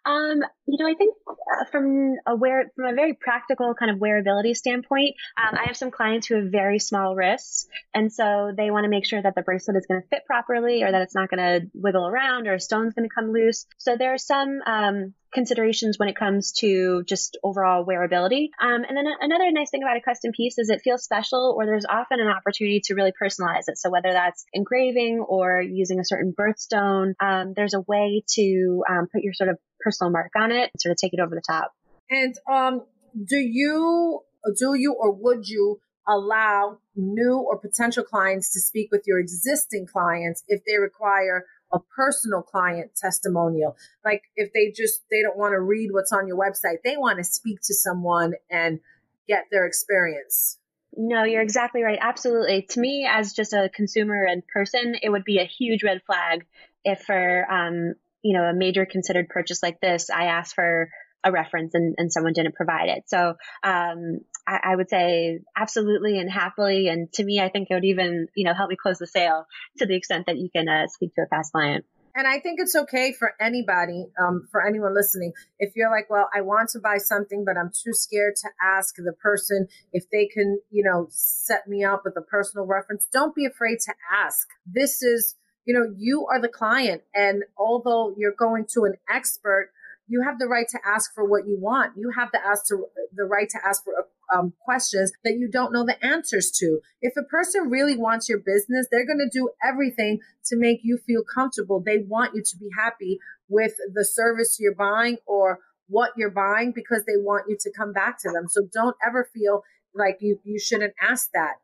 Um, 0.07 0.39
you 0.67 0.77
know, 0.79 0.89
I 0.89 0.95
think 0.97 1.15
uh, 1.27 1.65
from 1.69 2.15
a 2.25 2.37
from 2.75 2.85
a 2.85 2.93
very 2.93 3.13
practical 3.13 3.73
kind 3.73 3.91
of 3.91 3.97
wearability 3.97 4.55
standpoint, 4.55 5.15
um, 5.37 5.57
I 5.59 5.65
have 5.67 5.75
some 5.75 5.91
clients 5.91 6.27
who 6.27 6.35
have 6.35 6.51
very 6.51 6.79
small 6.79 7.13
wrists, 7.13 7.67
and 7.93 8.11
so 8.11 8.51
they 8.55 8.71
want 8.71 8.85
to 8.85 8.89
make 8.89 9.05
sure 9.05 9.21
that 9.21 9.35
the 9.35 9.41
bracelet 9.41 9.75
is 9.75 9.85
going 9.85 10.01
to 10.01 10.07
fit 10.07 10.25
properly, 10.25 10.83
or 10.83 10.91
that 10.91 11.01
it's 11.01 11.15
not 11.15 11.29
going 11.29 11.43
to 11.43 11.67
wiggle 11.73 12.07
around, 12.07 12.47
or 12.47 12.53
a 12.53 12.59
stone's 12.59 12.93
going 12.93 13.07
to 13.07 13.13
come 13.13 13.33
loose. 13.33 13.65
So 13.77 13.97
there 13.97 14.13
are 14.13 14.17
some 14.17 14.61
um, 14.65 15.13
considerations 15.33 15.99
when 15.99 16.09
it 16.09 16.15
comes 16.15 16.53
to 16.53 17.03
just 17.03 17.37
overall 17.43 17.85
wearability. 17.85 18.49
Um, 18.61 18.83
and 18.87 18.95
then 18.95 19.05
another 19.19 19.51
nice 19.51 19.69
thing 19.69 19.83
about 19.83 19.97
a 19.97 20.01
custom 20.01 20.31
piece 20.31 20.57
is 20.57 20.69
it 20.69 20.81
feels 20.83 21.03
special, 21.03 21.55
or 21.57 21.65
there's 21.65 21.85
often 21.85 22.19
an 22.19 22.27
opportunity 22.27 22.81
to 22.85 22.95
really 22.95 23.11
personalize 23.21 23.67
it. 23.67 23.77
So 23.77 23.89
whether 23.89 24.13
that's 24.13 24.45
engraving 24.53 25.19
or 25.27 25.61
using 25.61 25.99
a 25.99 26.05
certain 26.05 26.33
birthstone, 26.33 27.13
um, 27.19 27.53
there's 27.55 27.73
a 27.73 27.81
way 27.81 28.23
to 28.35 28.83
um, 28.89 29.07
put 29.11 29.21
your 29.21 29.33
sort 29.33 29.49
of 29.49 29.57
personal 29.79 30.11
mark 30.11 30.31
on 30.35 30.51
it 30.51 30.71
and 30.73 30.81
sort 30.81 30.91
of 30.91 30.97
take 30.97 31.13
it 31.13 31.19
over 31.19 31.35
the 31.35 31.41
top. 31.41 31.73
And 32.09 32.35
um, 32.51 32.83
do 33.25 33.37
you 33.37 34.21
do 34.57 34.75
you 34.75 34.93
or 34.93 35.11
would 35.11 35.47
you 35.47 35.79
allow 36.07 36.77
new 36.95 37.37
or 37.37 37.57
potential 37.57 38.03
clients 38.03 38.53
to 38.53 38.59
speak 38.59 38.89
with 38.91 39.03
your 39.05 39.19
existing 39.19 39.85
clients 39.85 40.43
if 40.47 40.61
they 40.65 40.77
require 40.77 41.45
a 41.73 41.79
personal 41.95 42.41
client 42.41 42.91
testimonial. 42.95 43.75
Like 44.05 44.23
if 44.35 44.53
they 44.53 44.71
just 44.71 45.01
they 45.11 45.21
don't 45.21 45.37
want 45.37 45.53
to 45.53 45.59
read 45.59 45.91
what's 45.91 46.13
on 46.13 46.27
your 46.27 46.37
website, 46.37 46.77
they 46.83 46.95
want 46.97 47.17
to 47.17 47.23
speak 47.23 47.59
to 47.63 47.73
someone 47.73 48.33
and 48.49 48.79
get 49.27 49.45
their 49.51 49.65
experience. 49.65 50.57
No, 50.95 51.23
you're 51.23 51.41
exactly 51.41 51.83
right. 51.83 51.99
Absolutely. 52.01 52.65
To 52.69 52.79
me, 52.79 53.07
as 53.09 53.33
just 53.33 53.53
a 53.53 53.69
consumer 53.73 54.23
and 54.23 54.47
person, 54.47 54.95
it 55.01 55.09
would 55.09 55.25
be 55.25 55.39
a 55.39 55.43
huge 55.43 55.83
red 55.83 56.01
flag 56.05 56.45
if 56.85 57.01
for 57.01 57.45
um, 57.51 57.95
you 58.27 58.33
know, 58.33 58.43
a 58.43 58.53
major 58.53 58.85
considered 58.85 59.29
purchase 59.29 59.63
like 59.63 59.79
this, 59.79 60.09
I 60.09 60.25
asked 60.25 60.53
for 60.53 60.89
a 61.23 61.31
reference 61.31 61.73
and, 61.73 61.95
and 61.97 62.11
someone 62.11 62.33
didn't 62.33 62.55
provide 62.55 62.89
it. 62.89 63.03
So 63.07 63.35
um, 63.63 64.19
I, 64.45 64.59
I, 64.71 64.75
would 64.75 64.89
say 64.89 65.39
absolutely 65.55 66.19
and 66.19 66.29
happily. 66.29 66.89
And 66.89 67.11
to 67.13 67.23
me, 67.23 67.39
I 67.39 67.47
think 67.47 67.69
it 67.71 67.73
would 67.73 67.85
even, 67.85 68.27
you 68.35 68.43
know, 68.43 68.53
help 68.53 68.69
me 68.69 68.75
close 68.75 68.97
the 68.97 69.07
sale 69.07 69.45
to 69.77 69.85
the 69.85 69.95
extent 69.95 70.25
that 70.25 70.37
you 70.37 70.49
can 70.53 70.67
uh, 70.67 70.87
speak 70.87 71.15
to 71.15 71.21
a 71.21 71.27
past 71.27 71.53
client. 71.53 71.85
And 72.15 72.27
I 72.27 72.39
think 72.39 72.59
it's 72.59 72.75
okay 72.75 73.13
for 73.13 73.33
anybody, 73.39 74.07
um, 74.21 74.45
for 74.51 74.61
anyone 74.65 74.93
listening, 74.93 75.31
if 75.57 75.73
you're 75.75 75.89
like, 75.89 76.09
well, 76.09 76.29
I 76.35 76.41
want 76.41 76.69
to 76.71 76.79
buy 76.79 76.97
something, 76.97 77.45
but 77.45 77.55
I'm 77.57 77.69
too 77.69 77.93
scared 77.93 78.35
to 78.41 78.49
ask 78.61 78.95
the 78.97 79.13
person 79.13 79.67
if 79.93 80.09
they 80.11 80.25
can, 80.25 80.59
you 80.69 80.83
know, 80.83 81.07
set 81.11 81.65
me 81.65 81.85
up 81.85 82.01
with 82.03 82.17
a 82.17 82.21
personal 82.21 82.65
reference. 82.65 83.07
Don't 83.13 83.33
be 83.33 83.45
afraid 83.45 83.79
to 83.85 83.93
ask. 84.13 84.49
This 84.65 85.01
is, 85.01 85.35
you 85.67 85.73
know, 85.73 85.93
you 85.97 86.25
are 86.31 86.41
the 86.41 86.47
client. 86.47 87.03
And 87.13 87.43
although 87.57 88.15
you're 88.17 88.33
going 88.33 88.65
to 88.73 88.85
an 88.85 88.93
expert, 89.09 89.71
you 90.07 90.23
have 90.25 90.39
the 90.39 90.47
right 90.47 90.67
to 90.69 90.79
ask 90.85 91.13
for 91.13 91.25
what 91.25 91.45
you 91.45 91.59
want. 91.59 91.91
You 91.97 92.11
have 92.17 92.29
the 92.31 92.39
ask 92.43 92.65
to 92.67 92.85
the 93.13 93.25
right 93.25 93.49
to 93.49 93.57
ask 93.67 93.83
for 93.83 93.93
um, 94.33 94.53
questions 94.61 95.11
that 95.25 95.33
you 95.33 95.49
don't 95.51 95.73
know 95.73 95.85
the 95.85 96.03
answers 96.03 96.51
to. 96.59 96.79
If 97.01 97.13
a 97.17 97.23
person 97.23 97.69
really 97.69 97.97
wants 97.97 98.29
your 98.29 98.39
business, 98.39 98.87
they're 98.89 99.05
going 99.05 99.19
to 99.19 99.29
do 99.29 99.49
everything 99.61 100.19
to 100.45 100.55
make 100.55 100.79
you 100.83 100.99
feel 101.05 101.23
comfortable. 101.23 101.83
They 101.85 101.97
want 101.97 102.33
you 102.33 102.41
to 102.41 102.57
be 102.57 102.69
happy 102.77 103.19
with 103.49 103.73
the 103.93 104.05
service 104.05 104.57
you're 104.61 104.73
buying 104.73 105.17
or 105.25 105.59
what 105.89 106.11
you're 106.15 106.31
buying 106.31 106.71
because 106.73 107.03
they 107.05 107.17
want 107.17 107.45
you 107.49 107.57
to 107.59 107.71
come 107.77 107.91
back 107.91 108.19
to 108.19 108.31
them. 108.31 108.47
So 108.47 108.61
don't 108.73 108.95
ever 109.05 109.29
feel 109.33 109.63
like 109.93 110.19
you 110.21 110.39
you 110.45 110.59
shouldn't 110.59 110.93
ask 111.01 111.31
that. 111.33 111.55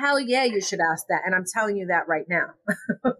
Hell 0.00 0.18
yeah, 0.18 0.44
you 0.44 0.62
should 0.62 0.80
ask 0.80 1.06
that, 1.08 1.20
and 1.26 1.34
I'm 1.34 1.44
telling 1.44 1.76
you 1.76 1.88
that 1.88 2.08
right 2.08 2.24
now. 2.26 2.54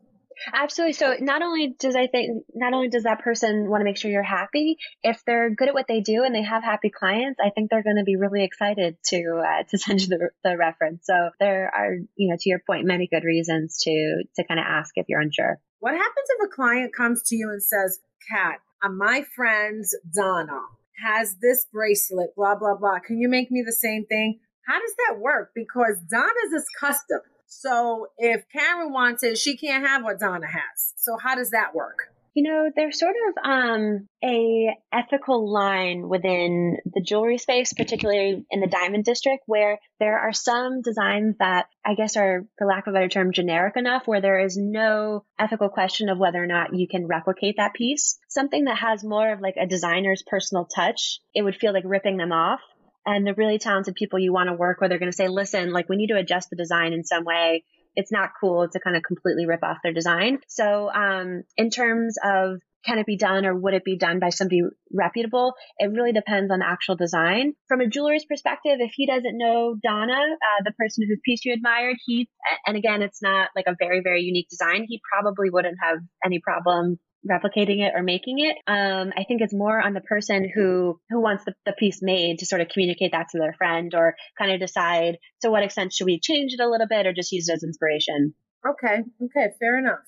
Absolutely. 0.52 0.92
So 0.94 1.16
not 1.20 1.42
only 1.42 1.74
does 1.78 1.96
I 1.96 2.06
think 2.06 2.44
not 2.54 2.72
only 2.72 2.88
does 2.88 3.04
that 3.04 3.20
person 3.20 3.68
want 3.68 3.80
to 3.80 3.84
make 3.84 3.96
sure 3.96 4.10
you're 4.10 4.22
happy, 4.22 4.76
if 5.02 5.22
they're 5.26 5.50
good 5.50 5.68
at 5.68 5.74
what 5.74 5.86
they 5.88 6.00
do 6.00 6.24
and 6.24 6.34
they 6.34 6.42
have 6.42 6.62
happy 6.62 6.90
clients, 6.90 7.40
I 7.44 7.50
think 7.50 7.70
they're 7.70 7.82
going 7.82 7.96
to 7.96 8.04
be 8.04 8.16
really 8.16 8.44
excited 8.44 8.96
to 9.06 9.42
uh, 9.44 9.62
to 9.70 9.78
send 9.78 10.00
you 10.02 10.08
the, 10.08 10.30
the 10.44 10.56
reference. 10.56 11.06
So 11.06 11.30
there 11.38 11.70
are, 11.74 11.94
you 12.16 12.30
know, 12.30 12.36
to 12.38 12.48
your 12.48 12.60
point, 12.66 12.86
many 12.86 13.06
good 13.06 13.24
reasons 13.24 13.78
to 13.82 14.24
to 14.36 14.44
kind 14.44 14.60
of 14.60 14.66
ask 14.68 14.92
if 14.96 15.06
you're 15.08 15.20
unsure. 15.20 15.58
What 15.80 15.94
happens 15.94 16.28
if 16.38 16.46
a 16.46 16.54
client 16.54 16.94
comes 16.94 17.22
to 17.24 17.36
you 17.36 17.50
and 17.50 17.62
says, 17.62 18.00
"Kat, 18.30 18.60
uh, 18.82 18.88
my 18.88 19.24
friend 19.34 19.84
Donna 20.14 20.60
has 21.04 21.36
this 21.40 21.66
bracelet, 21.72 22.34
blah 22.36 22.56
blah 22.56 22.76
blah. 22.76 22.98
Can 23.00 23.18
you 23.18 23.28
make 23.28 23.50
me 23.50 23.62
the 23.64 23.72
same 23.72 24.06
thing?" 24.06 24.40
How 24.66 24.78
does 24.78 24.94
that 25.08 25.18
work? 25.18 25.50
Because 25.54 25.98
Donna's 26.08 26.52
is 26.54 26.66
custom. 26.78 27.18
So 27.60 28.06
if 28.18 28.44
Karen 28.48 28.92
wants 28.92 29.22
it, 29.22 29.38
she 29.38 29.56
can't 29.56 29.86
have 29.86 30.02
what 30.02 30.18
Donna 30.18 30.46
has. 30.46 30.94
So 30.96 31.16
how 31.22 31.34
does 31.34 31.50
that 31.50 31.74
work? 31.74 32.08
You 32.34 32.44
know, 32.44 32.70
there's 32.74 32.98
sort 32.98 33.14
of 33.28 33.44
um, 33.44 34.08
a 34.24 34.74
ethical 34.90 35.52
line 35.52 36.08
within 36.08 36.78
the 36.86 37.02
jewelry 37.02 37.36
space, 37.36 37.74
particularly 37.74 38.46
in 38.50 38.60
the 38.60 38.66
diamond 38.66 39.04
district, 39.04 39.42
where 39.44 39.78
there 40.00 40.18
are 40.18 40.32
some 40.32 40.80
designs 40.80 41.36
that 41.40 41.66
I 41.84 41.94
guess 41.94 42.16
are, 42.16 42.46
for 42.56 42.66
lack 42.66 42.86
of 42.86 42.94
a 42.94 42.96
better 42.96 43.08
term, 43.08 43.32
generic 43.32 43.76
enough, 43.76 44.06
where 44.06 44.22
there 44.22 44.38
is 44.38 44.56
no 44.56 45.24
ethical 45.38 45.68
question 45.68 46.08
of 46.08 46.16
whether 46.16 46.42
or 46.42 46.46
not 46.46 46.74
you 46.74 46.88
can 46.88 47.06
replicate 47.06 47.56
that 47.58 47.74
piece. 47.74 48.18
Something 48.28 48.64
that 48.64 48.78
has 48.78 49.04
more 49.04 49.30
of 49.30 49.42
like 49.42 49.56
a 49.60 49.66
designer's 49.66 50.24
personal 50.26 50.64
touch, 50.64 51.20
it 51.34 51.42
would 51.42 51.56
feel 51.56 51.74
like 51.74 51.84
ripping 51.84 52.16
them 52.16 52.32
off 52.32 52.60
and 53.06 53.26
the 53.26 53.34
really 53.34 53.58
talented 53.58 53.94
people 53.94 54.18
you 54.18 54.32
want 54.32 54.48
to 54.48 54.54
work 54.54 54.80
with 54.80 54.92
are 54.92 54.98
going 54.98 55.10
to 55.10 55.16
say, 55.16 55.28
listen, 55.28 55.72
like 55.72 55.88
we 55.88 55.96
need 55.96 56.08
to 56.08 56.18
adjust 56.18 56.50
the 56.50 56.56
design 56.56 56.92
in 56.92 57.04
some 57.04 57.24
way. 57.24 57.64
It's 57.94 58.12
not 58.12 58.30
cool 58.40 58.68
to 58.68 58.80
kind 58.80 58.96
of 58.96 59.02
completely 59.02 59.46
rip 59.46 59.62
off 59.62 59.78
their 59.82 59.92
design. 59.92 60.38
So, 60.48 60.90
um, 60.90 61.42
in 61.56 61.70
terms 61.70 62.16
of 62.24 62.60
can 62.84 62.98
it 62.98 63.06
be 63.06 63.16
done 63.16 63.46
or 63.46 63.54
would 63.54 63.74
it 63.74 63.84
be 63.84 63.96
done 63.96 64.18
by 64.18 64.30
somebody 64.30 64.62
reputable? 64.92 65.54
It 65.78 65.92
really 65.92 66.12
depends 66.12 66.50
on 66.50 66.58
the 66.58 66.66
actual 66.66 66.96
design. 66.96 67.52
From 67.68 67.80
a 67.80 67.86
jeweler's 67.86 68.24
perspective, 68.24 68.78
if 68.80 68.92
he 68.94 69.06
doesn't 69.06 69.38
know 69.38 69.76
Donna, 69.80 70.14
uh, 70.14 70.62
the 70.64 70.72
person 70.72 71.06
whose 71.06 71.20
piece 71.24 71.44
you 71.44 71.52
admired, 71.52 71.96
he, 72.04 72.28
and 72.66 72.76
again, 72.76 73.02
it's 73.02 73.22
not 73.22 73.50
like 73.54 73.66
a 73.68 73.76
very, 73.78 74.00
very 74.02 74.22
unique 74.22 74.48
design, 74.48 74.84
he 74.88 75.00
probably 75.12 75.50
wouldn't 75.50 75.78
have 75.80 75.98
any 76.24 76.40
problem 76.40 76.98
replicating 77.28 77.80
it 77.86 77.92
or 77.94 78.02
making 78.02 78.38
it. 78.38 78.56
Um, 78.66 79.12
I 79.16 79.24
think 79.24 79.40
it's 79.40 79.54
more 79.54 79.80
on 79.80 79.94
the 79.94 80.00
person 80.00 80.50
who 80.52 81.00
who 81.10 81.20
wants 81.20 81.44
the, 81.44 81.54
the 81.66 81.72
piece 81.72 82.00
made 82.02 82.38
to 82.38 82.46
sort 82.46 82.60
of 82.60 82.68
communicate 82.68 83.12
that 83.12 83.28
to 83.30 83.38
their 83.38 83.54
friend 83.54 83.94
or 83.94 84.14
kind 84.38 84.52
of 84.52 84.60
decide 84.60 85.18
to 85.42 85.50
what 85.50 85.62
extent 85.62 85.92
should 85.92 86.06
we 86.06 86.20
change 86.20 86.52
it 86.52 86.60
a 86.60 86.68
little 86.68 86.88
bit 86.88 87.06
or 87.06 87.12
just 87.12 87.32
use 87.32 87.48
it 87.48 87.54
as 87.54 87.62
inspiration. 87.62 88.34
Okay, 88.66 89.02
okay, 89.24 89.52
fair 89.58 89.78
enough. 89.78 90.00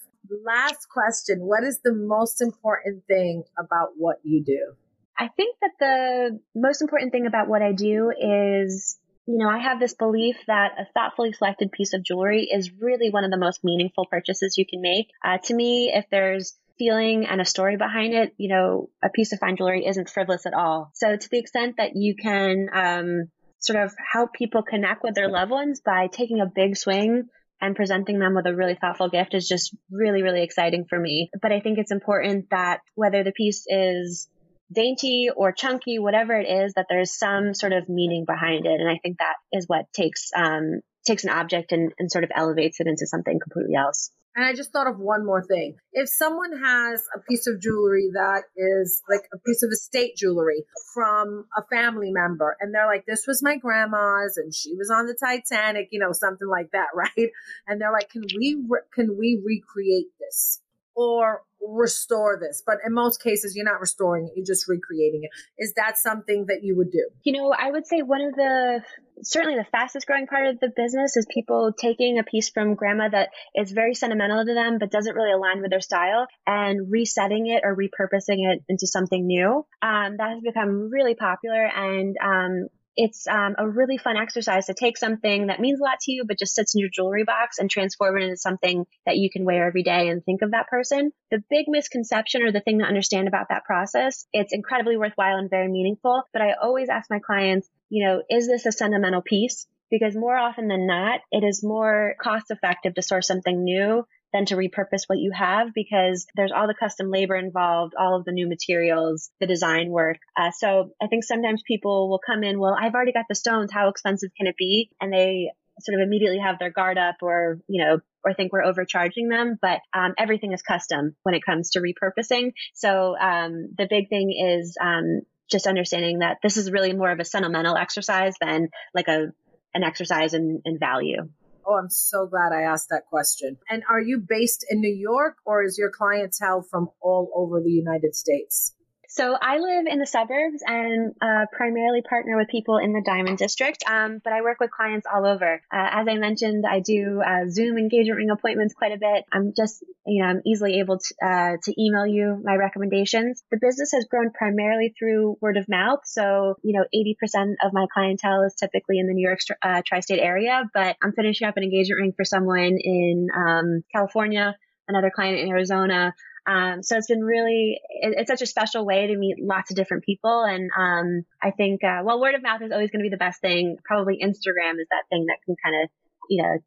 Last 0.44 0.88
question: 0.88 1.40
What 1.40 1.64
is 1.64 1.81
the 1.85 1.92
most 1.92 2.40
important 2.40 3.05
thing 3.07 3.44
about 3.59 3.90
what 3.96 4.16
you 4.22 4.42
do? 4.44 4.74
I 5.16 5.29
think 5.29 5.57
that 5.61 5.70
the 5.79 6.40
most 6.57 6.83
important 6.83 7.12
thing 7.12 7.27
about 7.27 7.48
what 7.48 7.62
I 7.62 7.72
do 7.72 8.11
is 8.11 8.98
you 9.27 9.38
know, 9.38 9.48
I 9.48 9.59
have 9.59 9.81
this 9.81 9.94
belief 9.94 10.37
that 10.48 10.72
a 10.79 10.85
thoughtfully 10.92 11.33
selected 11.33 11.72
piece 11.72 11.94
of 11.94 12.03
jewelry 12.03 12.46
is 12.53 12.70
really 12.79 13.09
one 13.09 13.24
of 13.24 13.31
the 13.31 13.38
most 13.38 13.64
meaningful 13.64 14.05
purchases 14.05 14.59
you 14.59 14.66
can 14.66 14.83
make. 14.83 15.09
Uh, 15.24 15.38
to 15.44 15.55
me, 15.55 15.90
if 15.94 16.05
there's 16.11 16.59
feeling 16.79 17.27
and 17.27 17.41
a 17.41 17.45
story 17.45 17.77
behind 17.77 18.15
it, 18.15 18.35
you 18.37 18.49
know, 18.49 18.89
a 19.03 19.09
piece 19.09 19.33
of 19.33 19.39
fine 19.39 19.57
jewelry 19.57 19.87
isn't 19.87 20.11
frivolous 20.11 20.47
at 20.47 20.55
all. 20.55 20.91
So 20.95 21.17
to 21.17 21.29
the 21.31 21.39
extent 21.39 21.77
that 21.79 21.93
you 21.95 22.15
can 22.17 22.69
um, 22.73 23.31
sort 23.59 23.83
of 23.83 23.93
help 24.13 24.33
people 24.33 24.63
connect 24.63 25.03
with 25.03 25.15
their 25.15 25.29
loved 25.29 25.51
ones 25.51 25.81
by 25.85 26.09
taking 26.09 26.41
a 26.41 26.51
big 26.53 26.77
swing 26.77 27.29
and 27.61 27.77
presenting 27.77 28.19
them 28.19 28.35
with 28.35 28.47
a 28.47 28.55
really 28.55 28.77
thoughtful 28.79 29.09
gift 29.09 29.35
is 29.35 29.49
just 29.49 29.75
really, 29.91 30.23
really 30.23 30.43
exciting 30.43 30.85
for 30.89 30.99
me. 30.99 31.31
But 31.41 31.53
I 31.53 31.61
think 31.61 31.79
it's 31.79 31.93
important 31.93 32.51
that 32.51 32.81
whether 32.95 33.25
the 33.25 33.33
piece 33.33 33.65
is 33.69 34.29
dainty 34.73 35.29
or 35.35 35.53
chunky, 35.53 35.99
whatever 35.99 36.35
it 36.35 36.49
is, 36.49 36.75
that 36.75 36.87
there's 36.89 37.17
some 37.17 37.55
sort 37.55 37.73
of 37.73 37.89
meaning 37.89 38.25
behind 38.27 38.67
it. 38.67 38.81
And 38.81 38.91
I 38.91 38.99
think 39.03 39.19
that 39.19 39.37
is 39.53 39.67
what 39.67 39.87
takes 39.95 40.31
um, 40.37 40.81
takes 41.07 41.25
an 41.25 41.31
object 41.31 41.73
and, 41.73 41.93
and 41.99 42.11
sort 42.11 42.25
of 42.25 42.31
elevates 42.35 42.81
it 42.81 42.87
into 42.87 43.07
something 43.07 43.39
completely 43.39 43.75
else. 43.77 44.11
And 44.37 44.44
I 44.44 44.53
just 44.53 44.73
thought 44.73 44.88
of 44.88 44.99
one 44.99 45.25
more 45.25 45.42
thing. 45.44 45.77
If 45.92 46.09
someone 46.09 46.61
has 46.61 47.03
a 47.14 47.20
piece 47.20 47.47
of 47.47 47.61
jewelry 47.61 48.11
that 48.14 48.42
is 48.57 49.01
like 49.09 49.29
a 49.33 49.38
piece 49.38 49.62
of 49.62 49.70
estate 49.70 50.16
jewelry 50.16 50.64
from 50.92 51.47
a 51.57 51.62
family 51.70 52.11
member, 52.11 52.57
and 52.61 52.75
they're 52.75 52.87
like, 52.87 53.05
this 53.07 53.27
was 53.29 53.44
my 53.44 53.57
grandma's 53.57 54.37
and 54.37 54.53
she 54.53 54.75
was 54.75 54.90
on 54.90 55.07
the 55.07 55.14
Titanic, 55.14 55.88
you 55.92 56.01
know, 56.01 56.12
something 56.12 56.49
like 56.49 56.70
that, 56.73 56.88
right? 56.94 57.31
And 57.68 57.81
they're 57.81 57.92
like, 57.92 58.11
can 58.11 58.25
we, 58.37 58.61
re- 58.68 58.81
can 58.92 59.16
we 59.16 59.40
recreate 59.44 60.09
this? 60.18 60.61
Or 60.96 61.42
restore 61.66 62.38
this. 62.40 62.62
But 62.64 62.76
in 62.87 62.92
most 62.92 63.22
cases, 63.22 63.57
you're 63.57 63.64
not 63.64 63.80
restoring 63.80 64.26
it, 64.26 64.33
you're 64.37 64.46
just 64.46 64.68
recreating 64.68 65.22
it. 65.24 65.30
Is 65.59 65.74
that 65.74 65.98
something 65.98 66.46
that 66.48 66.62
you 66.62 66.76
would 66.76 66.90
do? 66.90 67.07
You 67.22 67.33
know, 67.33 67.52
I 67.57 67.70
would 67.70 67.87
say 67.87 68.02
one 68.02 68.20
of 68.20 68.35
the 68.35 68.80
certainly 69.22 69.57
the 69.57 69.66
fastest 69.70 70.07
growing 70.07 70.26
part 70.26 70.48
of 70.48 70.61
the 70.61 70.70
business 70.74 71.16
is 71.16 71.26
people 71.33 71.72
taking 71.72 72.18
a 72.18 72.24
piece 72.24 72.50
from 72.50 72.74
grandma 72.74 73.09
that 73.09 73.30
is 73.54 73.70
very 73.70 73.94
sentimental 73.94 74.44
to 74.44 74.54
them 74.54 74.78
but 74.78 74.90
doesn't 74.90 75.14
really 75.14 75.33
align 75.33 75.62
with 75.62 75.70
their 75.70 75.80
style 75.80 76.26
and 76.46 76.90
resetting 76.90 77.46
it 77.46 77.62
or 77.64 77.76
repurposing 77.76 78.50
it 78.50 78.62
into 78.68 78.87
something 78.87 79.26
new. 79.26 79.64
Um, 79.83 80.16
that 80.18 80.30
has 80.30 80.40
become 80.42 80.90
really 80.90 81.14
popular 81.14 81.64
and 81.64 82.16
um, 82.22 82.68
it's 82.97 83.26
um, 83.26 83.55
a 83.59 83.68
really 83.68 83.99
fun 83.99 84.16
exercise 84.16 84.66
to 84.66 84.74
take 84.74 84.97
something 84.97 85.49
that 85.49 85.61
means 85.61 85.80
a 85.80 85.82
lot 85.82 86.01
to 86.01 86.12
you, 86.12 86.24
but 86.26 86.38
just 86.38 86.55
sits 86.55 86.74
in 86.74 86.80
your 86.80 86.90
jewelry 86.92 87.24
box 87.24 87.59
and 87.59 87.70
transform 87.70 88.16
it 88.16 88.24
into 88.24 88.36
something 88.36 88.86
that 89.07 89.16
you 89.16 89.30
can 89.30 89.45
wear 89.45 89.66
every 89.66 89.82
day 89.82 90.09
and 90.09 90.24
think 90.24 90.42
of 90.42 90.53
that 90.53 90.68
person. 90.68 91.12
The 91.30 91.42
big 91.51 91.66
misconception 91.68 92.42
or 92.42 92.53
the 92.53 92.61
thing 92.61 92.78
to 92.78 92.84
understand 92.84 93.28
about 93.28 93.49
that 93.49 93.64
process, 93.64 94.26
it's 94.32 94.53
incredibly 94.53 94.97
worthwhile 94.97 95.36
and 95.36 95.51
very 95.51 95.68
meaningful. 95.68 96.22
But 96.32 96.42
I 96.42 96.55
always 96.61 96.88
ask 96.88 97.11
my 97.11 97.20
clients, 97.20 97.68
you 97.88 98.07
know, 98.07 98.22
is 98.30 98.47
this 98.47 98.66
a 98.66 98.72
sentimental 98.72 99.22
piece? 99.22 99.66
Because 99.90 100.16
more 100.16 100.36
often 100.36 100.68
than 100.68 100.86
not, 100.86 101.20
it 101.30 101.45
is 101.45 101.62
more 101.62 102.14
cost 102.20 102.47
effective 102.51 102.95
to 102.95 103.03
source 103.03 103.26
something 103.26 103.62
new 103.62 104.05
than 104.35 104.45
to 104.47 104.57
repurpose 104.57 105.05
what 105.07 105.18
you 105.18 105.30
have 105.32 105.72
because 105.72 106.26
there's 106.35 106.51
all 106.53 106.66
the 106.66 106.74
custom 106.74 107.09
labor 107.09 107.37
involved, 107.37 107.95
all 107.97 108.16
of 108.18 108.24
the 108.24 108.32
new 108.32 108.49
materials, 108.49 109.30
the 109.41 109.47
design 109.47 109.91
work. 109.91 110.18
Uh, 110.37 110.51
so 110.51 110.91
I 111.01 111.07
think 111.07 111.22
sometimes 111.22 111.62
people 111.66 112.11
will 112.11 112.18
come 112.18 112.43
in, 112.43 112.59
well, 112.59 112.76
I've 112.78 112.95
already 112.95 113.12
got 113.12 113.26
the 113.28 113.37
stones. 113.37 113.72
How 113.72 113.89
expensive 113.89 114.30
can 114.37 114.49
it 114.49 114.57
be? 114.59 114.91
And 115.01 115.12
they 115.12 115.53
sort 115.80 116.01
of 116.01 116.05
immediately 116.05 116.41
have 116.41 116.59
their 116.59 116.70
guard 116.70 116.99
up 116.99 117.16
or, 117.22 117.61
you 117.68 117.85
know, 117.85 118.01
or 118.24 118.35
think 118.35 118.53
we're 118.53 118.64
overcharging 118.64 119.28
them, 119.28 119.57
but 119.61 119.80
um, 119.97 120.14
everything 120.18 120.53
is 120.53 120.62
custom 120.62 121.14
when 121.22 121.35
it 121.35 121.45
comes 121.45 121.70
to 121.70 121.80
repurposing. 121.80 122.53
So 122.72 123.16
um, 123.16 123.68
the 123.78 123.87
big 123.89 124.09
thing 124.09 124.32
is 124.32 124.76
um, 124.80 125.20
just 125.49 125.66
understanding 125.68 126.20
that 126.20 126.39
this 126.43 126.57
is 126.57 126.72
really 126.72 126.93
more 126.93 127.11
of 127.11 127.20
a 127.20 127.24
sentimental 127.24 127.76
exercise 127.76 128.35
than 128.41 128.68
like 128.95 129.09
a 129.09 129.26
an 129.74 129.82
exercise 129.82 130.35
in, 130.35 130.62
in 130.64 130.78
value. 130.78 131.28
Oh, 131.67 131.77
I'm 131.77 131.91
so 131.91 132.27
glad 132.27 132.53
I 132.53 132.62
asked 132.62 132.89
that 132.91 133.07
question. 133.07 133.57
And 133.71 133.83
are 133.89 134.01
you 134.01 134.19
based 134.19 134.65
in 134.69 134.81
New 134.81 134.95
York 134.95 135.37
or 135.45 135.62
is 135.62 135.79
your 135.79 135.91
clientele 135.91 136.62
from 136.62 136.91
all 137.01 137.31
over 137.35 137.61
the 137.61 137.71
United 137.71 138.15
States? 138.15 138.74
So 139.15 139.37
I 139.41 139.59
live 139.59 139.87
in 139.87 140.01
the 140.01 140.07
suburbs 140.07 140.61
and 140.67 141.15
uh, 141.23 141.47
primarily 141.53 142.03
partner 142.03 142.37
with 142.37 142.49
people 142.49 142.79
in 142.79 142.93
the 142.93 143.01
Diamond 143.07 143.39
District, 143.39 143.81
um, 143.89 144.21
but 144.25 144.33
I 144.33 144.43
work 144.43 144.59
with 144.59 144.73
clients 144.73 145.07
all 145.07 145.25
over. 145.25 145.62
Uh, 145.73 145.89
as 145.93 146.09
I 146.09 146.17
mentioned, 146.17 146.65
I 146.69 146.81
do 146.81 147.23
uh, 147.25 147.49
Zoom 147.49 147.79
engagement 147.79 148.17
ring 148.17 148.31
appointments 148.31 148.75
quite 148.75 148.91
a 148.91 148.97
bit. 148.97 149.23
I'm 149.33 149.53
just, 149.57 149.85
you 150.05 150.21
know, 150.21 150.31
I'm 150.31 150.43
easily 150.45 150.81
able 150.81 150.99
to, 150.99 151.15
uh, 151.25 151.53
to 151.62 151.81
email 151.81 152.09
you 152.09 152.43
my 152.43 152.57
recommendations. 152.57 153.45
The 153.53 153.59
business 153.62 153.93
has 153.93 154.05
grown 154.07 154.33
primarily 154.33 154.93
through 154.99 155.37
word 155.41 155.59
of 155.59 155.69
mouth. 155.69 156.01
So, 156.07 156.57
you 156.65 156.77
know, 156.77 156.85
80% 156.93 157.55
of 157.65 157.73
my 157.73 157.87
clientele 157.95 158.43
is 158.43 158.57
typically 158.57 158.99
in 158.99 159.07
the 159.07 159.15
New 159.15 159.25
York 159.25 159.39
uh, 159.62 159.83
tri-state 159.87 160.19
area, 160.19 160.65
but 160.75 160.97
I'm 161.01 161.12
finishing 161.12 161.47
up 161.47 161.57
an 161.57 161.62
engagement 161.62 162.01
ring 162.01 162.12
for 162.17 162.25
someone 162.25 162.79
in 162.83 163.29
um, 163.33 163.85
California, 163.95 164.57
another 164.89 165.12
client 165.15 165.39
in 165.39 165.51
Arizona. 165.51 166.15
Um, 166.47 166.82
so 166.82 166.97
it's 166.97 167.07
been 167.07 167.24
really, 167.24 167.80
it, 167.88 168.14
it's 168.18 168.28
such 168.28 168.42
a 168.42 168.47
special 168.47 168.84
way 168.84 169.07
to 169.07 169.16
meet 169.16 169.36
lots 169.40 169.70
of 169.70 169.76
different 169.76 170.05
people. 170.05 170.45
And 170.45 170.70
um, 170.76 171.24
I 171.42 171.51
think, 171.51 171.82
uh, 171.82 172.03
well, 172.05 172.20
word 172.20 172.34
of 172.34 172.42
mouth 172.42 172.61
is 172.62 172.70
always 172.70 172.90
going 172.90 173.01
to 173.03 173.09
be 173.09 173.14
the 173.14 173.16
best 173.16 173.40
thing. 173.40 173.78
Probably 173.84 174.18
Instagram 174.22 174.78
is 174.80 174.86
that 174.90 175.05
thing 175.09 175.26
that 175.26 175.38
can 175.45 175.57
kind 175.64 175.82
of, 175.82 175.90
you 176.28 176.42
know, 176.42 176.59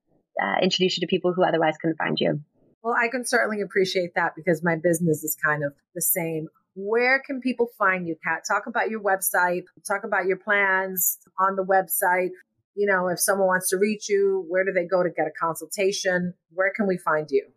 uh, 0.42 0.60
introduce 0.62 0.98
you 0.98 1.02
to 1.02 1.08
people 1.08 1.34
who 1.34 1.44
otherwise 1.44 1.76
couldn't 1.80 1.98
find 1.98 2.20
you. 2.20 2.42
Well, 2.84 2.96
I 3.00 3.08
can 3.10 3.26
certainly 3.26 3.62
appreciate 3.62 4.12
that 4.16 4.34
because 4.36 4.64
my 4.64 4.76
business 4.76 5.24
is 5.24 5.36
kind 5.44 5.64
of 5.64 5.74
the 5.94 6.02
same. 6.02 6.48
Where 6.76 7.22
can 7.26 7.42
people 7.42 7.70
find 7.78 8.08
you, 8.08 8.16
Kat? 8.24 8.44
Talk 8.48 8.68
about 8.68 8.90
your 8.90 9.02
website, 9.02 9.64
talk 9.88 10.04
about 10.04 10.26
your 10.26 10.38
plans 10.38 11.18
on 11.40 11.56
the 11.56 11.64
website. 11.64 12.30
You 12.76 12.88
know, 12.88 13.08
if 13.08 13.20
someone 13.20 13.48
wants 13.48 13.70
to 13.70 13.78
reach 13.78 14.08
you, 14.08 14.46
where 14.48 14.64
do 14.64 14.72
they 14.72 14.86
go 14.86 15.02
to 15.02 15.10
get 15.10 15.26
a 15.26 15.32
consultation? 15.40 16.36
Where 16.52 16.72
can 16.76 16.88
we 16.88 16.98
find 16.98 17.28
you? 17.32 17.48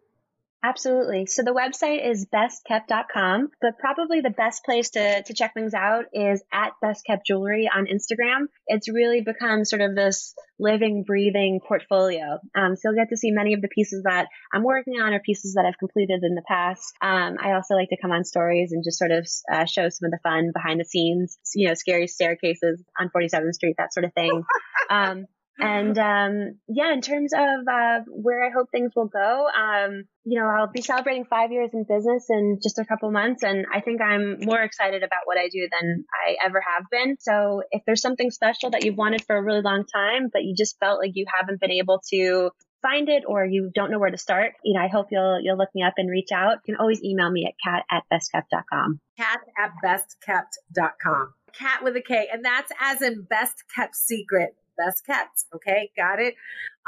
Absolutely. 0.63 1.25
So 1.25 1.43
the 1.43 1.55
website 1.55 2.07
is 2.07 2.27
bestkept.com, 2.27 3.49
but 3.63 3.79
probably 3.79 4.21
the 4.21 4.31
best 4.31 4.63
place 4.63 4.91
to, 4.91 5.23
to 5.23 5.35
check 5.35 5.55
things 5.55 5.73
out 5.73 6.05
is 6.13 6.43
at 6.53 6.73
Best 6.83 7.07
Kept 7.07 7.27
Jewelry 7.27 7.71
on 7.75 7.87
Instagram. 7.87 8.47
It's 8.67 8.91
really 8.91 9.23
become 9.23 9.65
sort 9.65 9.81
of 9.81 9.95
this 9.95 10.35
living, 10.59 11.05
breathing 11.07 11.61
portfolio. 11.67 12.41
Um, 12.55 12.77
so 12.77 12.91
you'll 12.91 12.95
get 12.95 13.09
to 13.09 13.17
see 13.17 13.31
many 13.31 13.55
of 13.55 13.63
the 13.63 13.69
pieces 13.69 14.03
that 14.05 14.27
I'm 14.53 14.63
working 14.63 15.01
on 15.01 15.15
or 15.15 15.21
pieces 15.21 15.55
that 15.55 15.65
I've 15.65 15.79
completed 15.79 16.21
in 16.23 16.35
the 16.35 16.45
past. 16.47 16.93
Um, 17.01 17.39
I 17.43 17.53
also 17.53 17.75
like 17.75 17.89
to 17.89 17.97
come 18.01 18.13
on 18.13 18.25
stories 18.25 18.73
and 18.73 18.85
just 18.85 18.99
sort 18.99 19.13
of 19.13 19.27
uh, 19.51 19.65
show 19.65 19.89
some 19.89 20.07
of 20.07 20.11
the 20.11 20.21
fun 20.23 20.51
behind 20.53 20.79
the 20.79 20.85
scenes, 20.85 21.39
you 21.55 21.69
know, 21.69 21.75
scary 21.75 22.07
staircases 22.07 22.85
on 23.01 23.11
47th 23.17 23.55
Street, 23.55 23.77
that 23.79 23.95
sort 23.95 24.05
of 24.05 24.13
thing. 24.13 24.45
Um, 24.91 25.27
and 25.61 25.99
um, 25.99 26.59
yeah, 26.69 26.93
in 26.93 27.01
terms 27.01 27.33
of 27.33 27.69
uh, 27.71 28.01
where 28.09 28.45
I 28.45 28.51
hope 28.51 28.69
things 28.71 28.93
will 28.95 29.09
go, 29.09 29.49
um, 29.49 30.05
you 30.25 30.41
know, 30.41 30.47
I'll 30.47 30.71
be 30.71 30.83
celebrating 30.83 31.25
five 31.25 31.53
years 31.53 31.71
in 31.73 31.85
business 31.89 32.27
in 32.31 32.59
just 32.63 32.79
a 32.79 32.85
couple 32.85 33.11
months, 33.11 33.43
and 33.43 33.67
I 33.73 33.81
think 33.81 34.01
I'm 34.01 34.39
more 34.41 34.61
excited 34.61 35.03
about 35.03 35.23
what 35.25 35.39
I 35.39 35.49
do 35.49 35.69
than 35.71 36.05
I 36.13 36.37
ever 36.45 36.61
have 36.61 36.85
been. 36.91 37.17
So, 37.21 37.63
if 37.71 37.83
there's 37.87 38.03
something 38.03 38.31
special 38.31 38.71
that 38.71 38.85
you've 38.85 38.97
wanted 38.97 39.25
for 39.25 39.37
a 39.37 39.43
really 39.43 39.63
long 39.63 39.85
time, 39.87 40.29
but 40.33 40.43
you 40.43 40.55
just 40.57 40.79
felt 40.79 41.01
like 41.01 41.13
you 41.15 41.27
haven't 41.33 41.61
been 41.61 41.73
able 41.73 42.03
to 42.11 42.51
find 42.83 43.09
it 43.09 43.25
or 43.27 43.45
you 43.45 43.71
don't 43.75 43.91
know 43.91 43.99
where 43.99 44.11
to 44.11 44.19
start, 44.19 44.53
you 44.65 44.75
know, 44.75 44.85
I 44.85 44.89
hope 44.89 45.09
you'll 45.11 45.41
you'll 45.43 45.59
look 45.59 45.71
me 45.75 45.83
up 45.83 45.95
and 45.97 46.11
reach 46.11 46.33
out. 46.33 46.59
You 46.67 46.75
can 46.75 46.81
always 46.81 47.03
email 47.03 47.31
me 47.31 47.47
at 47.47 47.55
kat 47.63 47.85
at 47.91 48.05
bestkept.com. 48.13 49.01
Kat 49.19 49.41
at 49.59 49.73
bestkept.com. 49.85 51.35
Kat 51.53 51.83
with 51.83 51.97
a 51.97 52.03
K. 52.03 52.29
And 52.33 52.45
that's 52.45 52.73
as 52.81 53.03
in 53.03 53.23
best 53.23 53.65
kept 53.75 53.97
secret 53.97 54.55
best 54.85 55.05
kept. 55.07 55.45
Okay, 55.55 55.91
got 55.97 56.21
it. 56.21 56.35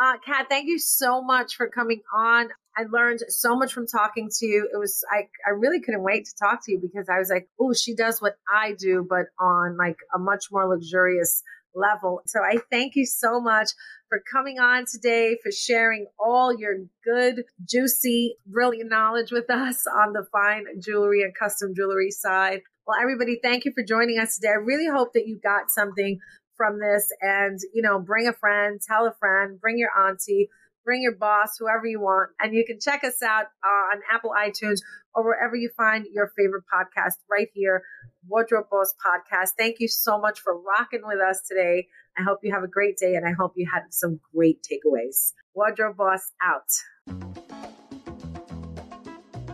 Uh, 0.02 0.14
Kat, 0.24 0.46
thank 0.48 0.68
you 0.68 0.78
so 0.78 1.22
much 1.22 1.56
for 1.56 1.68
coming 1.68 2.00
on. 2.14 2.48
I 2.76 2.84
learned 2.90 3.20
so 3.28 3.54
much 3.54 3.72
from 3.72 3.86
talking 3.86 4.30
to 4.38 4.46
you. 4.46 4.68
It 4.72 4.78
was 4.78 5.04
I 5.10 5.28
I 5.46 5.50
really 5.50 5.80
couldn't 5.80 6.02
wait 6.02 6.24
to 6.24 6.32
talk 6.42 6.64
to 6.64 6.72
you 6.72 6.80
because 6.80 7.08
I 7.08 7.18
was 7.18 7.30
like, 7.30 7.48
oh, 7.60 7.72
she 7.74 7.94
does 7.94 8.20
what 8.20 8.36
I 8.50 8.74
do, 8.78 9.06
but 9.08 9.26
on 9.38 9.76
like 9.76 9.96
a 10.14 10.18
much 10.18 10.46
more 10.50 10.66
luxurious 10.66 11.42
level. 11.74 12.22
So 12.26 12.40
I 12.40 12.58
thank 12.70 12.96
you 12.96 13.06
so 13.06 13.40
much 13.40 13.70
for 14.08 14.22
coming 14.30 14.58
on 14.58 14.84
today, 14.90 15.36
for 15.42 15.50
sharing 15.50 16.06
all 16.18 16.54
your 16.54 16.74
good, 17.04 17.44
juicy, 17.66 18.36
brilliant 18.46 18.90
knowledge 18.90 19.32
with 19.32 19.50
us 19.50 19.84
on 19.86 20.12
the 20.12 20.26
fine 20.32 20.64
jewelry 20.80 21.22
and 21.22 21.34
custom 21.34 21.74
jewelry 21.74 22.10
side. 22.10 22.60
Well, 22.86 22.98
everybody, 23.00 23.38
thank 23.42 23.64
you 23.64 23.72
for 23.72 23.84
joining 23.84 24.18
us 24.18 24.36
today. 24.36 24.48
I 24.48 24.62
really 24.62 24.88
hope 24.88 25.12
that 25.14 25.26
you 25.26 25.38
got 25.42 25.70
something 25.70 26.18
from 26.56 26.78
this 26.78 27.10
and, 27.20 27.58
you 27.74 27.82
know, 27.82 27.98
bring 27.98 28.28
a 28.28 28.32
friend, 28.32 28.80
tell 28.80 29.06
a 29.06 29.14
friend, 29.18 29.60
bring 29.60 29.78
your 29.78 29.90
auntie, 29.98 30.48
bring 30.84 31.02
your 31.02 31.14
boss, 31.14 31.56
whoever 31.58 31.86
you 31.86 32.00
want. 32.00 32.30
And 32.40 32.54
you 32.54 32.64
can 32.66 32.78
check 32.80 33.04
us 33.04 33.22
out 33.22 33.46
uh, 33.64 33.68
on 33.68 34.00
Apple 34.12 34.30
iTunes 34.36 34.80
or 35.14 35.24
wherever 35.24 35.56
you 35.56 35.70
find 35.76 36.06
your 36.12 36.32
favorite 36.36 36.64
podcast 36.72 37.14
right 37.30 37.48
here, 37.54 37.82
Wardrobe 38.26 38.66
Boss 38.70 38.94
Podcast. 39.04 39.50
Thank 39.58 39.76
you 39.80 39.88
so 39.88 40.18
much 40.18 40.40
for 40.40 40.58
rocking 40.58 41.02
with 41.04 41.20
us 41.20 41.42
today. 41.46 41.88
I 42.18 42.22
hope 42.22 42.40
you 42.42 42.52
have 42.52 42.64
a 42.64 42.68
great 42.68 42.96
day 42.96 43.14
and 43.14 43.26
I 43.26 43.32
hope 43.32 43.52
you 43.56 43.68
had 43.72 43.84
some 43.90 44.20
great 44.34 44.58
takeaways. 44.62 45.32
Wardrobe 45.54 45.96
Boss 45.96 46.32
out. 46.42 47.51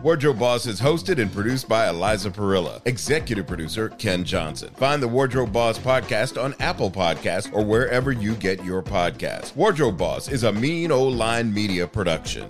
Wardrobe 0.01 0.39
Boss 0.39 0.65
is 0.65 0.79
hosted 0.79 1.21
and 1.21 1.29
produced 1.29 1.67
by 1.67 1.89
Eliza 1.89 2.31
Parilla. 2.31 2.81
Executive 2.85 3.45
producer 3.45 3.89
Ken 3.89 4.23
Johnson. 4.23 4.69
Find 4.75 5.03
the 5.03 5.07
Wardrobe 5.09 5.51
Boss 5.51 5.77
podcast 5.77 6.41
on 6.41 6.55
Apple 6.61 6.89
Podcasts 6.89 7.51
or 7.51 7.65
wherever 7.65 8.13
you 8.13 8.35
get 8.35 8.63
your 8.63 8.81
podcasts. 8.81 9.53
Wardrobe 9.57 9.97
Boss 9.97 10.29
is 10.29 10.43
a 10.43 10.53
mean 10.53 10.93
old 10.93 11.15
line 11.15 11.53
media 11.53 11.85
production. 11.85 12.49